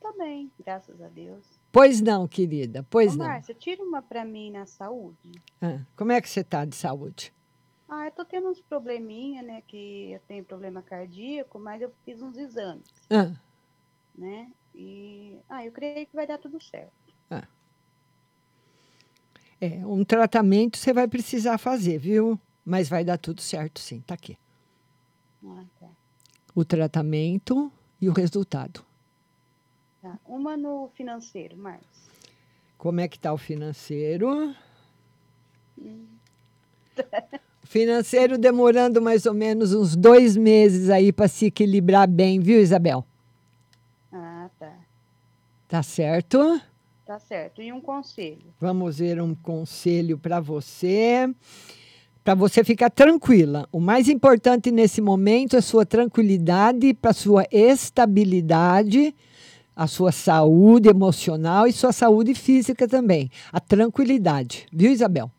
Tô 0.00 0.10
bem, 0.14 0.50
graças 0.64 1.02
a 1.02 1.08
Deus. 1.08 1.44
Pois 1.70 2.00
não, 2.00 2.26
querida, 2.26 2.86
pois 2.88 3.12
Ô, 3.14 3.18
não. 3.18 3.26
Márcia, 3.26 3.54
tira 3.54 3.82
uma 3.84 4.00
pra 4.00 4.24
mim 4.24 4.50
na 4.50 4.64
saúde. 4.64 5.32
Ah, 5.60 5.80
como 5.94 6.12
é 6.12 6.20
que 6.22 6.30
você 6.30 6.42
tá 6.42 6.64
de 6.64 6.76
saúde? 6.76 7.30
Ah, 7.90 8.06
eu 8.06 8.10
tô 8.12 8.24
tendo 8.24 8.48
uns 8.48 8.62
probleminha, 8.62 9.42
né? 9.42 9.62
Que 9.68 10.12
eu 10.12 10.20
tenho 10.20 10.44
problema 10.46 10.80
cardíaco, 10.80 11.58
mas 11.58 11.82
eu 11.82 11.92
fiz 12.06 12.22
uns 12.22 12.38
exames, 12.38 12.88
Ah, 13.10 13.32
né? 14.16 14.50
E 14.74 15.36
ah, 15.50 15.62
eu 15.62 15.70
creio 15.70 16.06
que 16.06 16.16
vai 16.16 16.26
dar 16.26 16.38
tudo 16.38 16.58
certo. 16.58 17.01
É, 19.62 19.86
um 19.86 20.04
tratamento 20.04 20.76
você 20.76 20.92
vai 20.92 21.06
precisar 21.06 21.56
fazer, 21.56 21.96
viu? 21.96 22.36
Mas 22.66 22.88
vai 22.88 23.04
dar 23.04 23.16
tudo 23.16 23.40
certo, 23.40 23.78
sim. 23.78 24.00
Tá 24.00 24.14
aqui. 24.14 24.36
Ah, 25.46 25.62
tá. 25.78 25.86
O 26.52 26.64
tratamento 26.64 27.70
e 28.00 28.08
o 28.08 28.12
resultado. 28.12 28.84
Tá. 30.02 30.18
Uma 30.26 30.56
no 30.56 30.90
financeiro, 30.94 31.56
Márcia. 31.56 31.86
Como 32.76 32.98
é 32.98 33.06
que 33.06 33.16
tá 33.16 33.32
o 33.32 33.38
financeiro? 33.38 34.52
Hum. 35.80 36.06
Financeiro 37.62 38.36
demorando 38.36 39.00
mais 39.00 39.26
ou 39.26 39.32
menos 39.32 39.72
uns 39.72 39.94
dois 39.94 40.36
meses 40.36 40.90
aí 40.90 41.12
para 41.12 41.28
se 41.28 41.46
equilibrar 41.46 42.08
bem, 42.08 42.40
viu, 42.40 42.60
Isabel? 42.60 43.06
Ah, 44.12 44.50
tá. 44.58 44.74
Tá 45.68 45.82
certo? 45.84 46.60
Tá 47.12 47.18
certo. 47.18 47.60
E 47.60 47.70
um 47.70 47.78
conselho. 47.78 48.54
Vamos 48.58 48.98
ver 48.98 49.20
um 49.20 49.34
conselho 49.34 50.16
para 50.16 50.40
você. 50.40 51.30
Para 52.24 52.34
você 52.34 52.64
ficar 52.64 52.88
tranquila. 52.88 53.68
O 53.70 53.78
mais 53.78 54.08
importante 54.08 54.70
nesse 54.70 55.02
momento 55.02 55.54
é 55.54 55.60
sua 55.60 55.84
tranquilidade, 55.84 56.94
para 56.94 57.12
sua 57.12 57.44
estabilidade, 57.52 59.14
a 59.76 59.86
sua 59.86 60.10
saúde 60.10 60.88
emocional 60.88 61.66
e 61.66 61.72
sua 61.74 61.92
saúde 61.92 62.34
física 62.34 62.88
também. 62.88 63.30
A 63.52 63.60
tranquilidade. 63.60 64.66
Viu, 64.72 64.90
Isabel? 64.90 65.30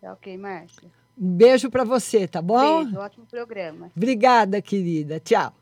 Tá 0.00 0.14
ok, 0.14 0.38
Márcia? 0.38 0.88
Um 1.20 1.32
beijo 1.32 1.68
para 1.68 1.84
você, 1.84 2.26
tá 2.26 2.40
bom? 2.40 2.82
Beijo, 2.84 2.98
ótimo 2.98 3.26
programa. 3.26 3.92
Obrigada, 3.94 4.62
querida. 4.62 5.20
Tchau. 5.20 5.52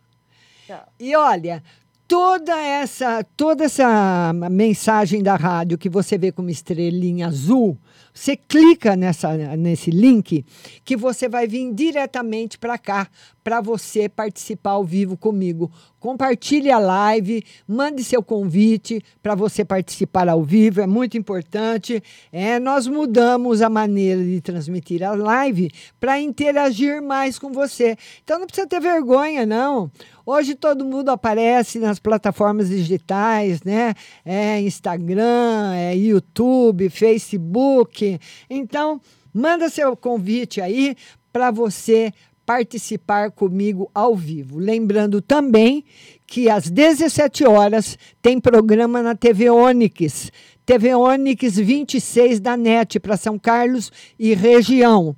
Tchau. 0.69 0.87
E 1.01 1.17
olha, 1.17 1.65
toda 2.11 2.61
essa 2.61 3.23
toda 3.37 3.67
essa 3.67 4.33
mensagem 4.51 5.23
da 5.23 5.37
rádio 5.37 5.79
que 5.79 5.89
você 5.89 6.19
vê 6.19 6.33
como 6.33 6.51
estrelinha 6.51 7.29
azul, 7.29 7.79
você 8.13 8.37
clica 8.37 8.97
nessa, 8.97 9.37
nesse 9.57 9.93
link 9.93 10.45
que 10.85 10.97
você 10.97 11.29
vai 11.29 11.47
vir 11.47 11.73
diretamente 11.73 12.59
para 12.59 12.77
cá 12.77 13.09
para 13.45 13.61
você 13.61 14.09
participar 14.09 14.73
ao 14.73 14.85
vivo 14.85 15.17
comigo. 15.17 15.71
Compartilhe 15.99 16.71
a 16.71 16.79
live, 16.79 17.45
mande 17.67 18.03
seu 18.03 18.23
convite 18.23 19.03
para 19.23 19.35
você 19.35 19.65
participar 19.65 20.29
ao 20.29 20.43
vivo, 20.43 20.81
é 20.81 20.87
muito 20.87 21.17
importante. 21.17 22.03
É, 22.33 22.59
nós 22.59 22.87
mudamos 22.87 23.63
a 23.63 23.71
maneira 23.71 24.23
de 24.23 24.41
transmitir 24.41 25.03
a 25.03 25.15
live 25.15 25.71
para 25.99 26.21
interagir 26.21 27.01
mais 27.01 27.39
com 27.39 27.53
você. 27.53 27.97
Então 28.25 28.39
não 28.39 28.47
precisa 28.47 28.67
ter 28.67 28.81
vergonha, 28.81 29.47
não. 29.47 29.91
Hoje 30.33 30.55
todo 30.55 30.85
mundo 30.85 31.09
aparece 31.09 31.81
nas 31.81 31.99
plataformas 31.99 32.69
digitais, 32.69 33.65
né? 33.65 33.95
É 34.25 34.61
Instagram, 34.61 35.75
é 35.75 35.97
YouTube, 35.97 36.89
Facebook. 36.89 38.17
Então, 38.49 39.01
manda 39.35 39.69
seu 39.69 39.97
convite 39.97 40.61
aí 40.61 40.95
para 41.33 41.51
você 41.51 42.13
participar 42.47 43.33
comigo 43.33 43.91
ao 43.93 44.15
vivo. 44.15 44.61
Lembrando 44.61 45.21
também 45.21 45.85
que 46.29 46.49
às 46.49 46.71
17 46.71 47.45
horas 47.45 47.99
tem 48.23 48.41
programa 48.41 49.03
na 49.03 49.17
TV 49.17 49.51
Onix. 49.51 50.31
TV 50.65 50.95
Onix 50.95 51.57
26 51.57 52.39
da 52.39 52.57
NET 52.57 53.01
para 53.01 53.17
São 53.17 53.37
Carlos 53.37 53.91
e 54.17 54.33
região. 54.33 55.17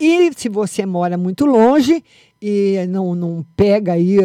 E 0.00 0.30
se 0.34 0.48
você 0.48 0.84
mora 0.84 1.16
muito 1.16 1.44
longe 1.44 2.02
e 2.40 2.86
não, 2.88 3.14
não 3.14 3.44
pega 3.56 3.92
aí 3.92 4.18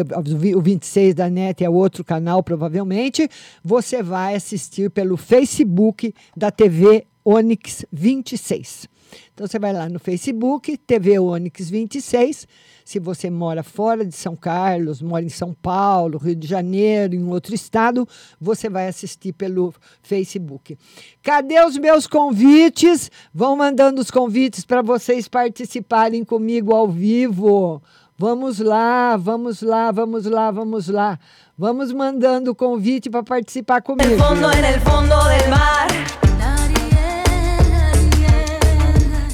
o 0.54 0.60
26 0.60 1.14
da 1.14 1.30
NET 1.30 1.64
é 1.64 1.70
outro 1.70 2.04
canal 2.04 2.42
provavelmente, 2.42 3.28
você 3.62 4.02
vai 4.02 4.34
assistir 4.34 4.90
pelo 4.90 5.16
Facebook 5.16 6.14
da 6.36 6.50
TV 6.50 7.06
Onix 7.24 7.84
26. 7.92 8.88
Então 9.32 9.46
você 9.46 9.58
vai 9.58 9.72
lá 9.72 9.88
no 9.88 9.98
Facebook, 9.98 10.76
TV 10.76 11.18
Onix 11.18 11.70
26. 11.70 12.46
Se 12.84 12.98
você 12.98 13.30
mora 13.30 13.62
fora 13.62 14.04
de 14.04 14.14
São 14.14 14.34
Carlos, 14.34 15.00
mora 15.00 15.24
em 15.24 15.28
São 15.28 15.54
Paulo, 15.54 16.18
Rio 16.18 16.34
de 16.34 16.46
Janeiro, 16.48 17.14
em 17.14 17.26
outro 17.28 17.54
estado, 17.54 18.06
você 18.40 18.68
vai 18.68 18.88
assistir 18.88 19.32
pelo 19.32 19.72
Facebook. 20.02 20.76
Cadê 21.22 21.62
os 21.64 21.78
meus 21.78 22.06
convites? 22.06 23.10
Vão 23.32 23.56
mandando 23.56 24.00
os 24.00 24.10
convites 24.10 24.64
para 24.64 24.82
vocês 24.82 25.28
participarem 25.28 26.24
comigo 26.24 26.74
ao 26.74 26.88
vivo. 26.88 27.80
Vamos 28.18 28.58
lá, 28.58 29.16
vamos 29.16 29.62
lá, 29.62 29.90
vamos 29.90 30.26
lá, 30.26 30.50
vamos 30.50 30.88
lá. 30.88 31.18
Vamos 31.56 31.92
mandando 31.92 32.50
o 32.50 32.54
convite 32.54 33.10
para 33.10 33.22
participar 33.22 33.82
comigo. 33.82 34.16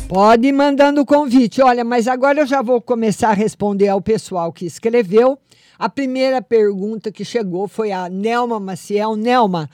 Pode 0.09 0.47
ir 0.47 0.53
mandando 0.53 1.03
o 1.03 1.07
convite. 1.07 1.61
Olha, 1.61 1.85
mas 1.85 2.09
agora 2.09 2.41
eu 2.41 2.47
já 2.47 2.63
vou 2.63 2.81
começar 2.81 3.29
a 3.29 3.35
responder 3.35 3.89
ao 3.89 4.01
pessoal 4.01 4.53
que 4.53 4.65
escreveu. 4.65 5.39
A 5.79 5.89
primeira 5.89 6.41
pergunta 6.41 7.13
que 7.13 7.25
chegou 7.25 7.69
foi 7.69 7.93
a 7.93 8.09
Nelma 8.09 8.59
Maciel. 8.59 9.15
Nelma, 9.15 9.69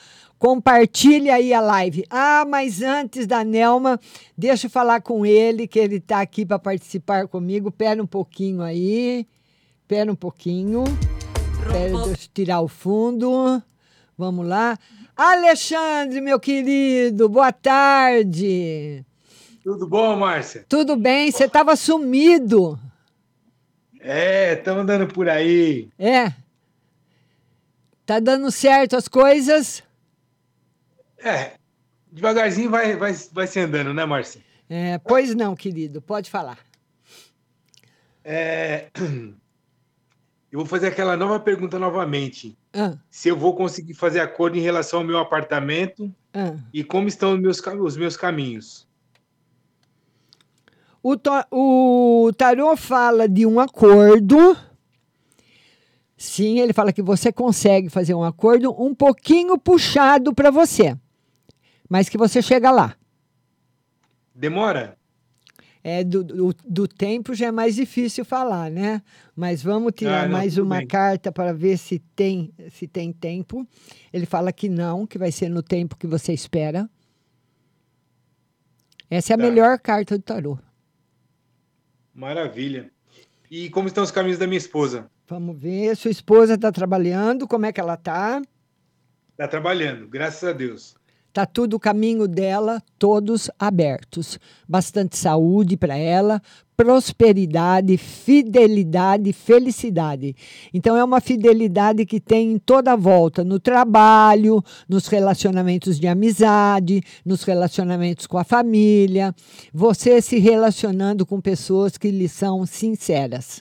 compartilhe 0.45 1.31
aí 1.31 1.55
a 1.55 1.61
live. 1.63 2.05
Ah, 2.11 2.45
mas 2.47 2.83
antes 2.83 3.27
da 3.27 3.43
Nelma, 3.43 3.99
deixa 4.37 4.67
eu 4.67 4.71
falar 4.71 5.01
com 5.01 5.25
ele, 5.25 5.67
que 5.67 5.79
ele 5.79 5.97
está 5.97 6.21
aqui 6.21 6.45
para 6.45 6.59
participar 6.59 7.27
comigo. 7.27 7.73
Pera 7.73 8.03
um 8.03 8.07
pouquinho 8.07 8.61
aí. 8.61 9.27
Pera 9.89 10.13
um 10.13 10.15
pouquinho. 10.15 10.85
Pera, 11.73 11.97
deixa 12.05 12.25
eu 12.25 12.31
tirar 12.35 12.61
o 12.61 12.69
fundo. 12.69 13.63
Vamos 14.19 14.47
lá. 14.47 14.79
Alexandre, 15.17 16.21
meu 16.21 16.39
querido, 16.39 17.27
boa 17.27 17.51
tarde. 17.51 19.03
Tudo 19.63 19.89
bom, 19.89 20.15
Márcia? 20.15 20.67
Tudo 20.69 20.95
bem, 20.95 21.33
você 21.33 21.45
estava 21.45 21.75
sumido. 21.75 22.79
É, 23.99 24.53
estamos 24.53 24.83
andando 24.83 25.07
por 25.07 25.27
aí. 25.27 25.89
É. 25.99 26.35
Tá 28.05 28.21
dando 28.21 28.51
certo 28.51 28.95
as 28.95 29.09
coisas? 29.09 29.83
É, 31.25 31.53
devagarzinho 32.13 32.71
vai, 32.71 32.95
vai, 32.97 33.15
vai 33.33 33.47
se 33.47 33.59
andando, 33.59 33.95
né, 33.95 34.05
Márcia? 34.05 34.43
É, 34.69 34.99
pois 34.99 35.35
não, 35.35 35.57
querido, 35.57 36.03
pode 36.03 36.29
falar. 36.31 36.59
É, 38.23 38.89
eu 40.53 40.59
vou 40.59 40.67
fazer 40.67 40.89
aquela 40.89 41.17
nova 41.17 41.41
pergunta 41.41 41.79
novamente. 41.79 42.59
Ah. 42.75 42.99
Se 43.11 43.31
eu 43.31 43.37
vou 43.37 43.57
conseguir 43.57 43.95
fazer 43.95 44.21
acordo 44.21 44.59
em 44.59 44.61
relação 44.61 45.01
ao 45.01 45.07
meu 45.07 45.19
apartamento 45.19 46.15
Ah. 46.35 46.55
e 46.73 46.85
como 46.85 47.09
estão 47.09 47.35
os 47.35 47.41
meus, 47.41 47.59
os 47.61 47.97
meus 47.97 48.17
caminhos. 48.17 48.87
O, 51.03 51.17
o 51.51 52.33
tarô 52.33 52.77
fala 52.77 53.29
de 53.29 53.47
um 53.47 53.61
acordo. 53.61 54.57
Sim, 56.17 56.61
ele 56.61 56.73
fala 56.73 56.93
que 56.93 57.03
você 57.03 57.31
consegue 57.31 57.91
fazer 57.91 58.15
um 58.15 58.25
acordo 58.25 58.75
um 58.83 58.95
pouquinho 58.95 59.59
puxado 59.59 60.33
para 60.33 60.51
você, 60.51 60.97
mas 61.89 62.09
que 62.09 62.19
você 62.19 62.41
chega 62.43 62.71
lá. 62.71 62.97
Demora? 64.35 64.97
É, 65.87 66.03
do, 66.03 66.25
do, 66.25 66.55
do 66.67 66.89
tempo 66.89 67.35
já 67.35 67.47
é 67.49 67.53
mais 67.53 67.75
difícil 67.75 68.25
falar, 68.25 68.71
né? 68.71 69.03
Mas 69.37 69.63
vamos 69.63 69.93
tirar 69.95 70.23
Ah, 70.25 70.25
não, 70.25 70.33
mais 70.33 70.57
uma 70.57 70.79
bem. 70.79 70.87
carta 70.87 71.31
para 71.31 71.53
ver 71.53 71.77
se 71.77 71.99
tem, 72.17 72.53
se 72.71 72.89
tem 72.89 73.13
tempo. 73.13 73.69
Ele 74.11 74.25
fala 74.25 74.51
que 74.51 74.67
não, 74.69 75.07
que 75.07 75.19
vai 75.19 75.31
ser 75.31 75.51
no 75.51 75.63
tempo 75.63 75.97
que 75.99 76.07
você 76.07 76.33
espera. 76.33 76.89
Essa 79.11 79.33
é 79.33 79.35
a 79.35 79.39
Tá. 79.39 79.45
melhor 79.45 79.79
carta 79.79 80.17
do 80.17 80.23
tarô. 80.25 80.59
Maravilha. 82.15 82.91
E 83.51 83.69
como 83.71 83.87
estão 83.89 84.03
os 84.03 84.11
caminhos 84.11 84.39
da 84.39 84.47
minha 84.47 84.59
esposa? 84.59 85.11
Vamos 85.29 85.59
ver. 85.59 85.95
Sua 85.97 86.11
esposa 86.11 86.55
está 86.55 86.73
trabalhando, 86.73 87.47
como 87.47 87.67
é 87.67 87.73
que 87.73 87.81
ela 87.81 87.95
está? 87.95 88.41
Está 89.33 89.47
trabalhando, 89.49 90.09
graças 90.09 90.43
a 90.49 90.53
Deus. 90.53 90.97
Tá 91.35 91.45
tudo 91.45 91.75
o 91.75 91.81
caminho 91.81 92.29
dela, 92.29 92.81
todos 92.97 93.51
abertos. 93.59 94.39
Bastante 94.69 95.17
saúde 95.17 95.77
para 95.77 95.97
ela, 95.97 96.41
prosperidade, 96.77 97.97
fidelidade, 97.99 99.33
felicidade. 99.33 100.37
Então 100.73 100.97
é 100.97 101.03
uma 101.03 101.21
fidelidade 101.21 102.07
que 102.07 102.21
tem 102.21 102.53
em 102.53 102.59
toda 102.61 102.93
a 102.93 102.97
volta, 102.97 103.43
no 103.43 103.59
trabalho, 103.59 104.63
nos 104.89 105.09
relacionamentos 105.09 105.99
de 105.99 106.07
amizade, 106.07 107.03
nos 107.27 107.43
relacionamentos 107.43 108.29
com 108.29 108.39
a 108.39 108.45
família, 108.45 109.35
você 109.73 110.23
se 110.23 110.39
relacionando 110.39 111.27
com 111.27 111.41
pessoas 111.41 111.99
que 111.99 112.13
lhe 112.13 112.29
são 112.29 112.65
sinceras. 112.65 113.57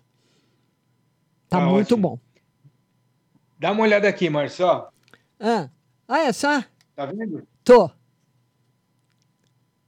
Tá 1.50 1.58
Tá 1.60 1.66
muito 1.66 1.94
ótimo. 1.96 1.98
bom. 2.10 2.20
Dá 3.58 3.72
uma 3.72 3.82
olhada 3.82 4.08
aqui, 4.08 4.30
Márcia. 4.30 4.68
ó. 4.68 4.88
Ah, 5.40 5.70
olha 6.08 6.32
só. 6.34 6.64
Tá 6.96 7.08
vendo? 7.08 7.42
Tô. 7.64 7.90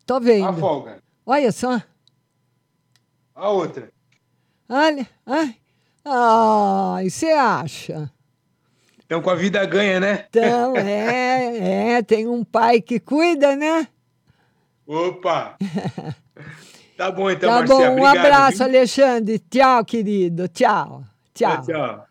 Tô 0.06 0.20
vendo. 0.20 0.48
A 0.48 0.54
folga. 0.54 1.04
Olha 1.26 1.52
só. 1.52 1.82
A 3.34 3.50
outra. 3.50 3.90
Olha. 4.70 5.08
Ai. 5.26 5.56
Ai, 6.06 7.10
você 7.10 7.32
acha? 7.32 8.12
Então, 9.06 9.22
com 9.22 9.30
a 9.30 9.36
vida 9.36 9.66
ganha, 9.66 10.00
né? 10.00 10.26
Então, 10.30 10.76
é, 10.78 11.98
é. 11.98 12.02
Tem 12.04 12.28
um 12.28 12.44
pai 12.44 12.82
que 12.82 13.00
cuida, 13.00 13.56
né? 13.56 13.88
Opa! 14.86 15.56
Tá 16.98 17.12
bom, 17.12 17.30
então, 17.30 17.50
Tá 17.50 17.58
Marcia, 17.58 17.76
bom, 17.76 17.84
um 17.84 17.92
obrigado, 17.92 18.18
abraço, 18.20 18.58
viu? 18.60 18.66
Alexandre. 18.68 19.40
Tchau, 19.40 19.84
querido. 19.84 20.48
Tchau. 20.48 21.04
Tchau. 21.34 21.62
Tchau, 21.62 21.66
tchau. 21.66 22.08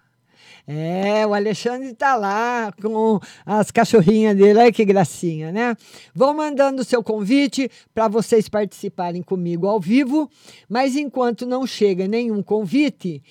É, 0.66 1.26
o 1.26 1.34
Alexandre 1.34 1.92
tá 1.92 2.16
lá 2.16 2.72
com 2.80 3.20
as 3.44 3.70
cachorrinhas 3.70 4.34
dele, 4.34 4.58
olha 4.58 4.72
que 4.72 4.82
gracinha, 4.82 5.52
né? 5.52 5.76
Vou 6.14 6.32
mandando 6.32 6.80
o 6.80 6.84
seu 6.84 7.02
convite 7.02 7.70
para 7.94 8.08
vocês 8.08 8.48
participarem 8.48 9.22
comigo 9.22 9.66
ao 9.66 9.78
vivo, 9.78 10.30
mas 10.66 10.96
enquanto 10.96 11.44
não 11.44 11.66
chega 11.66 12.08
nenhum 12.08 12.42
convite, 12.42 13.22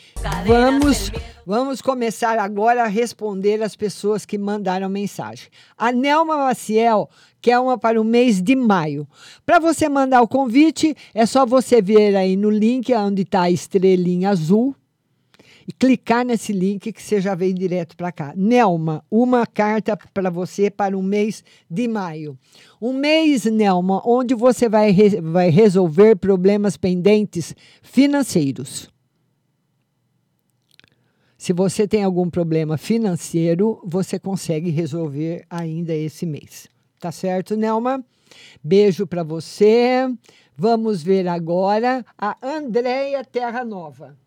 vamos, 0.46 1.12
vamos 1.44 1.82
começar 1.82 2.38
agora 2.38 2.84
a 2.84 2.88
responder 2.88 3.64
as 3.64 3.76
pessoas 3.76 4.28
que 4.28 4.38
mandaram 4.38 4.88
mensagem. 4.88 5.48
A 5.76 5.92
Nelma 5.92 6.38
Maciel 6.38 7.10
quer 7.42 7.58
uma 7.58 7.80
para 7.80 8.00
o 8.00 8.04
mês 8.04 8.44
de 8.44 8.56
maio. 8.56 9.08
Para 9.44 9.58
você 9.58 9.90
mandar 9.90 10.22
o 10.22 10.28
convite, 10.28 10.96
é 11.16 11.26
só 11.26 11.48
você 11.48 11.82
ver 11.82 12.16
aí 12.16 12.38
no 12.38 12.52
link 12.52 12.94
onde 12.94 13.24
está 13.24 13.42
a 13.44 13.52
estrelinha 13.52 14.30
azul 14.30 14.76
e 15.68 15.72
clicar 15.72 16.26
nesse 16.26 16.52
link 16.52 16.92
que 16.92 17.02
você 17.02 17.22
já 17.22 17.36
vem 17.36 17.54
direto 17.54 17.96
para 17.96 18.12
cá. 18.12 18.34
Nelma, 18.36 19.04
uma 19.10 19.46
carta 19.46 19.98
para 20.14 20.30
você 20.30 20.70
para 20.70 20.98
o 20.98 21.04
mês 21.04 21.44
de 21.70 21.88
maio. 21.88 22.38
Um 22.82 22.94
mês, 22.94 23.46
Nelma, 23.46 24.02
onde 24.06 24.34
você 24.36 24.68
vai, 24.68 24.92
re- 24.92 25.22
vai 25.22 25.50
resolver 25.50 26.16
problemas 26.16 26.78
pendentes 26.78 27.56
financeiros. 27.82 28.92
Se 31.38 31.52
você 31.52 31.86
tem 31.88 32.04
algum 32.04 32.30
problema 32.30 32.78
financeiro, 32.78 33.82
você 33.86 34.18
consegue 34.18 34.70
resolver 34.70 35.46
ainda 35.50 35.94
esse 35.94 36.26
mês. 36.26 36.68
Tá 37.00 37.12
certo, 37.12 37.58
Nelma? 37.58 38.04
Beijo 38.64 39.06
para 39.06 39.24
você. 39.24 40.08
Vamos 40.56 41.04
ver 41.04 41.28
agora 41.28 42.06
a 42.18 42.38
Andréia 42.42 43.26
Terra 43.26 43.66
Nova. 43.66 44.18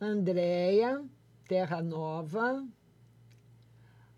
Andréia 0.00 1.02
Terra 1.48 1.82
Nova. 1.82 2.62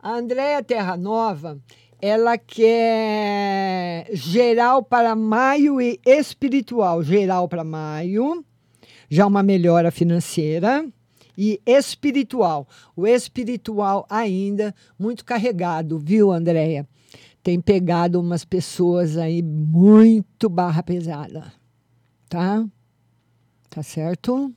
A 0.00 0.10
Andréia 0.10 0.60
Terra 0.62 0.96
Nova, 0.96 1.60
ela 2.02 2.36
quer 2.36 4.08
geral 4.12 4.82
para 4.82 5.14
maio 5.14 5.80
e 5.80 6.00
espiritual. 6.04 7.00
Geral 7.04 7.48
para 7.48 7.62
maio, 7.62 8.44
já 9.08 9.24
uma 9.24 9.42
melhora 9.42 9.92
financeira. 9.92 10.84
E 11.40 11.60
espiritual. 11.64 12.66
O 12.96 13.06
espiritual 13.06 14.04
ainda 14.10 14.74
muito 14.98 15.24
carregado, 15.24 15.96
viu, 15.96 16.32
Andréia? 16.32 16.88
Tem 17.44 17.60
pegado 17.60 18.20
umas 18.20 18.44
pessoas 18.44 19.16
aí 19.16 19.40
muito 19.40 20.48
barra 20.48 20.82
pesada. 20.82 21.52
Tá? 22.28 22.66
Tá 23.70 23.82
certo? 23.84 24.52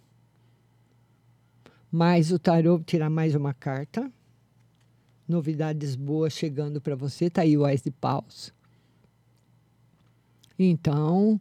Mas 1.92 2.32
o 2.32 2.40
tarô 2.40 2.80
tirar 2.80 3.10
mais 3.10 3.36
uma 3.36 3.54
carta. 3.54 4.10
Novidades 5.28 5.96
boas 5.96 6.32
chegando 6.32 6.80
para 6.80 6.96
você. 6.96 7.30
Tá 7.30 7.42
aí 7.42 7.58
o 7.58 7.66
Ás 7.66 7.82
de 7.82 7.92
Paus. 7.92 8.54
Então, 10.58 11.40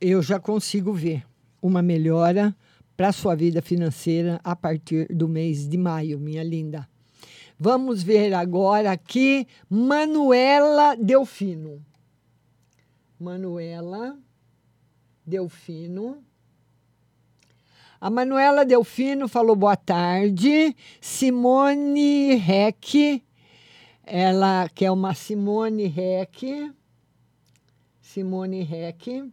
eu 0.00 0.22
já 0.22 0.38
consigo 0.38 0.92
ver 0.92 1.26
uma 1.60 1.82
melhora 1.82 2.54
para 2.96 3.12
sua 3.12 3.34
vida 3.34 3.60
financeira 3.60 4.40
a 4.44 4.54
partir 4.54 5.06
do 5.08 5.28
mês 5.28 5.66
de 5.66 5.76
maio, 5.76 6.18
minha 6.18 6.44
linda. 6.44 6.88
Vamos 7.58 8.02
ver 8.02 8.32
agora 8.34 8.92
aqui 8.92 9.48
Manuela 9.68 10.94
Delfino. 10.94 11.84
Manuela 13.18 14.16
Delfino. 15.26 16.22
A 18.00 18.08
Manuela 18.10 18.64
Delfino 18.64 19.26
falou 19.26 19.56
boa 19.56 19.76
tarde. 19.76 20.72
Simone 21.00 22.36
Reck, 22.36 23.20
ela 24.06 24.68
que 24.68 24.84
é 24.84 24.90
uma 24.90 25.14
Simone 25.14 25.88
Reck. 25.88 26.72
Simone 28.00 28.62
Reck. 28.62 29.28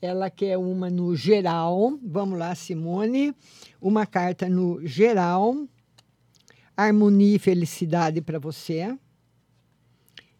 Ela 0.00 0.30
quer 0.30 0.56
uma 0.56 0.88
no 0.88 1.16
geral. 1.16 1.98
Vamos 2.00 2.38
lá, 2.38 2.54
Simone. 2.54 3.34
Uma 3.82 4.06
carta 4.06 4.48
no 4.48 4.80
geral. 4.86 5.56
Harmonia 6.76 7.34
e 7.34 7.40
felicidade 7.40 8.20
para 8.20 8.38
você. 8.38 8.96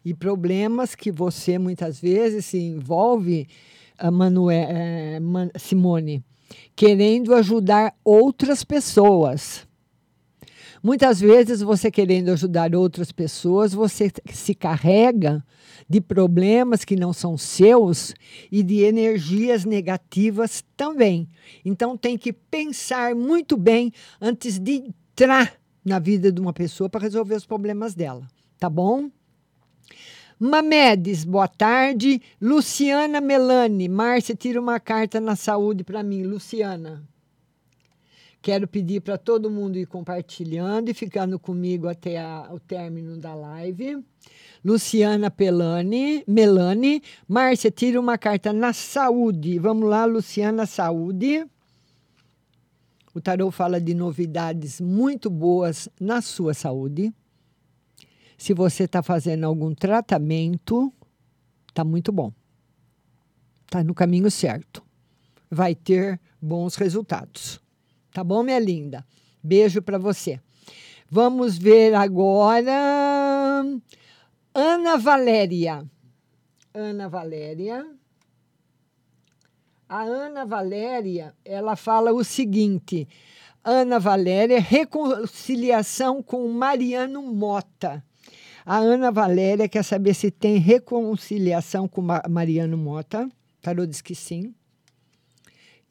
E 0.05 0.13
problemas 0.13 0.95
que 0.95 1.11
você 1.11 1.59
muitas 1.59 1.99
vezes 1.99 2.45
se 2.45 2.57
envolve, 2.57 3.49
a 3.97 4.09
Manue, 4.09 4.53
eh, 4.55 5.19
Simone, 5.57 6.23
querendo 6.75 7.33
ajudar 7.35 7.93
outras 8.03 8.63
pessoas. 8.63 9.67
Muitas 10.81 11.19
vezes 11.19 11.61
você 11.61 11.91
querendo 11.91 12.29
ajudar 12.29 12.73
outras 12.73 13.11
pessoas, 13.11 13.73
você 13.73 14.11
se 14.33 14.55
carrega 14.55 15.43
de 15.89 15.99
problemas 15.99 16.85
que 16.85 16.95
não 16.95 17.11
são 17.11 17.37
seus 17.37 18.13
e 18.51 18.63
de 18.63 18.83
energias 18.83 19.65
negativas 19.65 20.63
também. 20.77 21.27
Então 21.65 21.97
tem 21.97 22.17
que 22.17 22.31
pensar 22.31 23.13
muito 23.13 23.57
bem 23.57 23.91
antes 24.21 24.57
de 24.57 24.83
entrar 25.19 25.59
na 25.83 25.99
vida 25.99 26.31
de 26.31 26.39
uma 26.39 26.53
pessoa 26.53 26.89
para 26.89 27.01
resolver 27.01 27.35
os 27.35 27.45
problemas 27.45 27.93
dela, 27.93 28.25
tá 28.57 28.69
bom? 28.69 29.09
Mamedes, 30.39 31.25
boa 31.25 31.47
tarde. 31.49 32.21
Luciana 32.41 33.19
Melani, 33.19 33.89
Márcia, 33.89 34.33
tira 34.33 34.59
uma 34.59 34.79
carta 34.79 35.19
na 35.19 35.35
saúde 35.35 35.83
para 35.83 36.01
mim, 36.01 36.23
Luciana. 36.23 37.03
Quero 38.41 38.65
pedir 38.65 39.01
para 39.01 39.17
todo 39.17 39.51
mundo 39.51 39.77
ir 39.77 39.85
compartilhando 39.85 40.89
e 40.89 40.93
ficando 40.93 41.37
comigo 41.37 41.89
até 41.89 42.17
a- 42.19 42.47
o 42.53 42.59
término 42.59 43.17
da 43.17 43.35
live. 43.35 44.01
Luciana 44.63 45.29
Pelani, 45.29 46.23
Melani, 46.25 47.03
Márcia, 47.27 47.69
tira 47.69 47.99
uma 47.99 48.17
carta 48.17 48.53
na 48.53 48.71
saúde. 48.71 49.59
Vamos 49.59 49.89
lá, 49.89 50.05
Luciana, 50.05 50.65
saúde. 50.65 51.45
O 53.13 53.19
tarô 53.19 53.51
fala 53.51 53.81
de 53.81 53.93
novidades 53.93 54.79
muito 54.79 55.29
boas 55.29 55.89
na 55.99 56.21
sua 56.21 56.53
saúde. 56.53 57.13
Se 58.39 58.53
você 58.53 58.85
está 58.85 59.03
fazendo 59.03 59.43
algum 59.43 59.75
tratamento, 59.75 60.93
está 61.67 61.83
muito 61.83 62.09
bom. 62.09 62.31
Está 63.65 63.83
no 63.83 63.93
caminho 63.93 64.31
certo. 64.31 64.81
Vai 65.51 65.75
ter 65.75 66.17
bons 66.41 66.75
resultados. 66.75 67.61
Tá 68.13 68.23
bom, 68.23 68.41
minha 68.41 68.57
linda? 68.57 69.05
Beijo 69.43 69.81
para 69.81 69.97
você. 69.97 70.39
Vamos 71.11 71.57
ver 71.57 71.93
agora. 71.93 72.71
Ana 74.53 74.97
Valéria. 74.97 75.85
Ana 76.73 77.09
Valéria. 77.09 77.85
A 79.89 80.01
Ana 80.03 80.45
Valéria, 80.45 81.35
ela 81.43 81.75
fala 81.75 82.13
o 82.13 82.23
seguinte: 82.23 83.05
Ana 83.61 83.99
Valéria, 83.99 84.61
reconciliação 84.61 86.23
com 86.23 86.47
Mariano 86.47 87.21
Mota. 87.21 88.01
A 88.71 88.77
Ana 88.77 89.09
Valéria 89.09 89.67
quer 89.67 89.81
saber 89.83 90.13
se 90.13 90.29
tem 90.29 90.57
reconciliação 90.59 91.87
com 91.87 92.03
Ma- 92.03 92.21
Mariano 92.29 92.77
Mota. 92.77 93.27
Tarô 93.59 93.83
diz 93.83 93.99
que 93.99 94.13
sim. 94.13 94.53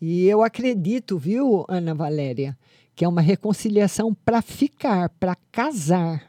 E 0.01 0.27
eu 0.29 0.45
acredito, 0.45 1.19
viu, 1.19 1.65
Ana 1.69 1.93
Valéria, 1.93 2.57
que 2.95 3.05
é 3.05 3.09
uma 3.09 3.21
reconciliação 3.21 4.15
para 4.15 4.41
ficar, 4.41 5.09
para 5.09 5.35
casar. 5.51 6.25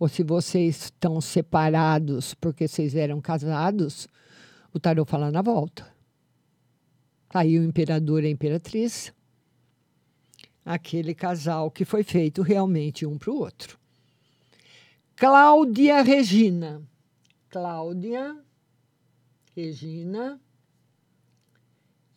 Ou 0.00 0.08
se 0.08 0.24
vocês 0.24 0.86
estão 0.86 1.20
separados 1.20 2.34
porque 2.34 2.66
vocês 2.66 2.96
eram 2.96 3.20
casados, 3.20 4.08
o 4.74 4.80
tarô 4.80 5.04
fala 5.04 5.30
na 5.30 5.42
volta. 5.42 5.84
Tá 7.28 7.38
Aí 7.38 7.56
o 7.56 7.62
imperador 7.62 8.24
e 8.24 8.26
a 8.26 8.30
imperatriz. 8.30 9.12
Aquele 10.64 11.14
casal 11.14 11.70
que 11.70 11.84
foi 11.84 12.02
feito 12.02 12.42
realmente 12.42 13.06
um 13.06 13.16
para 13.16 13.30
o 13.30 13.36
outro. 13.36 13.80
Cláudia 15.22 16.02
Regina. 16.02 16.82
Cláudia 17.48 18.36
Regina. 19.54 20.40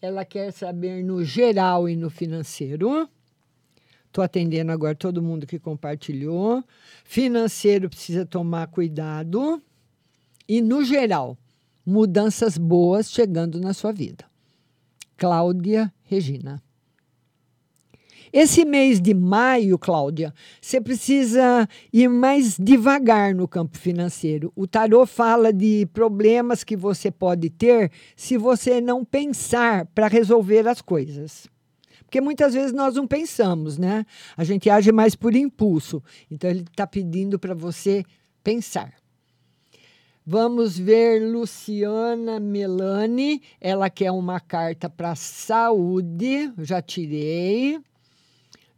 Ela 0.02 0.26
quer 0.26 0.52
saber 0.52 1.04
no 1.04 1.24
geral 1.24 1.88
e 1.88 1.96
no 1.96 2.10
financeiro. 2.10 3.08
Estou 4.08 4.24
atendendo 4.24 4.72
agora 4.72 4.96
todo 4.96 5.22
mundo 5.22 5.46
que 5.46 5.60
compartilhou. 5.60 6.64
Financeiro 7.04 7.90
precisa 7.90 8.26
tomar 8.26 8.66
cuidado. 8.70 9.62
E, 10.48 10.60
no 10.60 10.84
geral, 10.84 11.38
mudanças 11.86 12.58
boas 12.58 13.12
chegando 13.12 13.62
na 13.62 13.76
sua 13.76 13.92
vida. 13.92 14.26
Cláudia 15.16 15.94
Regina. 16.02 16.60
Esse 18.38 18.66
mês 18.66 19.00
de 19.00 19.14
maio, 19.14 19.80
Cláudia, 19.80 20.34
você 20.60 20.82
precisa 20.82 21.66
ir 21.94 22.10
mais 22.10 22.58
devagar 22.60 23.34
no 23.34 23.48
campo 23.48 23.78
financeiro. 23.78 24.52
O 24.58 24.68
tarô 24.68 25.06
fala 25.06 25.54
de 25.54 25.86
problemas 25.94 26.62
que 26.62 26.76
você 26.76 27.10
pode 27.10 27.50
ter 27.50 27.90
se 28.14 28.36
você 28.36 28.82
não 28.82 29.06
pensar 29.06 29.86
para 29.96 30.10
resolver 30.10 30.68
as 30.68 30.82
coisas. 30.82 31.48
Porque 32.04 32.20
muitas 32.20 32.54
vezes 32.54 32.74
nós 32.74 32.96
não 32.96 33.08
pensamos, 33.08 33.78
né? 33.78 34.06
A 34.36 34.44
gente 34.44 34.70
age 34.70 34.92
mais 34.92 35.16
por 35.16 35.34
impulso. 35.34 36.04
Então 36.30 36.50
ele 36.50 36.66
está 36.70 36.86
pedindo 36.86 37.40
para 37.40 37.54
você 37.54 38.04
pensar. 38.44 38.96
Vamos 40.26 40.78
ver 40.78 41.22
Luciana 41.26 42.38
Melani. 42.38 43.42
Ela 43.62 43.90
quer 43.90 44.12
uma 44.12 44.42
carta 44.42 44.90
para 44.90 45.16
saúde. 45.16 46.52
Já 46.58 46.82
tirei. 46.82 47.80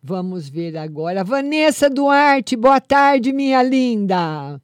Vamos 0.09 0.47
ver 0.47 0.77
agora. 0.77 1.21
Vanessa 1.21 1.89
Duarte, 1.89 2.55
boa 2.55 2.79
tarde, 2.79 3.33
minha 3.33 3.61
linda. 3.61 4.57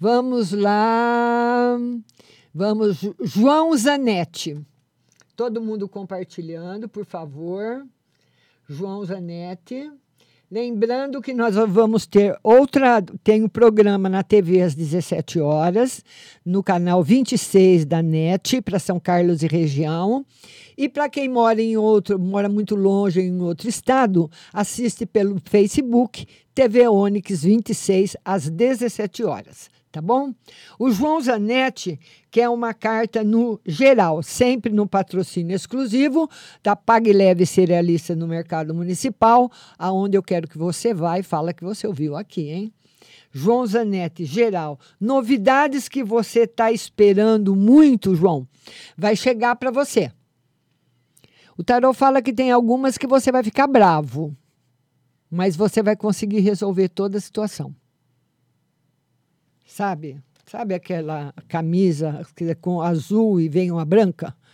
Vamos 0.00 0.50
lá. 0.50 1.78
Vamos, 2.52 2.98
João 3.22 3.76
Zanetti. 3.76 4.60
Todo 5.36 5.62
mundo 5.62 5.88
compartilhando, 5.88 6.88
por 6.88 7.04
favor. 7.04 7.86
João 8.68 9.04
Zanetti. 9.04 9.92
Lembrando 10.52 11.22
que 11.22 11.32
nós 11.32 11.54
vamos 11.54 12.06
ter 12.06 12.36
outra, 12.42 13.00
tem 13.22 13.44
um 13.44 13.48
programa 13.48 14.08
na 14.08 14.24
TV 14.24 14.60
às 14.60 14.74
17 14.74 15.38
horas, 15.38 16.04
no 16.44 16.60
canal 16.60 17.04
26 17.04 17.84
da 17.84 18.02
NET, 18.02 18.60
para 18.60 18.80
São 18.80 18.98
Carlos 18.98 19.44
e 19.44 19.46
região. 19.46 20.26
E 20.76 20.88
para 20.88 21.08
quem 21.08 21.28
mora 21.28 21.62
em 21.62 21.76
outro, 21.76 22.18
mora 22.18 22.48
muito 22.48 22.74
longe 22.74 23.20
em 23.20 23.40
outro 23.40 23.68
estado, 23.68 24.28
assiste 24.52 25.06
pelo 25.06 25.40
Facebook 25.44 26.26
TV 26.52 26.88
Onix 26.88 27.44
26 27.44 28.16
às 28.24 28.50
17 28.50 29.22
horas 29.22 29.70
tá 29.90 30.00
bom? 30.00 30.32
O 30.78 30.90
João 30.90 31.20
Zanetti 31.20 31.98
quer 32.30 32.48
uma 32.48 32.72
carta 32.72 33.24
no 33.24 33.60
geral, 33.66 34.22
sempre 34.22 34.72
no 34.72 34.86
patrocínio 34.86 35.54
exclusivo 35.54 36.30
da 36.62 36.76
Pague 36.76 37.12
Leve 37.12 37.44
Cerealista 37.44 38.14
no 38.14 38.26
Mercado 38.28 38.74
Municipal, 38.74 39.50
aonde 39.78 40.16
eu 40.16 40.22
quero 40.22 40.48
que 40.48 40.56
você 40.56 40.94
vá 40.94 41.18
e 41.18 41.22
fala 41.22 41.52
que 41.52 41.64
você 41.64 41.86
ouviu 41.86 42.16
aqui, 42.16 42.48
hein? 42.48 42.72
João 43.32 43.64
Zanetti, 43.66 44.24
geral. 44.24 44.78
Novidades 45.00 45.88
que 45.88 46.02
você 46.02 46.40
está 46.40 46.72
esperando 46.72 47.54
muito, 47.54 48.14
João, 48.14 48.46
vai 48.96 49.14
chegar 49.14 49.56
para 49.56 49.70
você. 49.70 50.10
O 51.56 51.62
tarot 51.62 51.96
fala 51.96 52.22
que 52.22 52.32
tem 52.32 52.50
algumas 52.50 52.96
que 52.96 53.06
você 53.06 53.30
vai 53.30 53.42
ficar 53.42 53.66
bravo, 53.66 54.34
mas 55.30 55.54
você 55.56 55.82
vai 55.82 55.94
conseguir 55.94 56.40
resolver 56.40 56.88
toda 56.88 57.18
a 57.18 57.20
situação 57.20 57.74
sabe? 59.80 60.20
Sabe 60.44 60.74
aquela 60.74 61.32
camisa 61.48 62.20
com 62.60 62.82
azul 62.82 63.40
e 63.40 63.48
vem 63.48 63.70
uma 63.70 63.84
branca? 63.84 64.36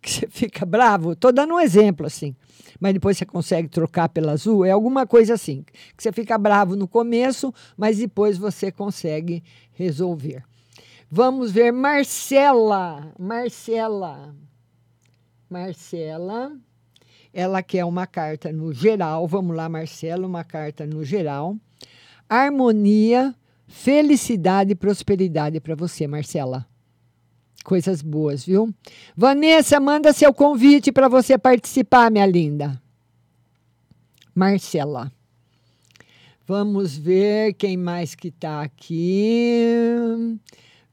Que 0.00 0.12
você 0.12 0.28
fica 0.28 0.64
bravo? 0.64 1.14
Estou 1.14 1.32
dando 1.32 1.54
um 1.54 1.58
exemplo 1.58 2.06
assim. 2.06 2.36
Mas 2.78 2.94
depois 2.94 3.18
você 3.18 3.26
consegue 3.26 3.66
trocar 3.66 4.08
pela 4.08 4.30
azul. 4.30 4.64
É 4.64 4.70
alguma 4.70 5.04
coisa 5.04 5.34
assim. 5.34 5.64
Que 5.96 6.04
você 6.04 6.12
fica 6.12 6.38
bravo 6.38 6.76
no 6.76 6.86
começo, 6.86 7.52
mas 7.76 7.98
depois 7.98 8.38
você 8.38 8.70
consegue 8.70 9.42
resolver. 9.72 10.44
Vamos 11.10 11.50
ver 11.50 11.72
Marcela. 11.72 13.12
Marcela. 13.18 14.32
Marcela. 15.50 16.52
Ela 17.34 17.60
quer 17.60 17.84
uma 17.84 18.06
carta 18.06 18.52
no 18.52 18.72
geral. 18.72 19.26
Vamos 19.26 19.56
lá, 19.56 19.68
Marcela, 19.68 20.24
uma 20.24 20.44
carta 20.44 20.86
no 20.86 21.04
geral. 21.04 21.56
Harmonia 22.28 23.34
Felicidade 23.68 24.72
e 24.72 24.74
prosperidade 24.74 25.60
para 25.60 25.74
você, 25.74 26.06
Marcela. 26.06 26.66
Coisas 27.62 28.00
boas, 28.00 28.44
viu? 28.44 28.74
Vanessa, 29.14 29.78
manda 29.78 30.12
seu 30.14 30.32
convite 30.32 30.90
para 30.90 31.06
você 31.06 31.36
participar, 31.36 32.10
minha 32.10 32.24
linda. 32.24 32.80
Marcela. 34.34 35.12
Vamos 36.46 36.96
ver 36.96 37.52
quem 37.52 37.76
mais 37.76 38.14
que 38.14 38.28
está 38.28 38.62
aqui. 38.62 39.60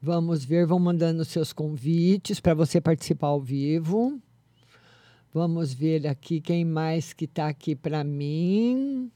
Vamos 0.01 0.43
ver, 0.43 0.67
vão 0.67 0.77
mandando 0.77 1.23
seus 1.23 1.53
convites 1.53 2.41
para 2.41 2.53
você 2.53 2.81
participar 2.81 3.27
ao 3.27 3.39
vivo. 3.39 4.19
Vamos 5.33 5.73
ver 5.73 6.07
aqui 6.07 6.41
quem 6.41 6.65
mais 6.65 7.13
que 7.13 7.23
está 7.23 7.47
aqui 7.47 7.73
para 7.73 8.03
mim. 8.03 9.09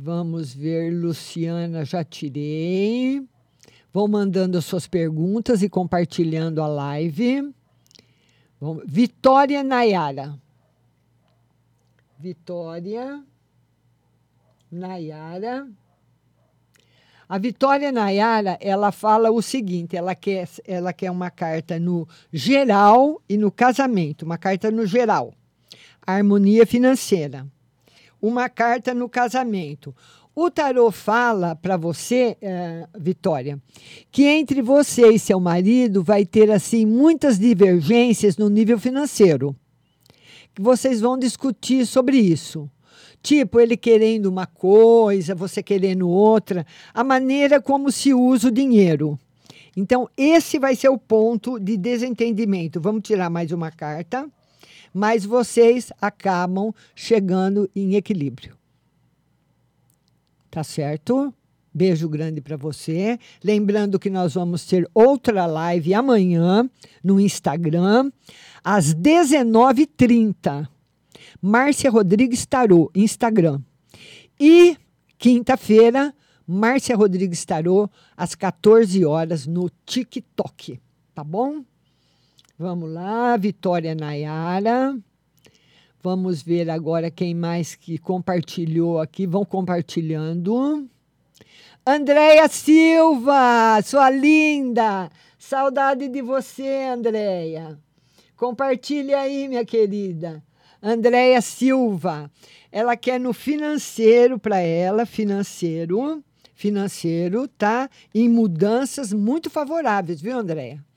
Vamos 0.00 0.54
ver, 0.54 0.92
Luciana, 0.94 1.84
já 1.84 2.04
tirei. 2.04 3.20
Vão 3.92 4.06
mandando 4.06 4.56
as 4.56 4.64
suas 4.64 4.86
perguntas 4.86 5.60
e 5.60 5.68
compartilhando 5.68 6.62
a 6.62 6.68
live. 6.68 7.52
Vamos, 8.60 8.84
Vitória 8.86 9.64
Nayara. 9.64 10.38
Vitória 12.16 13.24
Nayara. 14.70 15.68
A 17.28 17.36
Vitória 17.36 17.90
Nayara, 17.90 18.56
ela 18.60 18.92
fala 18.92 19.32
o 19.32 19.42
seguinte, 19.42 19.96
ela 19.96 20.14
quer, 20.14 20.48
ela 20.64 20.92
quer 20.92 21.10
uma 21.10 21.28
carta 21.28 21.76
no 21.76 22.06
geral 22.32 23.20
e 23.28 23.36
no 23.36 23.50
casamento, 23.50 24.24
uma 24.24 24.38
carta 24.38 24.70
no 24.70 24.86
geral. 24.86 25.34
Harmonia 26.06 26.64
financeira 26.64 27.44
uma 28.20 28.48
carta 28.48 28.92
no 28.92 29.08
casamento. 29.08 29.94
O 30.34 30.50
tarô 30.50 30.92
fala 30.92 31.56
para 31.56 31.76
você, 31.76 32.36
é, 32.40 32.86
Vitória, 32.96 33.60
que 34.10 34.24
entre 34.24 34.62
você 34.62 35.08
e 35.08 35.18
seu 35.18 35.40
marido 35.40 36.02
vai 36.02 36.24
ter 36.24 36.48
assim 36.50 36.86
muitas 36.86 37.38
divergências 37.38 38.36
no 38.36 38.48
nível 38.48 38.78
financeiro. 38.78 39.56
Que 40.54 40.62
vocês 40.62 41.00
vão 41.00 41.18
discutir 41.18 41.84
sobre 41.86 42.18
isso. 42.18 42.70
Tipo, 43.20 43.58
ele 43.58 43.76
querendo 43.76 44.26
uma 44.26 44.46
coisa, 44.46 45.34
você 45.34 45.60
querendo 45.60 46.08
outra, 46.08 46.64
a 46.94 47.02
maneira 47.02 47.60
como 47.60 47.90
se 47.90 48.14
usa 48.14 48.46
o 48.46 48.52
dinheiro. 48.52 49.18
Então, 49.76 50.08
esse 50.16 50.58
vai 50.58 50.76
ser 50.76 50.88
o 50.88 50.98
ponto 50.98 51.58
de 51.58 51.76
desentendimento. 51.76 52.80
Vamos 52.80 53.02
tirar 53.02 53.28
mais 53.28 53.50
uma 53.50 53.72
carta 53.72 54.28
mas 54.92 55.24
vocês 55.24 55.92
acabam 56.00 56.72
chegando 56.94 57.70
em 57.74 57.94
equilíbrio. 57.94 58.56
Tá 60.50 60.64
certo? 60.64 61.32
Beijo 61.72 62.08
grande 62.08 62.40
para 62.40 62.56
você. 62.56 63.18
Lembrando 63.44 63.98
que 63.98 64.10
nós 64.10 64.34
vamos 64.34 64.66
ter 64.66 64.88
outra 64.92 65.46
live 65.46 65.94
amanhã 65.94 66.68
no 67.04 67.20
Instagram, 67.20 68.10
às 68.64 68.94
19h30. 68.94 70.66
Márcia 71.40 71.90
Rodrigues 71.90 72.44
Tarô, 72.46 72.90
Instagram. 72.94 73.60
E 74.40 74.76
quinta-feira, 75.18 76.14
Márcia 76.46 76.96
Rodrigues 76.96 77.44
Tarô, 77.44 77.88
às 78.16 78.34
14 78.34 79.04
horas 79.04 79.46
no 79.46 79.70
TikTok. 79.84 80.80
Tá 81.14 81.22
bom? 81.22 81.62
Vamos 82.60 82.90
lá, 82.90 83.36
Vitória 83.36 83.94
Nayara. 83.94 84.98
Vamos 86.02 86.42
ver 86.42 86.68
agora 86.68 87.08
quem 87.08 87.32
mais 87.32 87.76
que 87.76 87.98
compartilhou 87.98 89.00
aqui. 89.00 89.28
Vão 89.28 89.44
compartilhando. 89.44 90.88
Andréia 91.86 92.48
Silva, 92.48 93.80
sua 93.84 94.10
linda. 94.10 95.08
Saudade 95.38 96.08
de 96.08 96.20
você, 96.20 96.88
Andréia. 96.92 97.78
Compartilhe 98.36 99.14
aí, 99.14 99.46
minha 99.46 99.64
querida. 99.64 100.42
Andréia 100.82 101.40
Silva. 101.40 102.28
Ela 102.72 102.96
quer 102.96 103.20
no 103.20 103.32
financeiro 103.32 104.36
para 104.36 104.58
ela, 104.58 105.06
financeiro, 105.06 106.24
financeiro, 106.56 107.46
tá? 107.46 107.88
Em 108.12 108.28
mudanças 108.28 109.12
muito 109.12 109.48
favoráveis, 109.48 110.20
viu, 110.20 110.36
Andréia? 110.36 110.87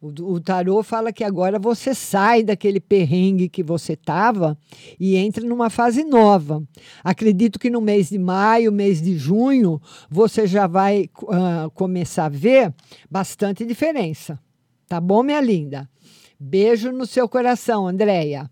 O, 0.00 0.34
o 0.34 0.40
tarô 0.40 0.82
fala 0.82 1.12
que 1.12 1.24
agora 1.24 1.58
você 1.58 1.92
sai 1.92 2.44
daquele 2.44 2.78
perrengue 2.78 3.48
que 3.48 3.64
você 3.64 3.94
estava 3.94 4.56
e 4.98 5.16
entra 5.16 5.44
numa 5.44 5.68
fase 5.68 6.04
nova. 6.04 6.62
Acredito 7.02 7.58
que 7.58 7.68
no 7.68 7.80
mês 7.80 8.10
de 8.10 8.18
maio, 8.18 8.70
mês 8.70 9.02
de 9.02 9.16
junho, 9.16 9.80
você 10.08 10.46
já 10.46 10.68
vai 10.68 11.10
uh, 11.22 11.70
começar 11.74 12.26
a 12.26 12.28
ver 12.28 12.72
bastante 13.10 13.64
diferença. 13.64 14.38
Tá 14.86 15.00
bom, 15.00 15.22
minha 15.22 15.40
linda? 15.40 15.90
Beijo 16.38 16.92
no 16.92 17.04
seu 17.04 17.28
coração, 17.28 17.88
Andréia. 17.88 18.48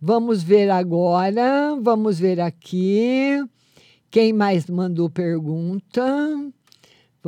Vamos 0.00 0.42
ver 0.42 0.70
agora, 0.70 1.76
vamos 1.82 2.20
ver 2.20 2.40
aqui. 2.40 3.44
Quem 4.08 4.32
mais 4.32 4.66
mandou 4.66 5.10
pergunta? 5.10 6.02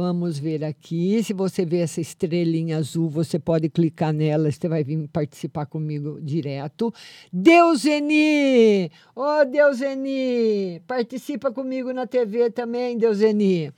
Vamos 0.01 0.39
ver 0.39 0.63
aqui. 0.63 1.21
Se 1.25 1.33
você 1.33 1.67
vê 1.67 1.79
essa 1.79 2.01
estrelinha 2.01 2.79
azul, 2.79 3.11
você 3.11 3.37
pode 3.37 3.69
clicar 3.69 4.13
nela, 4.13 4.49
você 4.49 4.69
vai 4.69 4.85
vir 4.85 5.09
participar 5.09 5.67
comigo 5.67 6.21
direto. 6.23 6.95
Deuseni! 7.33 8.93
Ô, 9.17 9.23
oh, 9.23 9.45
Deuseni! 9.45 10.81
Participa 10.87 11.51
comigo 11.51 11.93
na 11.93 12.07
TV 12.07 12.49
também, 12.49 12.97
Deuseni. 12.97 13.73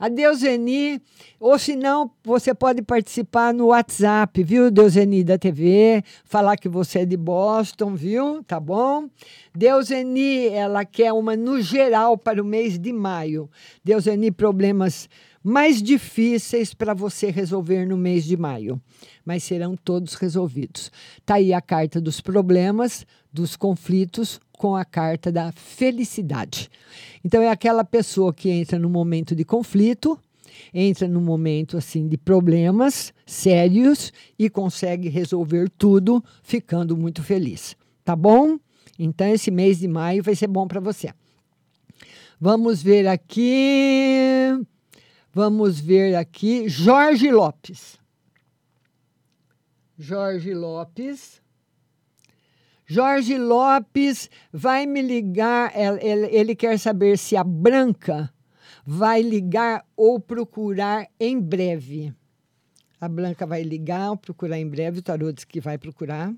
A 0.00 0.08
Deuseni, 0.08 0.98
ou 1.38 1.58
se 1.58 1.76
não, 1.76 2.10
você 2.24 2.54
pode 2.54 2.80
participar 2.80 3.52
no 3.52 3.66
WhatsApp, 3.66 4.42
viu, 4.42 4.70
Deuseni 4.70 5.22
da 5.22 5.36
TV? 5.36 6.02
Falar 6.24 6.56
que 6.56 6.70
você 6.70 7.00
é 7.00 7.04
de 7.04 7.18
Boston, 7.18 7.94
viu? 7.94 8.42
Tá 8.44 8.58
bom? 8.58 9.10
Deuseni, 9.54 10.48
ela 10.48 10.86
quer 10.86 11.12
uma 11.12 11.36
no 11.36 11.60
geral 11.60 12.16
para 12.16 12.40
o 12.40 12.46
mês 12.46 12.78
de 12.78 12.94
maio. 12.94 13.50
Deuseni, 13.84 14.30
problemas 14.30 15.06
mais 15.46 15.80
difíceis 15.80 16.74
para 16.74 16.92
você 16.92 17.30
resolver 17.30 17.86
no 17.86 17.96
mês 17.96 18.24
de 18.24 18.36
maio, 18.36 18.82
mas 19.24 19.44
serão 19.44 19.76
todos 19.76 20.14
resolvidos. 20.14 20.90
Tá 21.24 21.36
aí 21.36 21.52
a 21.52 21.60
carta 21.60 22.00
dos 22.00 22.20
problemas, 22.20 23.06
dos 23.32 23.54
conflitos 23.54 24.40
com 24.58 24.74
a 24.74 24.84
carta 24.84 25.30
da 25.30 25.52
felicidade. 25.52 26.68
Então 27.24 27.40
é 27.40 27.48
aquela 27.48 27.84
pessoa 27.84 28.34
que 28.34 28.50
entra 28.50 28.76
no 28.76 28.90
momento 28.90 29.36
de 29.36 29.44
conflito, 29.44 30.18
entra 30.74 31.06
no 31.06 31.20
momento 31.20 31.76
assim 31.76 32.08
de 32.08 32.18
problemas 32.18 33.14
sérios 33.24 34.12
e 34.36 34.50
consegue 34.50 35.08
resolver 35.08 35.70
tudo 35.78 36.24
ficando 36.42 36.96
muito 36.96 37.22
feliz. 37.22 37.76
Tá 38.04 38.16
bom? 38.16 38.58
Então 38.98 39.28
esse 39.28 39.52
mês 39.52 39.78
de 39.78 39.86
maio 39.86 40.24
vai 40.24 40.34
ser 40.34 40.48
bom 40.48 40.66
para 40.66 40.80
você. 40.80 41.10
Vamos 42.40 42.82
ver 42.82 43.06
aqui. 43.06 44.66
Vamos 45.38 45.78
ver 45.78 46.14
aqui. 46.14 46.66
Jorge 46.66 47.30
Lopes. 47.30 47.98
Jorge 49.98 50.54
Lopes. 50.54 51.42
Jorge 52.86 53.36
Lopes 53.36 54.30
vai 54.50 54.86
me 54.86 55.02
ligar. 55.02 55.74
Ele, 55.76 56.56
quer 56.56 56.78
saber 56.78 57.18
se 57.18 57.36
a 57.36 57.44
Branca 57.44 58.32
vai 58.82 59.20
ligar 59.20 59.84
ou 59.94 60.18
procurar 60.18 61.06
em 61.20 61.38
breve. 61.38 62.14
A 62.98 63.06
Branca 63.06 63.44
vai 63.44 63.62
ligar 63.62 64.08
ou 64.08 64.16
procurar 64.16 64.58
em 64.58 64.66
breve. 64.66 65.00
O 65.00 65.02
tarô 65.02 65.30
diz 65.30 65.44
que 65.44 65.60
vai 65.60 65.76
procurar. 65.76 66.34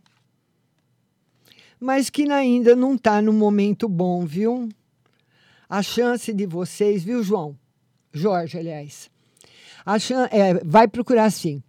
Mas 1.79 2.11
que 2.11 2.29
ainda 2.29 2.75
não 2.75 2.97
está 2.97 3.23
no 3.23 3.33
momento 3.33 3.89
bom, 3.89 4.27
viu? 4.27 4.69
A 5.69 5.85
chance 5.85 6.33
de 6.33 6.47
vocês, 6.47 7.05
viu, 7.05 7.23
João? 7.23 7.57
Jorge, 8.19 8.59
aliás. 8.59 9.11
É, 10.31 10.55
vai 10.65 10.87
procurar 10.87 11.31
sim. 11.31 11.63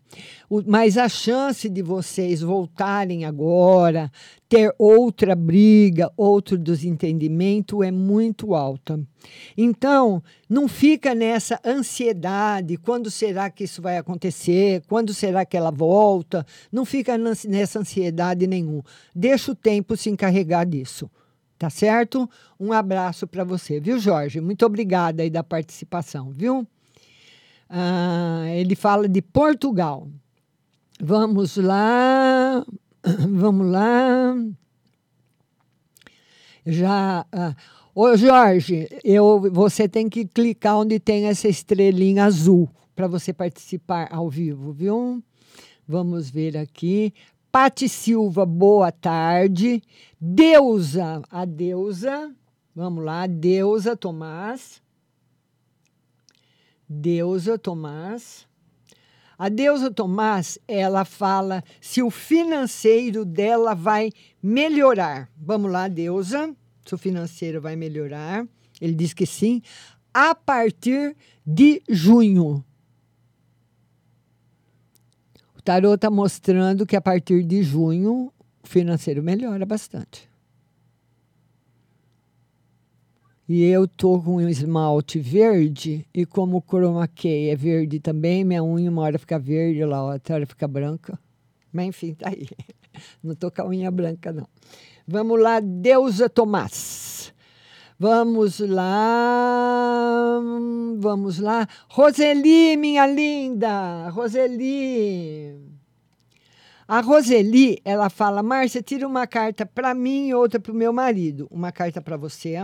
O, 0.49 0.61
mas 0.65 0.97
a 0.97 1.07
chance 1.07 1.69
de 1.69 1.81
vocês 1.81 2.41
voltarem 2.41 3.23
agora, 3.23 4.11
ter 4.49 4.73
outra 4.77 5.35
briga, 5.35 6.11
outro 6.17 6.57
desentendimento 6.57 7.83
é 7.83 7.91
muito 7.91 8.55
alta. 8.55 8.99
Então, 9.55 10.21
não 10.49 10.67
fica 10.67 11.13
nessa 11.13 11.59
ansiedade, 11.63 12.75
quando 12.77 13.11
será 13.11 13.49
que 13.49 13.63
isso 13.63 13.81
vai 13.81 13.97
acontecer? 13.97 14.81
Quando 14.87 15.13
será 15.13 15.45
que 15.45 15.55
ela 15.55 15.71
volta? 15.71 16.45
Não 16.71 16.83
fica 16.83 17.15
nessa 17.47 17.79
ansiedade 17.79 18.47
nenhum. 18.47 18.81
Deixa 19.15 19.51
o 19.51 19.55
tempo 19.55 19.95
se 19.95 20.09
encarregar 20.09 20.65
disso. 20.65 21.09
Tá 21.59 21.69
certo? 21.69 22.27
Um 22.57 22.71
abraço 22.71 23.27
para 23.27 23.43
você, 23.43 23.81
viu, 23.81 23.99
Jorge? 23.99 24.39
Muito 24.39 24.65
obrigada 24.65 25.21
aí 25.21 25.29
da 25.29 25.43
participação, 25.43 26.31
viu? 26.31 26.65
Ah, 27.69 28.45
ele 28.47 28.77
fala 28.77 29.09
de 29.09 29.21
Portugal. 29.21 30.07
Vamos 31.01 31.57
lá, 31.57 32.65
vamos 33.29 33.67
lá. 33.69 34.35
Já. 36.65 37.25
Ah, 37.29 37.53
ô, 37.93 38.15
Jorge, 38.15 38.87
eu, 39.03 39.51
você 39.51 39.85
tem 39.85 40.07
que 40.07 40.23
clicar 40.23 40.77
onde 40.77 40.97
tem 40.97 41.25
essa 41.25 41.49
estrelinha 41.49 42.23
azul 42.23 42.69
para 42.95 43.05
você 43.05 43.33
participar 43.33 44.07
ao 44.11 44.29
vivo, 44.29 44.71
viu? 44.71 45.21
Vamos 45.85 46.29
ver 46.29 46.55
aqui. 46.55 47.13
Pati 47.51 47.89
Silva, 47.89 48.45
boa 48.45 48.91
tarde. 48.91 49.81
Deusa, 50.21 51.21
a 51.31 51.45
Deusa, 51.45 52.31
vamos 52.75 53.03
lá, 53.03 53.25
Deusa 53.25 53.95
Tomás. 53.95 54.83
Deusa 56.87 57.57
Tomás. 57.57 58.47
A 59.35 59.49
Deusa 59.49 59.89
Tomás, 59.89 60.59
ela 60.67 61.03
fala 61.03 61.63
se 61.81 62.03
o 62.03 62.11
financeiro 62.11 63.25
dela 63.25 63.73
vai 63.73 64.11
melhorar. 64.43 65.31
Vamos 65.35 65.71
lá, 65.71 65.87
Deusa, 65.87 66.55
se 66.85 66.93
o 66.93 66.97
financeiro 66.97 67.59
vai 67.59 67.75
melhorar. 67.75 68.45
Ele 68.79 68.93
diz 68.93 69.11
que 69.11 69.25
sim, 69.25 69.61
a 70.13 70.35
partir 70.35 71.15
de 71.45 71.81
junho. 71.89 72.63
O 75.57 75.58
tarô 75.69 75.93
está 75.93 76.09
mostrando 76.09 76.83
que 76.83 76.95
a 76.95 77.01
partir 77.01 77.43
de 77.43 77.61
junho 77.61 78.33
o 78.63 78.67
financeiro 78.67 79.21
melhora 79.21 79.67
bastante. 79.67 80.27
E 83.47 83.63
eu 83.65 83.87
tô 83.87 84.19
com 84.19 84.37
um 84.37 84.49
esmalte 84.49 85.19
verde 85.19 86.07
e 86.11 86.25
como 86.25 86.57
o 86.57 86.61
chroma 86.67 87.07
key 87.07 87.49
é 87.49 87.55
verde 87.55 87.99
também, 87.99 88.43
minha 88.43 88.63
unha 88.63 88.89
uma 88.89 89.03
hora 89.03 89.19
fica 89.19 89.37
verde, 89.37 89.85
lá 89.85 90.11
outra 90.11 90.37
hora 90.37 90.45
fica 90.47 90.67
branca. 90.67 91.19
Mas 91.71 91.85
enfim, 91.85 92.15
tá 92.15 92.29
aí. 92.29 92.47
Não 93.23 93.35
tô 93.35 93.51
com 93.51 93.61
a 93.61 93.67
unha 93.67 93.91
branca 93.91 94.33
não. 94.33 94.47
Vamos 95.07 95.39
lá, 95.39 95.59
Deusa 95.59 96.27
Tomás. 96.27 97.31
Vamos 98.01 98.61
lá, 98.61 100.39
vamos 100.99 101.37
lá. 101.37 101.67
Roseli, 101.89 102.77
minha 102.77 103.05
linda, 103.05 104.07
Roseli. 104.07 105.53
A 106.87 107.01
Roseli, 107.01 107.81
ela 107.83 108.09
fala: 108.09 108.41
Márcia, 108.41 108.81
tira 108.81 109.05
uma 109.05 109.27
carta 109.27 109.65
para 109.65 109.93
mim 109.93 110.29
e 110.29 110.33
outra 110.33 110.61
para 110.61 110.71
o 110.71 110.75
meu 110.75 110.93
marido. 110.93 111.45
Uma 111.51 111.73
carta 111.73 112.01
para 112.01 112.15
você, 112.15 112.55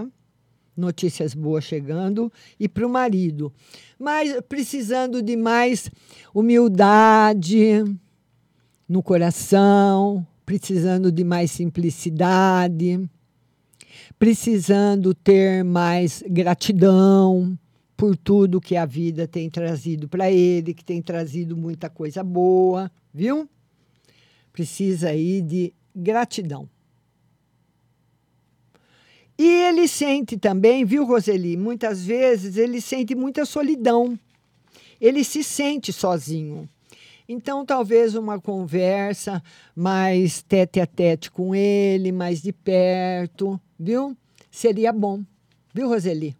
notícias 0.75 1.33
boas 1.33 1.65
chegando, 1.65 2.31
e 2.57 2.69
para 2.69 2.87
o 2.87 2.89
marido. 2.89 3.51
Mas 3.99 4.39
precisando 4.47 5.21
de 5.21 5.35
mais 5.35 5.91
humildade 6.33 7.83
no 8.87 9.03
coração, 9.03 10.25
precisando 10.45 11.11
de 11.11 11.25
mais 11.25 11.51
simplicidade 11.51 13.05
precisando 14.17 15.13
ter 15.13 15.63
mais 15.63 16.23
gratidão 16.27 17.57
por 17.97 18.15
tudo 18.15 18.61
que 18.61 18.75
a 18.75 18.85
vida 18.85 19.27
tem 19.27 19.49
trazido 19.49 20.07
para 20.07 20.31
ele, 20.31 20.73
que 20.73 20.83
tem 20.83 21.01
trazido 21.01 21.55
muita 21.55 21.89
coisa 21.89 22.23
boa, 22.23 22.91
viu? 23.13 23.49
Precisa 24.51 25.09
aí 25.09 25.41
de 25.41 25.73
gratidão. 25.95 26.69
E 29.37 29.45
ele 29.45 29.87
sente 29.87 30.37
também, 30.37 30.85
viu, 30.85 31.05
Roseli? 31.05 31.57
Muitas 31.57 32.05
vezes 32.05 32.55
ele 32.55 32.79
sente 32.79 33.13
muita 33.13 33.45
solidão. 33.45 34.17
Ele 34.99 35.25
se 35.25 35.43
sente 35.43 35.91
sozinho. 35.91 36.69
Então, 37.27 37.65
talvez 37.65 38.15
uma 38.15 38.39
conversa 38.39 39.43
mais 39.75 40.41
tete 40.41 40.79
a 40.79 40.85
tete 40.85 41.29
com 41.31 41.53
ele, 41.53 42.11
mais 42.11 42.41
de 42.41 42.53
perto, 42.53 43.59
viu? 43.79 44.15
Seria 44.51 44.91
bom, 44.91 45.23
viu, 45.73 45.87
Roseli? 45.87 46.35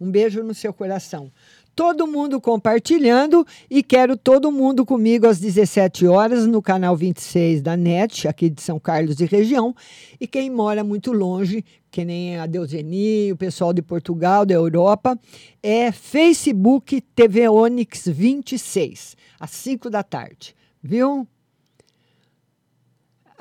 Um 0.00 0.10
beijo 0.10 0.42
no 0.42 0.54
seu 0.54 0.72
coração. 0.72 1.30
Todo 1.74 2.06
mundo 2.06 2.40
compartilhando 2.40 3.46
e 3.70 3.82
quero 3.82 4.16
todo 4.16 4.50
mundo 4.52 4.84
comigo 4.84 5.26
às 5.26 5.38
17 5.38 6.06
horas 6.06 6.46
no 6.46 6.60
canal 6.60 6.96
26 6.96 7.62
da 7.62 7.76
NET, 7.76 8.26
aqui 8.28 8.50
de 8.50 8.60
São 8.60 8.78
Carlos 8.78 9.20
e 9.20 9.24
região. 9.24 9.74
E 10.20 10.26
quem 10.26 10.50
mora 10.50 10.84
muito 10.84 11.12
longe, 11.12 11.64
que 11.90 12.04
nem 12.04 12.38
a 12.38 12.46
Deuseni, 12.46 13.32
o 13.32 13.36
pessoal 13.36 13.72
de 13.72 13.80
Portugal, 13.82 14.44
da 14.44 14.54
Europa, 14.54 15.18
é 15.62 15.90
Facebook 15.92 17.00
TV 17.00 17.48
Onix 17.48 18.06
26, 18.06 19.16
às 19.38 19.50
5 19.50 19.88
da 19.88 20.02
tarde, 20.02 20.54
viu? 20.82 21.26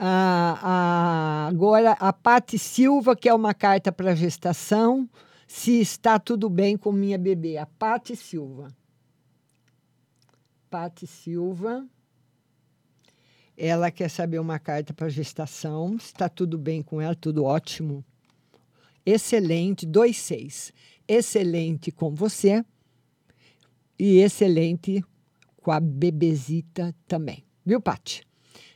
A, 0.01 1.47
agora, 1.47 1.91
a 1.93 2.13
Pati 2.13 2.57
Silva, 2.57 3.15
que 3.15 3.27
é 3.27 3.33
uma 3.33 3.53
carta 3.53 3.91
para 3.91 4.15
gestação, 4.15 5.09
se 5.45 5.81
está 5.81 6.17
tudo 6.17 6.49
bem 6.49 6.77
com 6.77 6.91
minha 6.91 7.17
bebê. 7.17 7.57
A 7.57 7.65
Pati 7.65 8.15
Silva. 8.15 8.73
Pati 10.69 11.05
Silva. 11.05 11.85
Ela 13.57 13.91
quer 13.91 14.09
saber 14.09 14.39
uma 14.39 14.57
carta 14.57 14.93
para 14.93 15.09
gestação. 15.09 15.95
Está 15.95 16.29
tudo 16.29 16.57
bem 16.57 16.81
com 16.81 17.01
ela, 17.01 17.15
tudo 17.15 17.43
ótimo. 17.43 18.05
Excelente, 19.05 19.85
2-6. 19.85 20.71
Excelente 21.07 21.91
com 21.91 22.13
você 22.15 22.63
e 23.97 24.19
excelente 24.19 25.03
com 25.57 25.71
a 25.71 25.79
bebezita 25.79 26.95
também. 27.05 27.43
Viu, 27.65 27.81
Pati? 27.81 28.28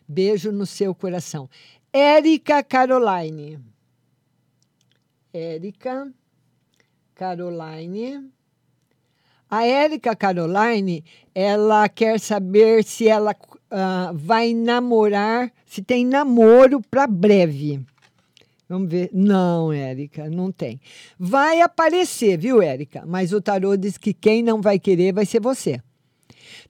Beijo 0.08 0.52
no 0.52 0.66
seu 0.66 0.94
coração. 0.94 1.50
Érica 1.92 2.64
Caroline. 2.64 3.60
Érica 5.34 6.12
Caroline. 7.16 8.32
A 9.50 9.66
Érica 9.68 10.16
Caroline, 10.16 11.04
ela 11.36 11.88
quer 11.88 12.20
saber 12.20 12.84
se 12.84 13.08
ela 13.08 13.36
uh, 13.72 14.16
vai 14.16 14.52
namorar, 14.54 15.52
se 15.66 15.84
tem 15.84 16.06
namoro 16.06 16.82
para 16.82 17.06
breve. 17.06 17.86
Vamos 18.68 18.90
ver. 18.90 19.12
Não, 19.14 19.72
Érica, 19.72 20.28
não 20.30 20.52
tem. 20.52 20.82
Vai 21.20 21.62
aparecer, 21.62 22.38
viu, 22.38 22.62
Érica? 22.62 23.04
Mas 23.06 23.32
o 23.32 23.40
tarô 23.40 23.78
diz 23.78 23.98
que 23.98 24.14
quem 24.14 24.42
não 24.42 24.60
vai 24.60 24.80
querer 24.80 25.14
vai 25.14 25.26
ser 25.26 25.40
você. 25.40 25.80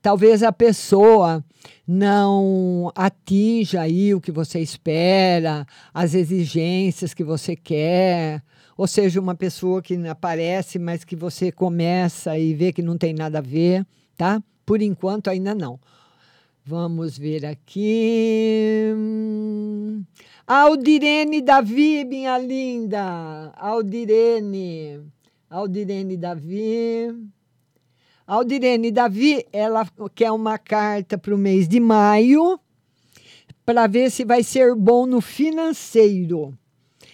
Talvez 0.04 0.44
a 0.44 0.52
pessoa 0.52 1.42
não 1.88 2.92
atinja 2.94 3.80
aí 3.80 4.14
o 4.14 4.20
que 4.20 4.34
você 4.34 4.60
espera, 4.60 5.66
as 5.94 6.14
exigências 6.14 7.14
que 7.14 7.24
você 7.24 7.56
quer, 7.56 8.44
ou 8.76 8.86
seja, 8.86 9.22
uma 9.22 9.34
pessoa 9.34 9.82
que 9.82 9.96
aparece, 10.06 10.78
mas 10.78 11.06
que 11.06 11.16
você 11.16 11.54
começa 11.54 12.38
e 12.38 12.54
vê 12.54 12.74
que 12.74 12.82
não 12.82 12.98
tem 12.98 13.14
nada 13.14 13.38
a 13.38 13.42
ver, 13.42 13.88
tá? 14.18 14.44
Por 14.66 14.82
enquanto 14.82 15.30
ainda 15.30 15.56
não. 15.56 15.80
Vamos 16.66 17.18
ver 17.18 17.46
aqui. 17.46 18.94
Aldirene 20.46 21.42
Davi, 21.42 22.04
minha 22.04 22.38
linda. 22.40 23.54
Aldirene. 23.56 25.00
Aldirene 25.50 26.18
Davi. 26.18 27.08
Aldirene 28.26 28.92
Davi, 28.92 29.46
ela 29.52 29.86
quer 30.16 30.32
uma 30.32 30.58
carta 30.58 31.18
para 31.18 31.36
o 31.36 31.38
mês 31.38 31.68
de 31.68 31.80
maio 31.80 32.60
para 33.66 33.88
ver 33.88 34.10
se 34.10 34.24
vai 34.24 34.44
ser 34.44 34.76
bom 34.76 35.06
no 35.06 35.22
financeiro. 35.22 36.58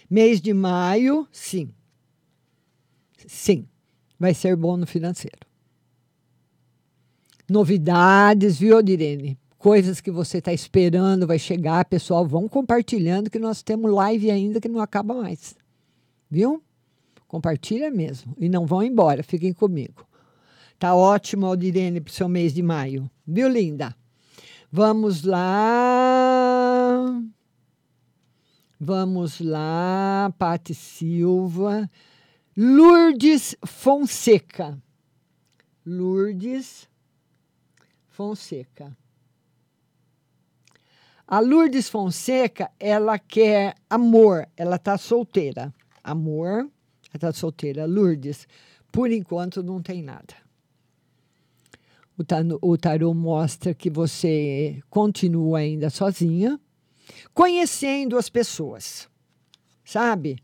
Mês 0.10 0.40
de 0.42 0.54
maio, 0.54 1.28
sim. 1.32 1.70
Sim, 3.28 3.68
vai 4.20 4.34
ser 4.34 4.56
bom 4.56 4.78
no 4.78 4.88
financeiro. 4.88 5.40
Novidades, 7.50 8.60
viu, 8.60 8.76
Aldirene? 8.78 9.38
Coisas 9.58 10.00
que 10.00 10.12
você 10.12 10.38
está 10.38 10.54
esperando 10.54 11.28
vai 11.28 11.38
chegar, 11.38 11.84
pessoal, 11.86 12.26
vão 12.26 12.48
compartilhando 12.48 13.30
que 13.30 13.40
nós 13.40 13.62
temos 13.62 13.92
live 13.92 14.32
ainda 14.32 14.62
que 14.62 14.70
não 14.70 14.80
acaba 14.80 15.14
mais. 15.14 15.56
Viu? 16.30 16.64
Compartilha 17.28 17.92
mesmo. 17.92 18.36
E 18.40 18.48
não 18.48 18.66
vão 18.66 18.84
embora, 18.84 19.24
fiquem 19.24 19.52
comigo. 19.52 20.09
Tá 20.80 20.96
ótimo, 20.96 21.46
Aldirene, 21.46 22.00
para 22.00 22.10
o 22.10 22.14
seu 22.14 22.30
mês 22.30 22.54
de 22.54 22.64
maio. 22.64 23.12
Viu, 23.28 23.50
linda? 23.50 23.94
Vamos 24.72 25.24
lá. 25.24 25.44
Vamos 28.80 29.42
lá, 29.42 30.34
Pati 30.38 30.74
Silva. 30.74 31.92
Lourdes 32.56 33.58
Fonseca. 33.66 34.82
Lourdes 35.86 36.88
Fonseca. 38.08 38.96
A 41.28 41.42
Lourdes 41.42 41.90
Fonseca, 41.90 42.72
ela 42.80 43.20
quer 43.20 43.76
amor, 43.90 44.48
ela 44.56 44.78
está 44.78 44.98
solteira. 44.98 45.74
Amor, 46.02 46.60
ela 46.60 46.72
está 47.16 47.34
solteira. 47.34 47.86
Lourdes, 47.86 48.48
por 48.94 49.12
enquanto 49.12 49.62
não 49.62 49.82
tem 49.82 50.02
nada. 50.02 50.49
O 52.20 52.24
tarô, 52.26 52.60
o 52.62 52.78
tarô 52.78 53.14
mostra 53.14 53.74
que 53.74 53.90
você 53.90 54.82
continua 54.90 55.60
ainda 55.60 55.90
sozinha, 55.90 56.60
conhecendo 57.34 58.18
as 58.18 58.30
pessoas, 58.30 59.08
sabe? 59.86 60.38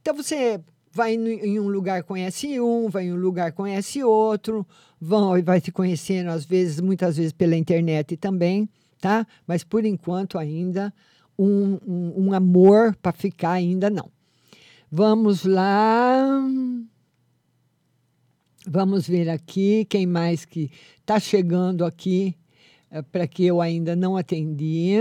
Então 0.00 0.14
você 0.14 0.60
vai 0.92 1.14
em 1.14 1.58
um 1.58 1.68
lugar 1.68 2.04
conhece 2.04 2.60
um, 2.60 2.88
vai 2.88 3.06
em 3.06 3.12
um 3.12 3.16
lugar 3.16 3.50
conhece 3.50 4.04
outro, 4.04 4.64
vão 5.00 5.42
vai 5.42 5.60
se 5.60 5.72
conhecendo 5.72 6.30
às 6.30 6.44
vezes, 6.44 6.80
muitas 6.80 7.16
vezes 7.16 7.32
pela 7.32 7.56
internet 7.56 8.16
também, 8.16 8.68
tá? 9.00 9.26
Mas 9.48 9.64
por 9.64 9.84
enquanto 9.84 10.38
ainda 10.38 10.94
um, 11.36 11.76
um, 11.84 12.26
um 12.26 12.32
amor 12.32 12.94
para 13.02 13.10
ficar 13.10 13.50
ainda 13.50 13.90
não. 13.90 14.08
Vamos 14.88 15.44
lá. 15.44 16.40
Vamos 18.72 19.08
ver 19.08 19.28
aqui 19.28 19.84
quem 19.86 20.06
mais 20.06 20.44
que 20.44 20.70
está 21.00 21.18
chegando 21.18 21.84
aqui 21.84 22.36
é, 22.88 23.02
para 23.02 23.26
que 23.26 23.44
eu 23.44 23.60
ainda 23.60 23.96
não 23.96 24.16
atendi. 24.16 24.94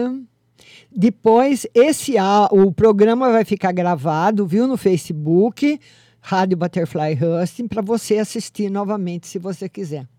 Depois, 0.91 1.67
esse 1.75 2.15
o 2.49 2.71
programa 2.71 3.31
vai 3.31 3.45
ficar 3.45 3.71
gravado, 3.71 4.47
viu, 4.47 4.65
no 4.65 4.75
Facebook, 4.75 5.79
Rádio 6.19 6.57
Butterfly 6.57 7.13
Husting, 7.13 7.67
para 7.67 7.83
você 7.83 8.17
assistir 8.17 8.71
novamente, 8.71 9.27
se 9.27 9.37
você 9.37 9.69
quiser. 9.69 10.09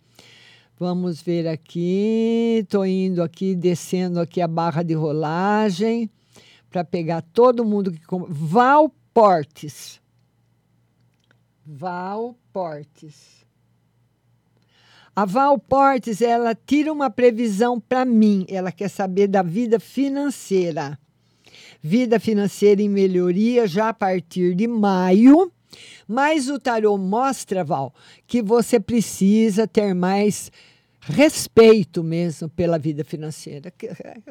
Vamos 0.78 1.20
ver 1.20 1.48
aqui. 1.48 2.60
Estou 2.62 2.86
indo 2.86 3.20
aqui, 3.20 3.56
descendo 3.56 4.20
aqui 4.20 4.40
a 4.40 4.46
barra 4.46 4.84
de 4.84 4.94
rolagem 4.94 6.08
para 6.70 6.84
pegar 6.84 7.20
todo 7.20 7.64
mundo 7.64 7.90
que. 7.90 8.00
Val 8.28 8.94
Portes. 9.12 10.00
Val 11.66 12.36
Portes. 12.52 13.39
A 15.14 15.24
Val 15.24 15.58
Portes, 15.58 16.22
ela 16.22 16.54
tira 16.54 16.92
uma 16.92 17.10
previsão 17.10 17.80
para 17.80 18.04
mim. 18.04 18.46
Ela 18.48 18.70
quer 18.70 18.88
saber 18.88 19.26
da 19.26 19.42
vida 19.42 19.80
financeira. 19.80 20.98
Vida 21.82 22.20
financeira 22.20 22.80
em 22.80 22.88
melhoria 22.88 23.66
já 23.66 23.88
a 23.88 23.94
partir 23.94 24.54
de 24.54 24.68
maio. 24.68 25.50
Mas 26.06 26.48
o 26.48 26.58
tarô 26.58 26.96
mostra, 26.96 27.64
Val, 27.64 27.94
que 28.26 28.42
você 28.42 28.78
precisa 28.78 29.66
ter 29.66 29.94
mais 29.94 30.50
respeito 31.00 32.04
mesmo 32.04 32.48
pela 32.48 32.78
vida 32.78 33.04
financeira. 33.04 33.72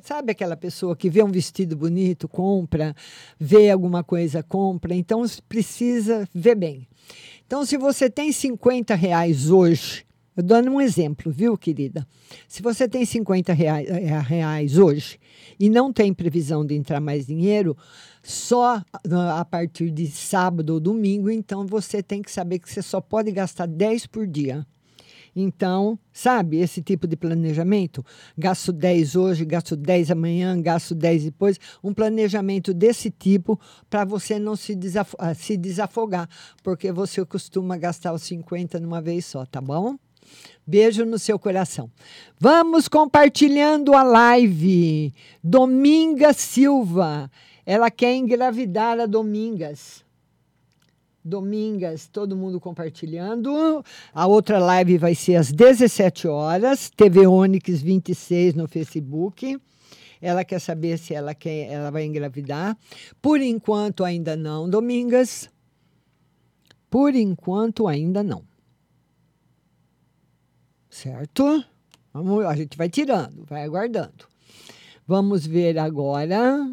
Sabe 0.02 0.32
aquela 0.32 0.56
pessoa 0.56 0.96
que 0.96 1.10
vê 1.10 1.24
um 1.24 1.32
vestido 1.32 1.76
bonito, 1.76 2.28
compra, 2.28 2.96
vê 3.40 3.70
alguma 3.70 4.04
coisa, 4.04 4.44
compra. 4.44 4.96
Então 4.96 5.24
precisa 5.48 6.28
ver 6.34 6.56
bem. 6.56 6.88
Então, 7.46 7.66
se 7.66 7.78
você 7.78 8.10
tem 8.10 8.32
50 8.32 8.94
reais 8.94 9.50
hoje 9.50 10.06
eu 10.40 10.44
dando 10.44 10.72
um 10.72 10.80
exemplo, 10.80 11.30
viu, 11.30 11.58
querida? 11.58 12.08
Se 12.48 12.62
você 12.62 12.88
tem 12.88 13.06
50 13.06 13.52
reais, 13.52 13.90
eh, 13.90 14.20
reais 14.22 14.78
hoje 14.78 15.20
e 15.60 15.70
não 15.70 15.92
tem 15.92 16.14
previsão 16.14 16.66
de 16.66 16.76
entrar 16.76 17.02
mais 17.02 17.28
dinheiro, 17.28 17.76
só 18.24 18.82
ah, 19.12 19.40
a 19.40 19.44
partir 19.44 19.92
de 19.92 20.08
sábado 20.08 20.76
ou 20.76 20.80
domingo, 20.80 21.30
então 21.30 21.68
você 21.68 22.02
tem 22.02 22.22
que 22.22 22.32
saber 22.32 22.60
que 22.60 22.72
você 22.72 22.82
só 22.82 23.02
pode 23.02 23.32
gastar 23.34 23.68
10 23.68 24.08
por 24.08 24.26
dia. 24.26 24.66
Então, 25.36 26.00
sabe, 26.14 26.58
esse 26.58 26.82
tipo 26.82 27.06
de 27.06 27.18
planejamento? 27.18 28.04
Gasto 28.38 28.72
10 28.72 29.16
hoje, 29.18 29.44
gasto 29.44 29.76
10 29.76 30.12
amanhã, 30.12 30.60
gasto 30.62 30.96
10 30.96 31.26
depois. 31.26 31.60
Um 31.84 31.94
planejamento 31.94 32.74
desse 32.74 33.12
tipo 33.12 33.60
para 33.90 34.06
você 34.06 34.40
não 34.40 34.56
se, 34.56 34.74
desaf 34.74 35.14
ah, 35.20 35.34
se 35.34 35.58
desafogar, 35.58 36.30
porque 36.64 36.94
você 36.94 37.24
costuma 37.26 37.76
gastar 37.76 38.14
os 38.14 38.24
50 38.24 38.80
numa 38.80 39.02
vez 39.02 39.26
só, 39.26 39.46
tá 39.46 39.60
bom? 39.60 39.98
Beijo 40.66 41.06
no 41.06 41.18
seu 41.18 41.40
coração. 41.40 41.90
Vamos 42.40 42.88
compartilhando 42.88 43.96
a 43.96 44.04
live. 44.04 45.14
Dominga 45.44 46.32
Silva. 46.34 47.30
Ela 47.66 47.90
quer 47.90 48.16
engravidar 48.16 49.00
a 49.00 49.06
Domingas. 49.06 50.04
Domingas, 51.24 52.08
todo 52.08 52.36
mundo 52.36 52.60
compartilhando. 52.60 53.84
A 54.14 54.26
outra 54.26 54.58
live 54.60 54.98
vai 54.98 55.14
ser 55.14 55.36
às 55.36 55.52
17 55.52 56.28
horas, 56.28 56.90
TV 56.90 57.28
Onix 57.28 57.82
26 57.82 58.56
no 58.56 58.68
Facebook. 58.68 59.60
Ela 60.22 60.44
quer 60.44 60.60
saber 60.60 60.98
se 60.98 61.14
ela 61.14 61.34
quer, 61.34 61.72
ela 61.72 61.92
vai 61.92 62.06
engravidar. 62.06 62.78
Por 63.22 63.42
enquanto 63.42 64.04
ainda 64.04 64.36
não, 64.36 64.70
Domingas. 64.70 65.50
Por 66.90 67.16
enquanto 67.16 67.88
ainda 67.88 68.24
não. 68.24 68.44
Certo? 71.02 71.64
Vamos, 72.14 72.46
a 72.46 72.54
gente 72.58 72.78
vai 72.78 72.90
tirando, 72.90 73.46
vai 73.46 73.64
aguardando. 73.64 74.28
Vamos 75.08 75.48
ver 75.48 75.80
agora. 75.80 76.70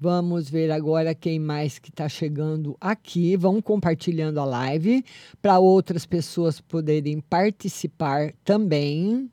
Vamos 0.00 0.50
ver 0.50 0.72
agora 0.72 1.14
quem 1.14 1.38
mais 1.38 1.78
que 1.78 1.90
está 1.90 2.08
chegando 2.08 2.76
aqui. 2.80 3.36
Vão 3.36 3.62
compartilhando 3.62 4.40
a 4.40 4.44
live 4.44 5.04
para 5.40 5.60
outras 5.60 6.04
pessoas 6.04 6.60
poderem 6.60 7.20
participar 7.20 8.32
também. 8.44 9.30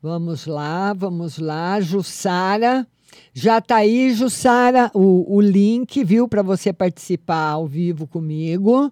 Vamos 0.00 0.46
lá, 0.46 0.94
vamos 0.94 1.36
lá. 1.36 1.82
Jussara. 1.82 2.86
Já 3.34 3.60
tá 3.60 3.76
aí, 3.76 4.14
Jussara, 4.14 4.90
o, 4.94 5.36
o 5.36 5.38
link, 5.42 6.02
viu, 6.02 6.26
para 6.26 6.42
você 6.42 6.72
participar 6.72 7.50
ao 7.50 7.66
vivo 7.66 8.06
comigo. 8.06 8.90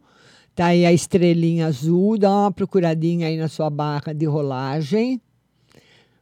Tá 0.55 0.66
aí 0.66 0.86
a 0.86 0.92
estrelinha 0.92 1.66
azul, 1.66 2.16
dá 2.16 2.30
uma 2.30 2.52
procuradinha 2.52 3.26
aí 3.26 3.36
na 3.36 3.48
sua 3.48 3.68
barra 3.68 4.12
de 4.12 4.24
rolagem. 4.24 5.20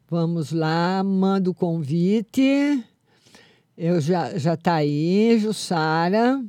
Vamos 0.08 0.52
lá, 0.52 1.02
manda 1.04 1.50
o 1.50 1.54
convite. 1.54 2.82
Eu 3.76 4.00
já, 4.00 4.36
já 4.38 4.56
tá 4.56 4.76
aí, 4.76 5.38
Jussara. 5.38 6.42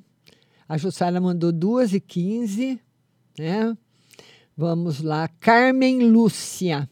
A 0.68 0.78
Jussara 0.78 1.20
mandou 1.20 1.52
2 1.52 1.94
e 1.94 2.00
15 2.00 2.80
né? 3.38 3.76
Vamos 4.56 5.02
lá, 5.02 5.28
Carmen 5.28 6.08
Lúcia. 6.10 6.90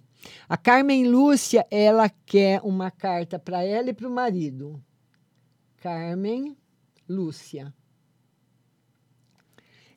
A 0.50 0.58
Carmen 0.58 1.08
Lúcia, 1.08 1.66
ela 1.70 2.10
quer 2.10 2.62
uma 2.64 2.92
carta 2.92 3.38
para 3.40 3.64
ela 3.64 3.90
e 3.90 3.94
para 3.94 4.08
o 4.08 4.12
marido. 4.12 4.84
Carmen 5.78 6.58
Lúcia. 7.08 7.74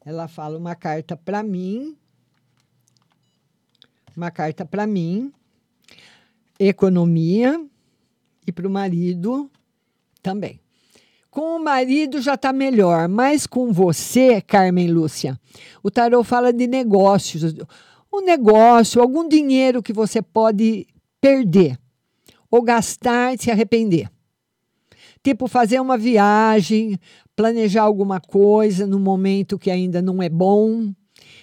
Ela 0.05 0.29
fala 0.29 0.59
uma 0.59 0.75
carta 0.75 1.17
para 1.17 1.43
mim. 1.43 1.97
Uma 4.17 4.31
carta 4.31 4.65
para 4.65 4.87
mim. 4.87 5.33
Economia. 6.59 7.65
E 8.47 8.53
para 8.53 8.69
o 8.69 8.71
marido 8.71 9.51
também. 10.23 10.61
Com 11.31 11.57
o 11.57 11.65
marido 11.65 12.21
já 12.21 12.35
está 12.35 12.53
melhor, 12.53 13.09
mas 13.09 13.45
com 13.47 13.73
você, 13.73 14.41
Carmen 14.41 14.93
Lúcia, 14.93 15.37
o 15.83 15.91
tarô 15.91 16.23
fala 16.23 16.53
de 16.53 16.67
negócios. 16.69 17.57
Um 18.13 18.21
negócio, 18.21 19.03
algum 19.03 19.27
dinheiro 19.27 19.83
que 19.83 19.93
você 19.93 20.23
pode 20.23 20.87
perder 21.21 21.77
ou 22.49 22.63
gastar 22.63 23.35
e 23.35 23.39
se 23.39 23.51
arrepender. 23.51 24.09
Tipo, 25.25 25.49
fazer 25.49 25.81
uma 25.81 25.99
viagem, 25.99 27.01
planejar 27.37 27.83
alguma 27.83 28.21
coisa 28.21 28.87
no 28.87 28.99
momento 28.99 29.59
que 29.59 29.71
ainda 29.71 30.01
não 30.01 30.23
é 30.23 30.29
bom. 30.29 30.93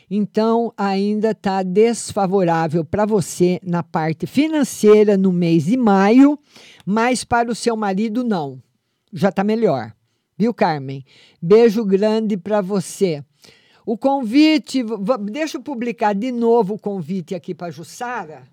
Então, 0.09 0.73
ainda 0.77 1.31
está 1.31 1.63
desfavorável 1.63 2.83
para 2.83 3.05
você 3.05 3.59
na 3.63 3.81
parte 3.81 4.27
financeira 4.27 5.17
no 5.17 5.31
mês 5.31 5.65
de 5.65 5.77
maio, 5.77 6.37
mas 6.85 7.23
para 7.23 7.49
o 7.49 7.55
seu 7.55 7.77
marido, 7.77 8.23
não 8.23 8.61
já 9.11 9.29
está 9.29 9.43
melhor. 9.43 9.93
Viu, 10.37 10.53
Carmen? 10.53 11.05
Beijo 11.41 11.83
grande 11.83 12.37
para 12.37 12.61
você. 12.61 13.23
O 13.85 13.97
convite, 13.97 14.83
deixa 15.29 15.57
eu 15.57 15.61
publicar 15.61 16.13
de 16.13 16.31
novo 16.31 16.75
o 16.75 16.79
convite 16.79 17.35
aqui 17.35 17.53
para 17.53 17.71
Jussara. 17.71 18.47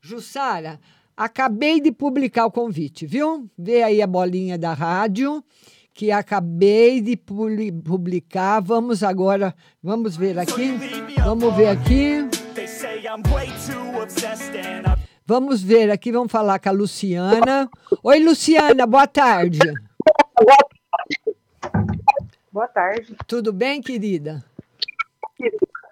Jussara, 0.00 0.80
acabei 1.20 1.82
de 1.82 1.92
publicar 1.92 2.46
o 2.46 2.50
convite, 2.50 3.04
viu? 3.04 3.46
Vê 3.58 3.82
aí 3.82 4.00
a 4.00 4.06
bolinha 4.06 4.56
da 4.56 4.72
rádio 4.72 5.44
que 5.92 6.10
acabei 6.10 7.02
de 7.02 7.14
publicar. 7.14 8.60
Vamos 8.62 9.02
agora, 9.02 9.54
vamos 9.82 10.16
ver 10.16 10.38
aqui. 10.38 10.78
Vamos 11.22 11.54
ver 11.54 11.68
aqui. 11.68 12.26
Vamos 15.26 15.62
ver 15.62 15.90
aqui, 15.90 16.10
vamos 16.10 16.32
falar 16.32 16.58
com 16.58 16.70
a 16.70 16.72
Luciana. 16.72 17.68
Oi, 18.02 18.18
Luciana, 18.20 18.86
boa 18.86 19.06
tarde. 19.06 19.58
Boa 22.50 22.66
tarde. 22.66 23.14
Tudo 23.26 23.52
bem, 23.52 23.82
querida? 23.82 24.42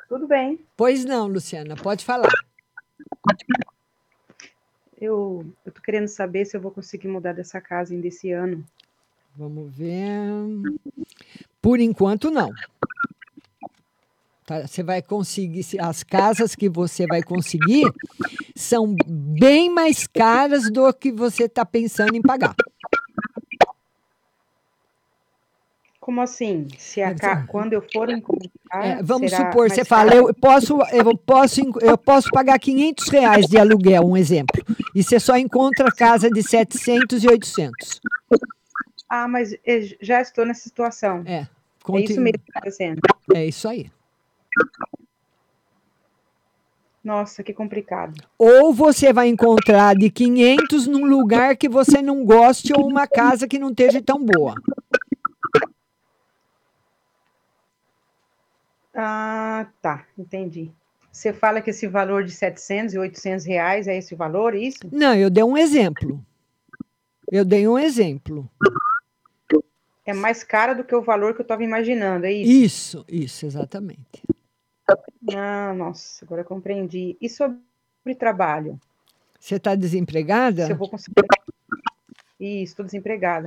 Tudo 0.08 0.26
bem. 0.26 0.58
Pois 0.74 1.04
não, 1.04 1.26
Luciana, 1.26 1.76
pode 1.76 2.02
falar. 2.02 2.32
Eu, 5.00 5.46
eu 5.64 5.72
tô 5.72 5.80
querendo 5.80 6.08
saber 6.08 6.44
se 6.44 6.56
eu 6.56 6.60
vou 6.60 6.70
conseguir 6.72 7.08
mudar 7.08 7.32
dessa 7.32 7.60
casa 7.60 7.94
ainda 7.94 8.08
esse 8.08 8.32
ano. 8.32 8.64
Vamos 9.36 9.72
ver. 9.76 10.18
Por 11.62 11.78
enquanto, 11.78 12.30
não. 12.30 12.50
Tá? 14.44 14.66
Você 14.66 14.82
vai 14.82 15.00
conseguir, 15.00 15.64
as 15.78 16.02
casas 16.02 16.56
que 16.56 16.68
você 16.68 17.06
vai 17.06 17.22
conseguir 17.22 17.84
são 18.56 18.96
bem 19.06 19.70
mais 19.70 20.06
caras 20.06 20.70
do 20.72 20.92
que 20.92 21.12
você 21.12 21.44
está 21.44 21.64
pensando 21.64 22.16
em 22.16 22.22
pagar. 22.22 22.56
Como 26.08 26.22
assim? 26.22 26.66
Se 26.78 27.02
a 27.02 27.14
ca... 27.14 27.44
quando 27.46 27.74
eu 27.74 27.84
for 27.92 28.08
encontrar. 28.08 28.82
É, 28.82 29.02
vamos 29.02 29.30
supor, 29.30 29.68
você 29.68 29.84
fala, 29.84 30.14
eu 30.14 30.32
posso, 30.32 30.78
eu, 30.90 31.14
posso, 31.18 31.60
eu 31.82 31.98
posso 31.98 32.30
pagar 32.30 32.58
500 32.58 33.08
reais 33.10 33.46
de 33.46 33.58
aluguel, 33.58 34.06
um 34.06 34.16
exemplo. 34.16 34.64
E 34.94 35.02
você 35.02 35.20
só 35.20 35.36
encontra 35.36 35.92
casa 35.92 36.30
de 36.30 36.42
700 36.42 37.22
e 37.22 37.28
800. 37.28 38.00
Ah, 39.06 39.28
mas 39.28 39.54
já 40.00 40.22
estou 40.22 40.46
nessa 40.46 40.62
situação. 40.62 41.24
É. 41.26 41.46
Continu... 41.84 42.00
É 42.00 42.12
isso 42.12 42.20
mesmo 42.22 42.38
que 42.38 42.48
está 42.48 42.58
acontecendo. 42.60 43.00
É 43.34 43.44
isso 43.44 43.68
aí. 43.68 43.90
Nossa, 47.04 47.42
que 47.42 47.52
complicado. 47.52 48.14
Ou 48.38 48.72
você 48.72 49.12
vai 49.12 49.28
encontrar 49.28 49.94
de 49.94 50.10
500 50.10 50.86
num 50.86 51.04
lugar 51.04 51.54
que 51.54 51.68
você 51.68 52.00
não 52.00 52.24
goste 52.24 52.72
ou 52.74 52.88
uma 52.88 53.06
casa 53.06 53.46
que 53.46 53.58
não 53.58 53.68
esteja 53.68 54.00
tão 54.00 54.24
boa. 54.24 54.54
Ah, 59.00 59.68
tá, 59.80 60.04
entendi. 60.18 60.72
Você 61.12 61.32
fala 61.32 61.62
que 61.62 61.70
esse 61.70 61.86
valor 61.86 62.24
de 62.24 62.32
700 62.32 62.94
e 62.94 62.98
800 62.98 63.46
reais 63.46 63.86
é 63.86 63.96
esse 63.96 64.16
valor, 64.16 64.56
é 64.56 64.58
isso? 64.58 64.80
Não, 64.90 65.14
eu 65.14 65.30
dei 65.30 65.44
um 65.44 65.56
exemplo. 65.56 66.20
Eu 67.30 67.44
dei 67.44 67.68
um 67.68 67.78
exemplo. 67.78 68.50
É 70.04 70.12
mais 70.12 70.42
cara 70.42 70.74
do 70.74 70.82
que 70.82 70.96
o 70.96 71.02
valor 71.02 71.32
que 71.32 71.40
eu 71.40 71.44
estava 71.44 71.62
imaginando, 71.62 72.26
é 72.26 72.32
isso? 72.32 72.50
Isso, 72.50 73.04
isso, 73.08 73.46
exatamente. 73.46 74.24
Ah, 75.32 75.72
nossa, 75.74 76.24
agora 76.24 76.40
eu 76.40 76.44
compreendi. 76.44 77.16
E 77.20 77.28
sobre 77.28 77.60
trabalho? 78.18 78.80
Você 79.38 79.54
está 79.54 79.76
desempregada? 79.76 80.66
Se 80.66 80.72
eu 80.72 80.76
vou 80.76 80.90
conseguir. 80.90 81.24
Isso, 82.40 82.72
estou 82.72 82.84
desempregada. 82.84 83.46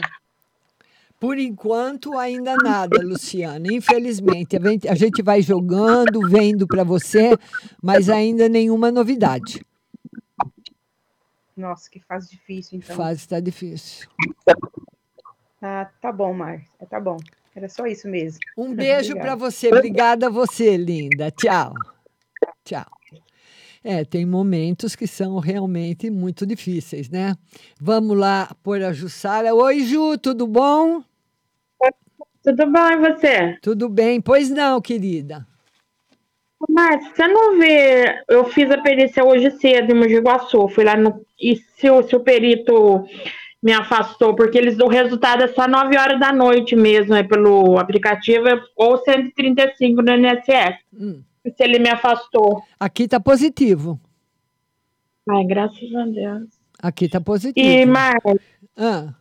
Por 1.22 1.38
enquanto, 1.38 2.18
ainda 2.18 2.56
nada, 2.56 3.00
Luciana. 3.00 3.68
Infelizmente, 3.72 4.58
a 4.90 4.96
gente 4.96 5.22
vai 5.22 5.40
jogando, 5.40 6.28
vendo 6.28 6.66
para 6.66 6.84
você, 6.84 7.38
mas 7.80 8.10
ainda 8.10 8.50
nenhuma 8.50 8.92
novidade. 8.92 9.64
Nossa, 11.56 11.88
que 11.92 12.00
fase 12.00 12.32
difícil, 12.32 12.80
então. 12.80 12.96
Fase 12.96 13.20
está 13.20 13.40
difícil. 13.40 14.10
Ah, 15.62 15.88
tá 16.02 16.12
bom, 16.12 16.34
Mar. 16.34 16.64
Tá 16.90 17.00
bom. 17.00 17.18
Era 17.56 17.70
só 17.70 17.86
isso 17.86 18.08
mesmo. 18.08 18.40
Um 18.58 18.74
beijo 18.74 19.14
para 19.14 19.36
você. 19.36 19.68
Obrigada 19.68 20.26
a 20.26 20.30
você, 20.32 20.76
linda. 20.76 21.30
Tchau. 21.30 21.76
Tchau. 22.66 22.88
É, 23.84 24.04
tem 24.04 24.26
momentos 24.26 24.96
que 24.96 25.06
são 25.06 25.38
realmente 25.38 26.10
muito 26.10 26.48
difíceis, 26.48 27.10
né? 27.10 27.36
Vamos 27.80 28.18
lá 28.18 28.56
pôr 28.64 28.82
a 28.82 28.92
Jussara. 28.92 29.54
Oi, 29.54 29.82
Ju, 29.82 30.18
tudo 30.18 30.48
bom? 30.48 31.04
Tudo 32.44 32.72
bom, 32.72 32.90
e 32.90 32.98
você? 32.98 33.58
Tudo 33.62 33.88
bem. 33.88 34.20
Pois 34.20 34.50
não, 34.50 34.82
querida. 34.82 35.46
Mas 36.70 37.08
você 37.08 37.28
não 37.28 37.58
vê. 37.60 38.24
Eu 38.28 38.46
fiz 38.46 38.70
a 38.72 38.82
perícia 38.82 39.24
hoje 39.24 39.52
cedo 39.52 39.92
em 39.92 39.96
Mogi 39.96 40.20
Guaçu. 40.20 40.68
Fui 40.70 40.84
lá 40.84 40.96
no. 40.96 41.26
E 41.40 41.56
se 41.56 41.90
o, 41.90 42.04
se 42.04 42.16
o 42.16 42.20
perito 42.20 43.06
me 43.62 43.74
afastou, 43.74 44.36
porque 44.36 44.58
eles 44.58 44.80
o 44.80 44.88
resultado 44.88 45.44
é 45.44 45.48
só 45.48 45.68
9 45.68 45.98
horas 45.98 46.20
da 46.20 46.34
noite 46.34 46.76
mesmo, 46.76 47.14
é 47.14 47.24
pelo 47.24 47.78
aplicativo, 47.78 48.46
ou 48.76 48.98
135 48.98 50.02
no 50.02 50.16
INSS. 50.16 50.78
Hum. 50.94 51.22
Se 51.46 51.64
ele 51.64 51.80
me 51.80 51.90
afastou. 51.90 52.64
Aqui 52.80 53.08
tá 53.08 53.20
positivo. 53.20 54.00
Ai, 55.30 55.44
graças 55.46 55.96
a 55.96 56.06
Deus. 56.06 56.50
Aqui 56.82 57.08
tá 57.08 57.22
positivo. 57.22 57.68
E, 57.68 57.86
Marcos, 57.86 58.40
ah. 58.76 59.14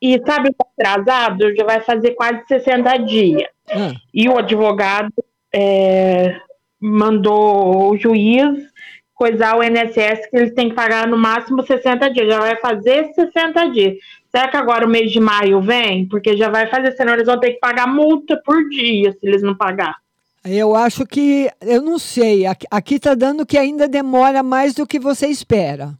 E 0.00 0.20
sabe, 0.26 0.50
atrasado, 0.58 1.54
já 1.56 1.64
vai 1.64 1.80
fazer 1.80 2.12
quase 2.12 2.46
60 2.46 2.96
dias. 2.98 3.48
Ah. 3.70 3.92
E 4.12 4.28
o 4.28 4.38
advogado 4.38 5.12
é, 5.52 6.36
mandou 6.80 7.90
o 7.90 7.96
juiz 7.96 8.66
coisar 9.14 9.56
o 9.56 9.62
INSS 9.62 10.28
que 10.30 10.36
eles 10.36 10.54
têm 10.54 10.68
que 10.68 10.74
pagar 10.74 11.06
no 11.06 11.16
máximo 11.16 11.62
60 11.62 12.10
dias. 12.10 12.28
Já 12.28 12.38
vai 12.38 12.56
fazer 12.56 13.12
60 13.14 13.70
dias. 13.70 13.94
Será 14.30 14.48
que 14.48 14.56
agora 14.56 14.86
o 14.86 14.88
mês 14.88 15.10
de 15.10 15.18
maio 15.18 15.60
vem? 15.62 16.06
Porque 16.06 16.36
já 16.36 16.50
vai 16.50 16.68
fazer, 16.68 16.92
senão 16.92 17.14
eles 17.14 17.26
vão 17.26 17.40
ter 17.40 17.52
que 17.52 17.58
pagar 17.58 17.86
multa 17.86 18.40
por 18.44 18.68
dia 18.68 19.12
se 19.12 19.18
eles 19.22 19.42
não 19.42 19.56
pagar. 19.56 19.96
Eu 20.44 20.76
acho 20.76 21.04
que, 21.06 21.50
eu 21.60 21.82
não 21.82 21.98
sei, 21.98 22.44
aqui 22.70 22.96
está 22.96 23.14
dando 23.14 23.44
que 23.44 23.58
ainda 23.58 23.88
demora 23.88 24.42
mais 24.42 24.74
do 24.74 24.86
que 24.86 25.00
você 25.00 25.26
espera. 25.26 25.98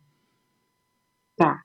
Tá. 1.36 1.62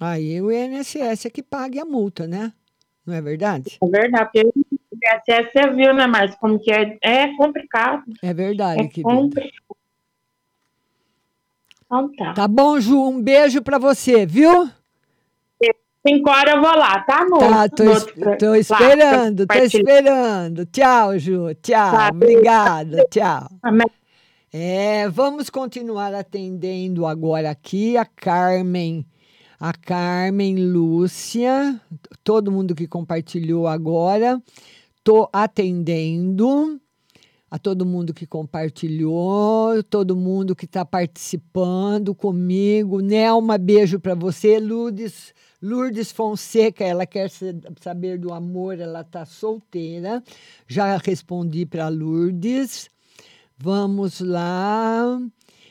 Aí 0.00 0.40
o 0.40 0.50
INSS 0.50 1.26
é 1.26 1.30
que 1.30 1.42
pague 1.42 1.78
a 1.78 1.84
multa, 1.84 2.26
né? 2.26 2.52
Não 3.06 3.14
é 3.14 3.20
verdade? 3.20 3.78
É 3.82 3.86
verdade, 3.86 4.24
porque 4.24 4.40
o 4.42 4.52
INSS 4.56 5.52
você 5.52 5.70
viu, 5.70 5.94
né, 5.94 6.06
mas 6.06 6.34
como 6.36 6.58
que 6.58 6.72
é, 6.72 6.98
é 7.02 7.36
complicado. 7.36 8.02
É 8.22 8.34
verdade, 8.34 8.80
é 8.80 8.88
querida. 8.88 9.08
Complicado. 9.08 9.76
Então 11.84 12.12
tá. 12.16 12.32
Tá 12.32 12.48
bom, 12.48 12.80
Ju? 12.80 13.08
Um 13.08 13.22
beijo 13.22 13.62
pra 13.62 13.78
você, 13.78 14.26
viu? 14.26 14.68
Cinco 16.06 16.28
horas 16.28 16.54
eu 16.54 16.60
vou 16.60 16.76
lá, 16.76 17.00
tá, 17.00 17.22
amor? 17.22 17.38
Tá, 17.38 17.66
tô, 17.66 17.84
es 17.84 18.04
tô 18.38 18.54
esperando, 18.54 19.46
tô 19.46 19.54
esperando. 19.54 20.66
Tchau, 20.66 21.18
Ju. 21.18 21.54
Tchau. 21.62 21.92
Tá, 21.92 22.10
Obrigada. 22.12 23.06
Tchau. 23.10 23.48
É, 24.52 25.08
vamos 25.08 25.48
continuar 25.48 26.12
atendendo 26.12 27.06
agora 27.06 27.48
aqui 27.50 27.96
a 27.96 28.04
Carmen. 28.04 29.06
A 29.58 29.72
Carmen 29.72 30.56
Lúcia, 30.56 31.80
todo 32.22 32.50
mundo 32.50 32.74
que 32.74 32.86
compartilhou 32.86 33.66
agora. 33.66 34.42
Tô 35.02 35.28
atendendo 35.32 36.80
a 37.50 37.58
todo 37.58 37.86
mundo 37.86 38.12
que 38.12 38.26
compartilhou, 38.26 39.82
todo 39.84 40.16
mundo 40.16 40.56
que 40.56 40.64
está 40.64 40.84
participando 40.84 42.14
comigo. 42.14 43.00
Nelma, 43.00 43.56
beijo 43.56 44.00
para 44.00 44.14
você. 44.14 44.58
Lourdes 44.58 45.32
Lourdes 45.64 46.12
Fonseca, 46.12 46.84
ela 46.84 47.06
quer 47.06 47.30
saber 47.80 48.18
do 48.18 48.34
amor, 48.34 48.78
ela 48.78 49.00
está 49.00 49.24
solteira. 49.24 50.22
Já 50.68 50.98
respondi 50.98 51.64
para 51.64 51.88
Lourdes. 51.88 52.90
Vamos 53.56 54.20
lá. 54.20 55.18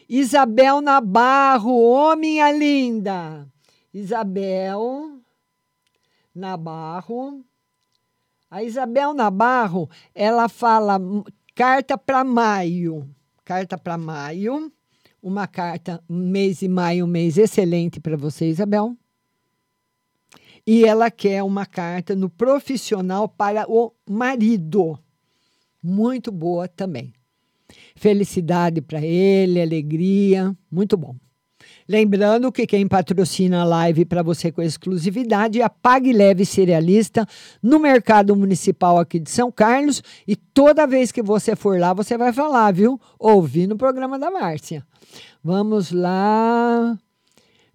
Isabel 0.10 0.82
Nabarro, 0.82 1.72
ô 1.72 2.16
minha 2.16 2.52
linda. 2.52 3.48
Isabel 3.94 5.20
Nabarro. 6.34 7.44
A 8.50 8.64
Isabel 8.64 9.14
Nabarro, 9.14 9.90
ela 10.14 10.48
fala 10.50 11.00
carta 11.56 11.98
para 11.98 12.24
maio. 12.24 13.08
Carta 13.46 13.78
para 13.78 13.98
maio. 13.98 14.72
Uma 15.22 15.48
carta, 15.48 16.04
mês 16.10 16.60
de 16.60 16.68
maio, 16.68 17.08
mês 17.08 17.38
excelente 17.38 18.00
para 18.00 18.18
você, 18.18 18.50
Isabel 18.50 18.98
e 20.66 20.86
ela 20.86 21.12
quer 21.12 21.44
uma 21.44 21.66
carta 21.66 22.16
no 22.16 22.30
profissional 22.30 23.28
para 23.28 23.70
o 23.70 23.92
marido. 24.10 24.98
Muito 25.82 26.32
boa 26.32 26.68
também. 26.68 27.14
Felicidade 27.96 28.82
para 28.82 29.02
ele, 29.02 29.62
alegria, 29.62 30.56
muito 30.72 30.96
bom. 30.96 31.16
Lembrando 31.88 32.52
que 32.52 32.66
quem 32.66 32.88
patrocina 32.88 33.62
a 33.62 33.66
live 33.66 34.06
para 34.06 34.24
você 34.24 34.52
com 34.52 34.62
exclusividade 34.62 35.60
é 35.60 35.64
a 35.64 35.70
Pague 35.70 36.14
Leve 36.14 36.46
Cerealista 36.46 37.28
no 37.62 37.80
Mercado 37.80 38.36
Municipal 38.36 38.98
aqui 38.98 39.20
de 39.20 39.30
São 39.30 39.52
Carlos. 39.52 40.02
E 40.28 40.36
toda 40.36 40.88
vez 40.88 41.12
que 41.12 41.22
você 41.22 41.56
for 41.56 41.80
lá, 41.80 41.94
você 41.94 42.18
vai 42.18 42.32
falar, 42.32 42.72
viu? 42.72 43.00
Ouvir 43.20 43.68
no 43.68 43.78
programa 43.78 44.18
da 44.18 44.32
Márcia. 44.32 44.86
Vamos 45.44 45.92
lá. 45.92 46.98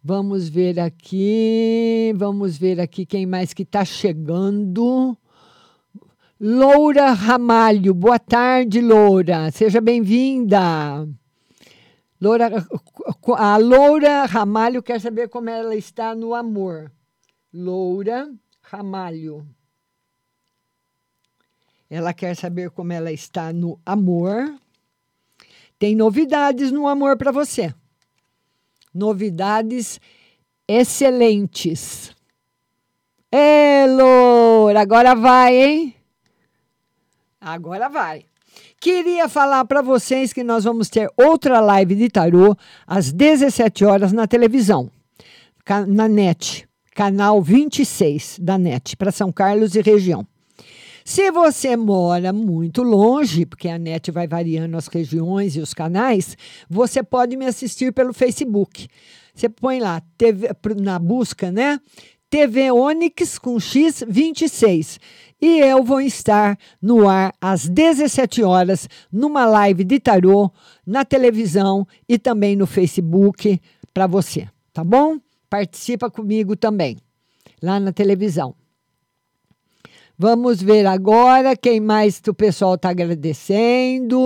Vamos 0.03 0.49
ver 0.49 0.81
aqui, 0.81 2.15
vamos 2.17 2.57
ver 2.57 2.81
aqui 2.81 3.05
quem 3.05 3.27
mais 3.27 3.53
que 3.53 3.63
está 3.63 3.85
chegando. 3.85 5.17
Loura 6.41 7.11
Ramalho, 7.13 7.93
boa 7.93 8.19
tarde, 8.19 8.81
Loura, 8.81 9.51
seja 9.51 9.81
bem-vinda. 9.81 11.07
Loura, 12.21 12.51
a 13.37 13.57
Loura 13.57 14.25
Ramalho 14.25 14.83
quer 14.83 15.01
saber 15.01 15.29
como 15.29 15.51
ela 15.51 15.75
está 15.75 16.15
no 16.15 16.35
amor. 16.35 16.91
Loura 17.53 18.33
Ramalho. 18.61 19.47
Ela 21.89 22.13
quer 22.13 22.37
saber 22.37 22.71
como 22.71 22.93
ela 22.93 23.13
está 23.13 23.53
no 23.53 23.81
amor. 23.87 24.55
Tem 25.79 25.95
novidades 25.95 26.73
no 26.73 26.89
amor 26.89 27.17
para 27.17 27.31
você 27.31 27.73
novidades 28.99 30.01
excelentes. 30.67 32.15
É, 33.31 33.87
Loura, 33.87 34.81
agora 34.81 35.15
vai, 35.15 35.55
hein? 35.57 35.95
Agora 37.41 37.89
vai. 37.89 38.27
Queria 38.81 39.29
falar 39.29 39.65
para 39.65 39.83
vocês 39.83 40.33
que 40.33 40.45
nós 40.45 40.63
vamos 40.63 40.89
ter 40.89 41.11
outra 41.17 41.59
live 41.59 41.97
de 41.97 42.09
tarô 42.09 42.57
às 42.87 43.11
17 43.13 43.85
horas 43.85 44.13
na 44.13 44.29
televisão, 44.29 44.89
na 45.89 46.07
NET, 46.07 46.65
canal 46.95 47.43
26 47.43 48.39
da 48.41 48.57
NET, 48.57 48.97
para 48.97 49.11
São 49.11 49.33
Carlos 49.33 49.75
e 49.75 49.83
região. 49.83 50.25
Se 51.05 51.29
você 51.33 51.77
mora 51.77 52.33
muito 52.33 52.85
longe, 52.85 53.45
porque 53.45 53.69
a 53.69 53.79
net 53.79 54.13
vai 54.13 54.29
variando 54.29 54.77
as 54.77 54.87
regiões 54.87 55.57
e 55.57 55.61
os 55.61 55.75
canais, 55.75 56.37
você 56.71 57.03
pode 57.03 57.37
me 57.37 57.47
assistir 57.47 57.93
pelo 57.93 58.13
Facebook. 58.13 58.87
Você 59.35 59.49
põe 59.49 59.81
lá 59.81 60.01
TV, 60.17 60.51
na 60.81 61.01
busca, 61.01 61.51
né? 61.51 61.81
TV 62.31 62.71
Onix 62.71 63.39
com 63.39 63.59
X 63.59 64.05
26. 64.07 65.01
E 65.41 65.61
eu 65.61 65.83
vou 65.83 66.01
estar 66.01 66.59
no 66.83 67.09
ar 67.09 67.33
às 67.41 67.69
17 67.69 68.43
horas, 68.43 68.89
numa 69.11 69.47
live 69.47 69.85
de 69.85 69.99
tarô, 70.01 70.51
na 70.87 71.05
televisão 71.05 71.87
e 72.09 72.19
também 72.19 72.57
no 72.57 72.67
Facebook 72.67 73.61
para 73.95 74.07
você, 74.07 74.49
tá 74.73 74.83
bom? 74.85 75.19
Participa 75.49 76.11
comigo 76.11 76.55
também, 76.57 76.99
lá 77.63 77.81
na 77.81 77.93
televisão. 77.93 78.55
Vamos 80.19 80.61
ver 80.61 80.85
agora 80.85 81.57
quem 81.57 81.79
mais 81.81 82.21
o 82.27 82.35
pessoal 82.35 82.75
está 82.75 82.91
agradecendo. 82.91 84.19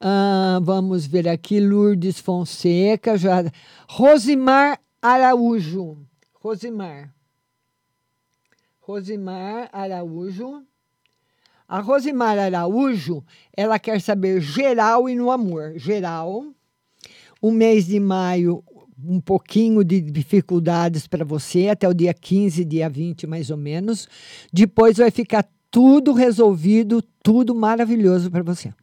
Ah, 0.00 0.60
vamos 0.62 1.04
ver 1.04 1.28
aqui, 1.28 1.58
Lourdes 1.60 2.20
Fonseca, 2.20 3.18
já. 3.18 3.44
Rosimar 3.88 4.80
Araújo. 5.02 5.98
Rosimar. 6.42 7.14
Rosimar 8.80 9.70
Araújo. 9.72 10.64
A 11.68 11.78
Rosimar 11.78 12.36
Araújo, 12.36 13.24
ela 13.56 13.78
quer 13.78 14.00
saber 14.00 14.40
geral 14.40 15.08
e 15.08 15.14
no 15.14 15.30
amor. 15.30 15.74
Geral. 15.76 16.44
O 17.40 17.52
mês 17.52 17.86
de 17.86 18.00
maio, 18.00 18.64
um 19.04 19.20
pouquinho 19.20 19.84
de 19.84 20.00
dificuldades 20.00 21.06
para 21.06 21.24
você 21.24 21.68
até 21.68 21.88
o 21.88 21.94
dia 21.94 22.12
15, 22.12 22.64
dia 22.64 22.88
20 22.90 23.24
mais 23.28 23.48
ou 23.48 23.56
menos. 23.56 24.08
Depois 24.52 24.96
vai 24.96 25.12
ficar 25.12 25.48
tudo 25.70 26.12
resolvido, 26.12 27.00
tudo 27.22 27.54
maravilhoso 27.54 28.28
para 28.32 28.42
você. 28.42 28.74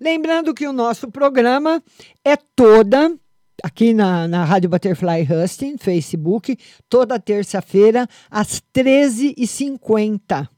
Lembrando 0.00 0.54
que 0.54 0.68
o 0.68 0.72
nosso 0.72 1.10
programa 1.10 1.82
é 2.24 2.36
toda 2.36 3.12
aqui 3.62 3.92
na, 3.92 4.28
na 4.28 4.44
Rádio 4.44 4.70
Butterfly 4.70 5.26
Husting, 5.30 5.76
Facebook, 5.78 6.56
toda 6.88 7.18
terça-feira, 7.18 8.08
às 8.30 8.62
13h50. 8.74 10.48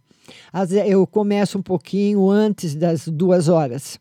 Eu 0.87 1.07
começo 1.07 1.59
um 1.59 1.63
pouquinho 1.63 2.31
antes 2.31 2.75
das 2.75 3.09
duas 3.09 3.49
horas. 3.49 3.99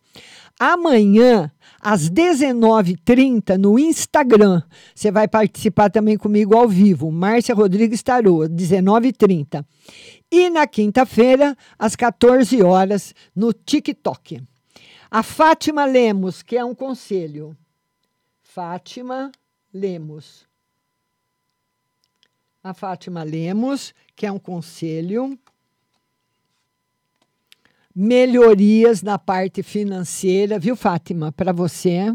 Amanhã, 0.59 1.49
às 1.79 2.09
19h30, 2.09 3.57
no 3.57 3.79
Instagram, 3.79 4.61
você 4.93 5.09
vai 5.09 5.27
participar 5.27 5.89
também 5.89 6.17
comigo 6.17 6.55
ao 6.55 6.67
vivo. 6.67 7.09
Márcia 7.09 7.55
Rodrigues 7.55 8.03
Tarô, 8.03 8.39
19h30. 8.39 9.65
E 10.29 10.49
na 10.49 10.67
quinta-feira, 10.67 11.55
às 11.77 11.95
14 11.95 12.61
horas, 12.61 13.15
no 13.33 13.53
TikTok. 13.53 14.43
A 15.09 15.23
Fátima 15.23 15.85
Lemos, 15.85 16.43
que 16.43 16.57
é 16.57 16.63
um 16.63 16.75
conselho. 16.75 17.55
Fátima 18.51 19.31
Lemos. 19.71 20.47
A 22.63 22.73
Fátima 22.73 23.21
Lemos, 23.21 23.93
que 24.15 24.25
é 24.25 24.31
um 24.31 24.39
conselho 24.39 25.37
melhorias 27.93 29.03
na 29.03 29.19
parte 29.19 29.61
financeira, 29.61 30.57
viu, 30.57 30.75
Fátima, 30.75 31.31
para 31.31 31.53
você. 31.53 32.11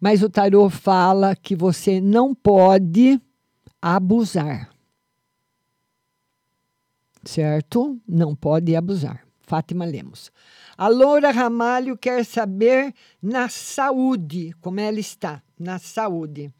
Mas 0.00 0.24
o 0.24 0.28
tarô 0.28 0.68
fala 0.68 1.36
que 1.36 1.54
você 1.54 2.00
não 2.00 2.34
pode 2.34 3.20
abusar. 3.80 4.74
Certo? 7.22 8.00
Não 8.08 8.34
pode 8.34 8.74
abusar. 8.74 9.24
Fátima 9.40 9.84
Lemos. 9.84 10.32
A 10.76 10.88
Loura 10.88 11.30
Ramalho 11.30 11.96
quer 11.96 12.24
saber 12.24 12.92
na 13.22 13.48
saúde, 13.48 14.52
como 14.60 14.80
ela 14.80 14.98
está, 14.98 15.43
na 15.58 15.78
saúde. 15.78 16.52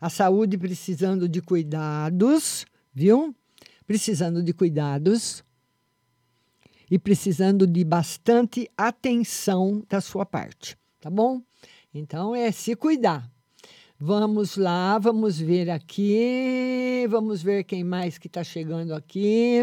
A 0.00 0.10
saúde 0.10 0.58
precisando 0.58 1.28
de 1.28 1.40
cuidados, 1.40 2.66
viu? 2.92 3.34
Precisando 3.86 4.42
de 4.42 4.52
cuidados 4.52 5.44
e 6.90 6.98
precisando 6.98 7.66
de 7.66 7.84
bastante 7.84 8.70
atenção 8.76 9.82
da 9.88 10.00
sua 10.00 10.26
parte, 10.26 10.76
tá 11.00 11.08
bom? 11.08 11.40
Então 11.94 12.34
é 12.34 12.52
se 12.52 12.76
cuidar. 12.76 13.30
Vamos 13.98 14.56
lá, 14.56 14.98
vamos 14.98 15.38
ver 15.38 15.70
aqui, 15.70 17.06
vamos 17.08 17.42
ver 17.42 17.64
quem 17.64 17.84
mais 17.84 18.18
que 18.18 18.26
está 18.26 18.42
chegando 18.42 18.94
aqui. 18.94 19.58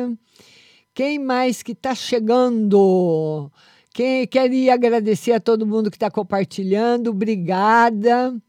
Quem 0.94 1.20
mais 1.20 1.62
que 1.62 1.74
está 1.74 1.94
chegando? 1.94 3.52
Quem 3.94 4.26
queria 4.26 4.74
agradecer 4.74 5.34
a 5.34 5.40
todo 5.40 5.68
mundo 5.68 5.92
que 5.92 5.98
está 5.98 6.10
compartilhando, 6.10 7.10
obrigada. 7.10 8.42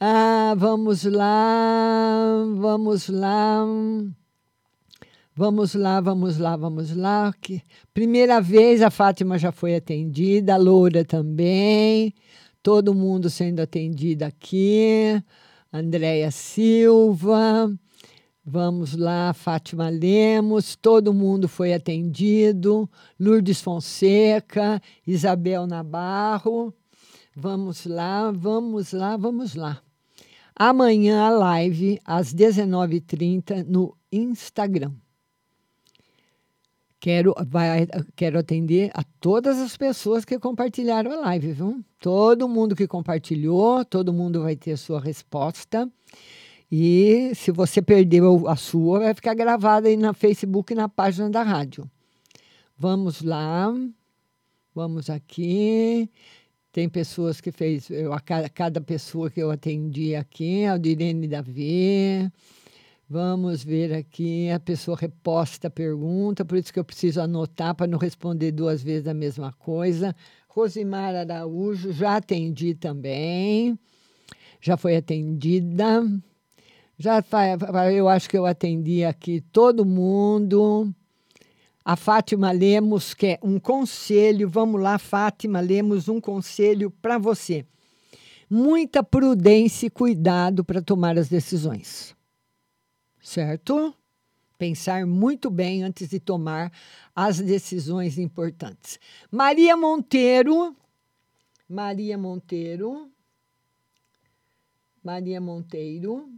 Ah, 0.00 0.54
vamos 0.56 1.02
lá, 1.02 2.44
vamos 2.56 3.08
lá. 3.08 3.66
Vamos 5.34 5.74
lá, 5.74 6.00
vamos 6.00 6.38
lá, 6.38 6.56
vamos 6.56 6.94
lá. 6.94 7.34
Que, 7.40 7.62
primeira 7.92 8.40
vez 8.40 8.80
a 8.80 8.90
Fátima 8.90 9.36
já 9.38 9.50
foi 9.50 9.74
atendida, 9.74 10.54
a 10.54 10.56
Loura 10.56 11.04
também. 11.04 12.14
Todo 12.62 12.94
mundo 12.94 13.28
sendo 13.28 13.60
atendida 13.60 14.26
aqui. 14.26 15.20
Andréia 15.72 16.30
Silva. 16.30 17.68
Vamos 18.44 18.96
lá, 18.96 19.32
Fátima 19.34 19.88
Lemos, 19.88 20.76
todo 20.76 21.12
mundo 21.12 21.48
foi 21.48 21.74
atendido. 21.74 22.88
Lourdes 23.18 23.60
Fonseca, 23.60 24.80
Isabel 25.04 25.66
Nabarro. 25.66 26.72
Vamos 27.34 27.84
lá, 27.84 28.30
vamos 28.30 28.92
lá, 28.92 29.16
vamos 29.16 29.54
lá. 29.56 29.82
Amanhã 30.58 31.22
a 31.22 31.30
live 31.30 32.00
às 32.04 32.34
19h30 32.34 33.64
no 33.64 33.96
Instagram. 34.10 34.92
Quero, 36.98 37.32
vai, 37.46 37.86
quero 38.16 38.40
atender 38.40 38.90
a 38.92 39.04
todas 39.20 39.56
as 39.58 39.76
pessoas 39.76 40.24
que 40.24 40.36
compartilharam 40.36 41.12
a 41.12 41.20
live, 41.20 41.52
viu? 41.52 41.84
Todo 42.00 42.48
mundo 42.48 42.74
que 42.74 42.88
compartilhou, 42.88 43.84
todo 43.84 44.12
mundo 44.12 44.42
vai 44.42 44.56
ter 44.56 44.76
sua 44.76 45.00
resposta. 45.00 45.88
E 46.70 47.30
se 47.36 47.52
você 47.52 47.80
perdeu 47.80 48.48
a 48.48 48.56
sua, 48.56 48.98
vai 48.98 49.14
ficar 49.14 49.34
gravada 49.34 49.86
aí 49.86 49.96
na 49.96 50.12
Facebook 50.12 50.72
e 50.72 50.76
na 50.76 50.88
página 50.88 51.30
da 51.30 51.44
rádio. 51.44 51.88
Vamos 52.76 53.22
lá. 53.22 53.72
Vamos 54.74 55.08
aqui. 55.08 56.10
Tem 56.78 56.88
pessoas 56.88 57.40
que 57.40 57.50
fez, 57.50 57.90
eu, 57.90 58.12
a 58.12 58.20
cada, 58.20 58.48
cada 58.48 58.80
pessoa 58.80 59.28
que 59.28 59.42
eu 59.42 59.50
atendi 59.50 60.14
aqui, 60.14 60.64
a 60.64 60.78
Direne 60.78 61.26
Davi, 61.26 62.30
Vamos 63.10 63.64
ver 63.64 63.92
aqui, 63.92 64.48
a 64.48 64.60
pessoa 64.60 64.96
reposta 64.96 65.66
a 65.66 65.70
pergunta, 65.72 66.44
por 66.44 66.56
isso 66.56 66.72
que 66.72 66.78
eu 66.78 66.84
preciso 66.84 67.20
anotar 67.20 67.74
para 67.74 67.88
não 67.88 67.98
responder 67.98 68.52
duas 68.52 68.80
vezes 68.80 69.08
a 69.08 69.12
mesma 69.12 69.52
coisa. 69.54 70.14
Rosimar 70.48 71.16
Araújo, 71.16 71.90
já 71.90 72.14
atendi 72.14 72.76
também. 72.76 73.76
Já 74.60 74.76
foi 74.76 74.94
atendida. 74.94 76.06
Já 76.96 77.24
eu 77.92 78.08
acho 78.08 78.30
que 78.30 78.38
eu 78.38 78.46
atendi 78.46 79.04
aqui 79.04 79.40
todo 79.40 79.84
mundo. 79.84 80.94
A 81.88 81.96
Fátima 81.96 82.50
Lemos 82.50 83.14
quer 83.14 83.38
um 83.42 83.58
conselho. 83.58 84.48
Vamos 84.48 84.80
lá, 84.80 84.98
Fátima 84.98 85.60
Lemos, 85.60 86.08
um 86.08 86.20
conselho 86.20 86.90
para 86.90 87.16
você. 87.16 87.64
Muita 88.50 89.02
prudência 89.02 89.86
e 89.86 89.90
cuidado 89.90 90.62
para 90.62 90.82
tomar 90.82 91.16
as 91.16 91.28
decisões 91.28 92.16
certo? 93.28 93.94
Pensar 94.56 95.06
muito 95.06 95.50
bem 95.50 95.82
antes 95.82 96.08
de 96.08 96.18
tomar 96.18 96.72
as 97.14 97.38
decisões 97.38 98.18
importantes. 98.18 98.98
Maria 99.30 99.76
Monteiro, 99.76 100.74
Maria 101.68 102.16
Monteiro, 102.16 103.10
Maria 105.04 105.40
Monteiro. 105.40 106.28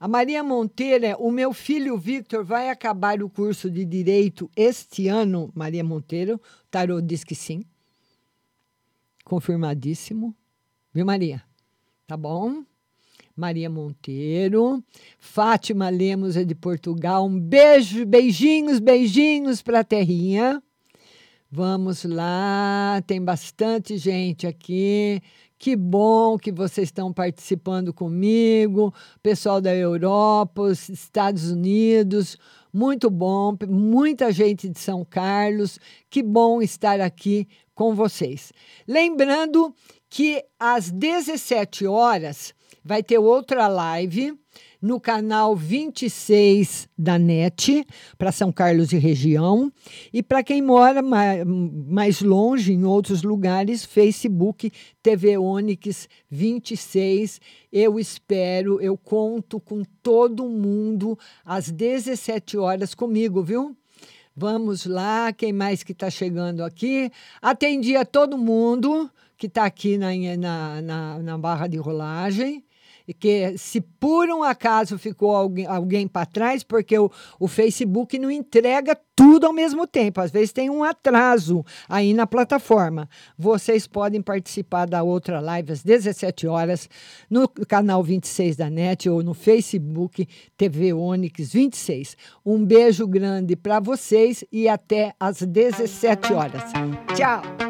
A 0.00 0.08
Maria 0.08 0.42
Monteiro 0.42 1.04
é: 1.04 1.14
o 1.14 1.30
meu 1.30 1.52
filho 1.52 1.98
Victor 1.98 2.42
vai 2.42 2.70
acabar 2.70 3.22
o 3.22 3.28
curso 3.28 3.70
de 3.70 3.84
direito 3.84 4.50
este 4.56 5.08
ano. 5.08 5.52
Maria 5.54 5.84
Monteiro, 5.84 6.40
tarô 6.70 7.02
diz 7.02 7.22
que 7.22 7.34
sim. 7.34 7.62
Confirmadíssimo. 9.22 10.34
Viu, 10.94 11.04
Maria? 11.04 11.42
Tá 12.06 12.16
bom? 12.16 12.64
Maria 13.36 13.68
Monteiro. 13.68 14.82
Fátima 15.18 15.90
Lemos 15.90 16.34
é 16.34 16.44
de 16.44 16.54
Portugal. 16.54 17.26
Um 17.26 17.38
beijo, 17.38 18.06
beijinhos, 18.06 18.78
beijinhos 18.78 19.60
para 19.60 19.80
a 19.80 19.84
terrinha. 19.84 20.62
Vamos 21.52 22.04
lá, 22.04 23.02
tem 23.06 23.22
bastante 23.22 23.98
gente 23.98 24.46
aqui. 24.46 25.20
Que 25.60 25.76
bom 25.76 26.38
que 26.38 26.50
vocês 26.50 26.88
estão 26.88 27.12
participando 27.12 27.92
comigo. 27.92 28.94
Pessoal 29.22 29.60
da 29.60 29.74
Europa, 29.76 30.62
os 30.62 30.88
Estados 30.88 31.50
Unidos, 31.50 32.38
muito 32.72 33.10
bom. 33.10 33.54
Muita 33.68 34.32
gente 34.32 34.70
de 34.70 34.78
São 34.78 35.04
Carlos. 35.04 35.78
Que 36.08 36.22
bom 36.22 36.62
estar 36.62 36.98
aqui 36.98 37.46
com 37.74 37.94
vocês. 37.94 38.54
Lembrando 38.88 39.74
que 40.08 40.42
às 40.58 40.90
17 40.90 41.86
horas 41.86 42.54
vai 42.82 43.02
ter 43.02 43.18
outra 43.18 43.68
live 43.68 44.32
no 44.80 44.98
canal 44.98 45.54
26 45.54 46.88
da 46.96 47.18
NET, 47.18 47.86
para 48.16 48.32
São 48.32 48.50
Carlos 48.50 48.92
e 48.92 48.98
região. 48.98 49.70
E 50.12 50.22
para 50.22 50.42
quem 50.42 50.62
mora 50.62 51.02
mais 51.02 52.22
longe, 52.22 52.72
em 52.72 52.84
outros 52.84 53.22
lugares, 53.22 53.84
Facebook 53.84 54.72
TV 55.02 55.36
Onix 55.36 56.08
26. 56.30 57.40
Eu 57.72 57.98
espero, 57.98 58.80
eu 58.80 58.96
conto 58.96 59.60
com 59.60 59.82
todo 60.02 60.48
mundo 60.48 61.18
às 61.44 61.70
17 61.70 62.56
horas 62.56 62.94
comigo, 62.94 63.42
viu? 63.42 63.76
Vamos 64.34 64.86
lá, 64.86 65.32
quem 65.32 65.52
mais 65.52 65.82
que 65.82 65.92
está 65.92 66.08
chegando 66.08 66.64
aqui? 66.64 67.10
Atendi 67.42 67.96
a 67.96 68.04
todo 68.04 68.38
mundo 68.38 69.10
que 69.36 69.46
está 69.46 69.64
aqui 69.64 69.98
na, 69.98 70.10
na, 70.36 70.82
na, 70.82 71.18
na 71.18 71.38
barra 71.38 71.66
de 71.66 71.76
rolagem 71.76 72.64
que 73.18 73.56
se 73.58 73.80
por 73.80 74.28
um 74.28 74.42
acaso 74.42 74.98
ficou 74.98 75.34
alguém, 75.34 75.66
alguém 75.66 76.08
para 76.08 76.26
trás, 76.26 76.62
porque 76.62 76.98
o, 76.98 77.10
o 77.38 77.48
Facebook 77.48 78.18
não 78.18 78.30
entrega 78.30 78.96
tudo 79.14 79.46
ao 79.46 79.52
mesmo 79.52 79.86
tempo, 79.86 80.20
às 80.20 80.30
vezes 80.30 80.52
tem 80.52 80.70
um 80.70 80.82
atraso 80.82 81.64
aí 81.88 82.14
na 82.14 82.26
plataforma. 82.26 83.08
Vocês 83.36 83.86
podem 83.86 84.22
participar 84.22 84.86
da 84.86 85.02
outra 85.02 85.40
live 85.40 85.72
às 85.72 85.82
17 85.82 86.46
horas 86.46 86.88
no 87.28 87.46
canal 87.46 88.02
26 88.02 88.56
da 88.56 88.70
NET 88.70 89.10
ou 89.10 89.22
no 89.22 89.34
Facebook 89.34 90.26
TV 90.56 90.94
Onix 90.94 91.52
26. 91.52 92.16
Um 92.44 92.64
beijo 92.64 93.06
grande 93.06 93.56
para 93.56 93.78
vocês 93.78 94.42
e 94.50 94.68
até 94.68 95.14
às 95.20 95.42
17 95.42 96.32
horas. 96.32 96.62
Tchau! 97.14 97.69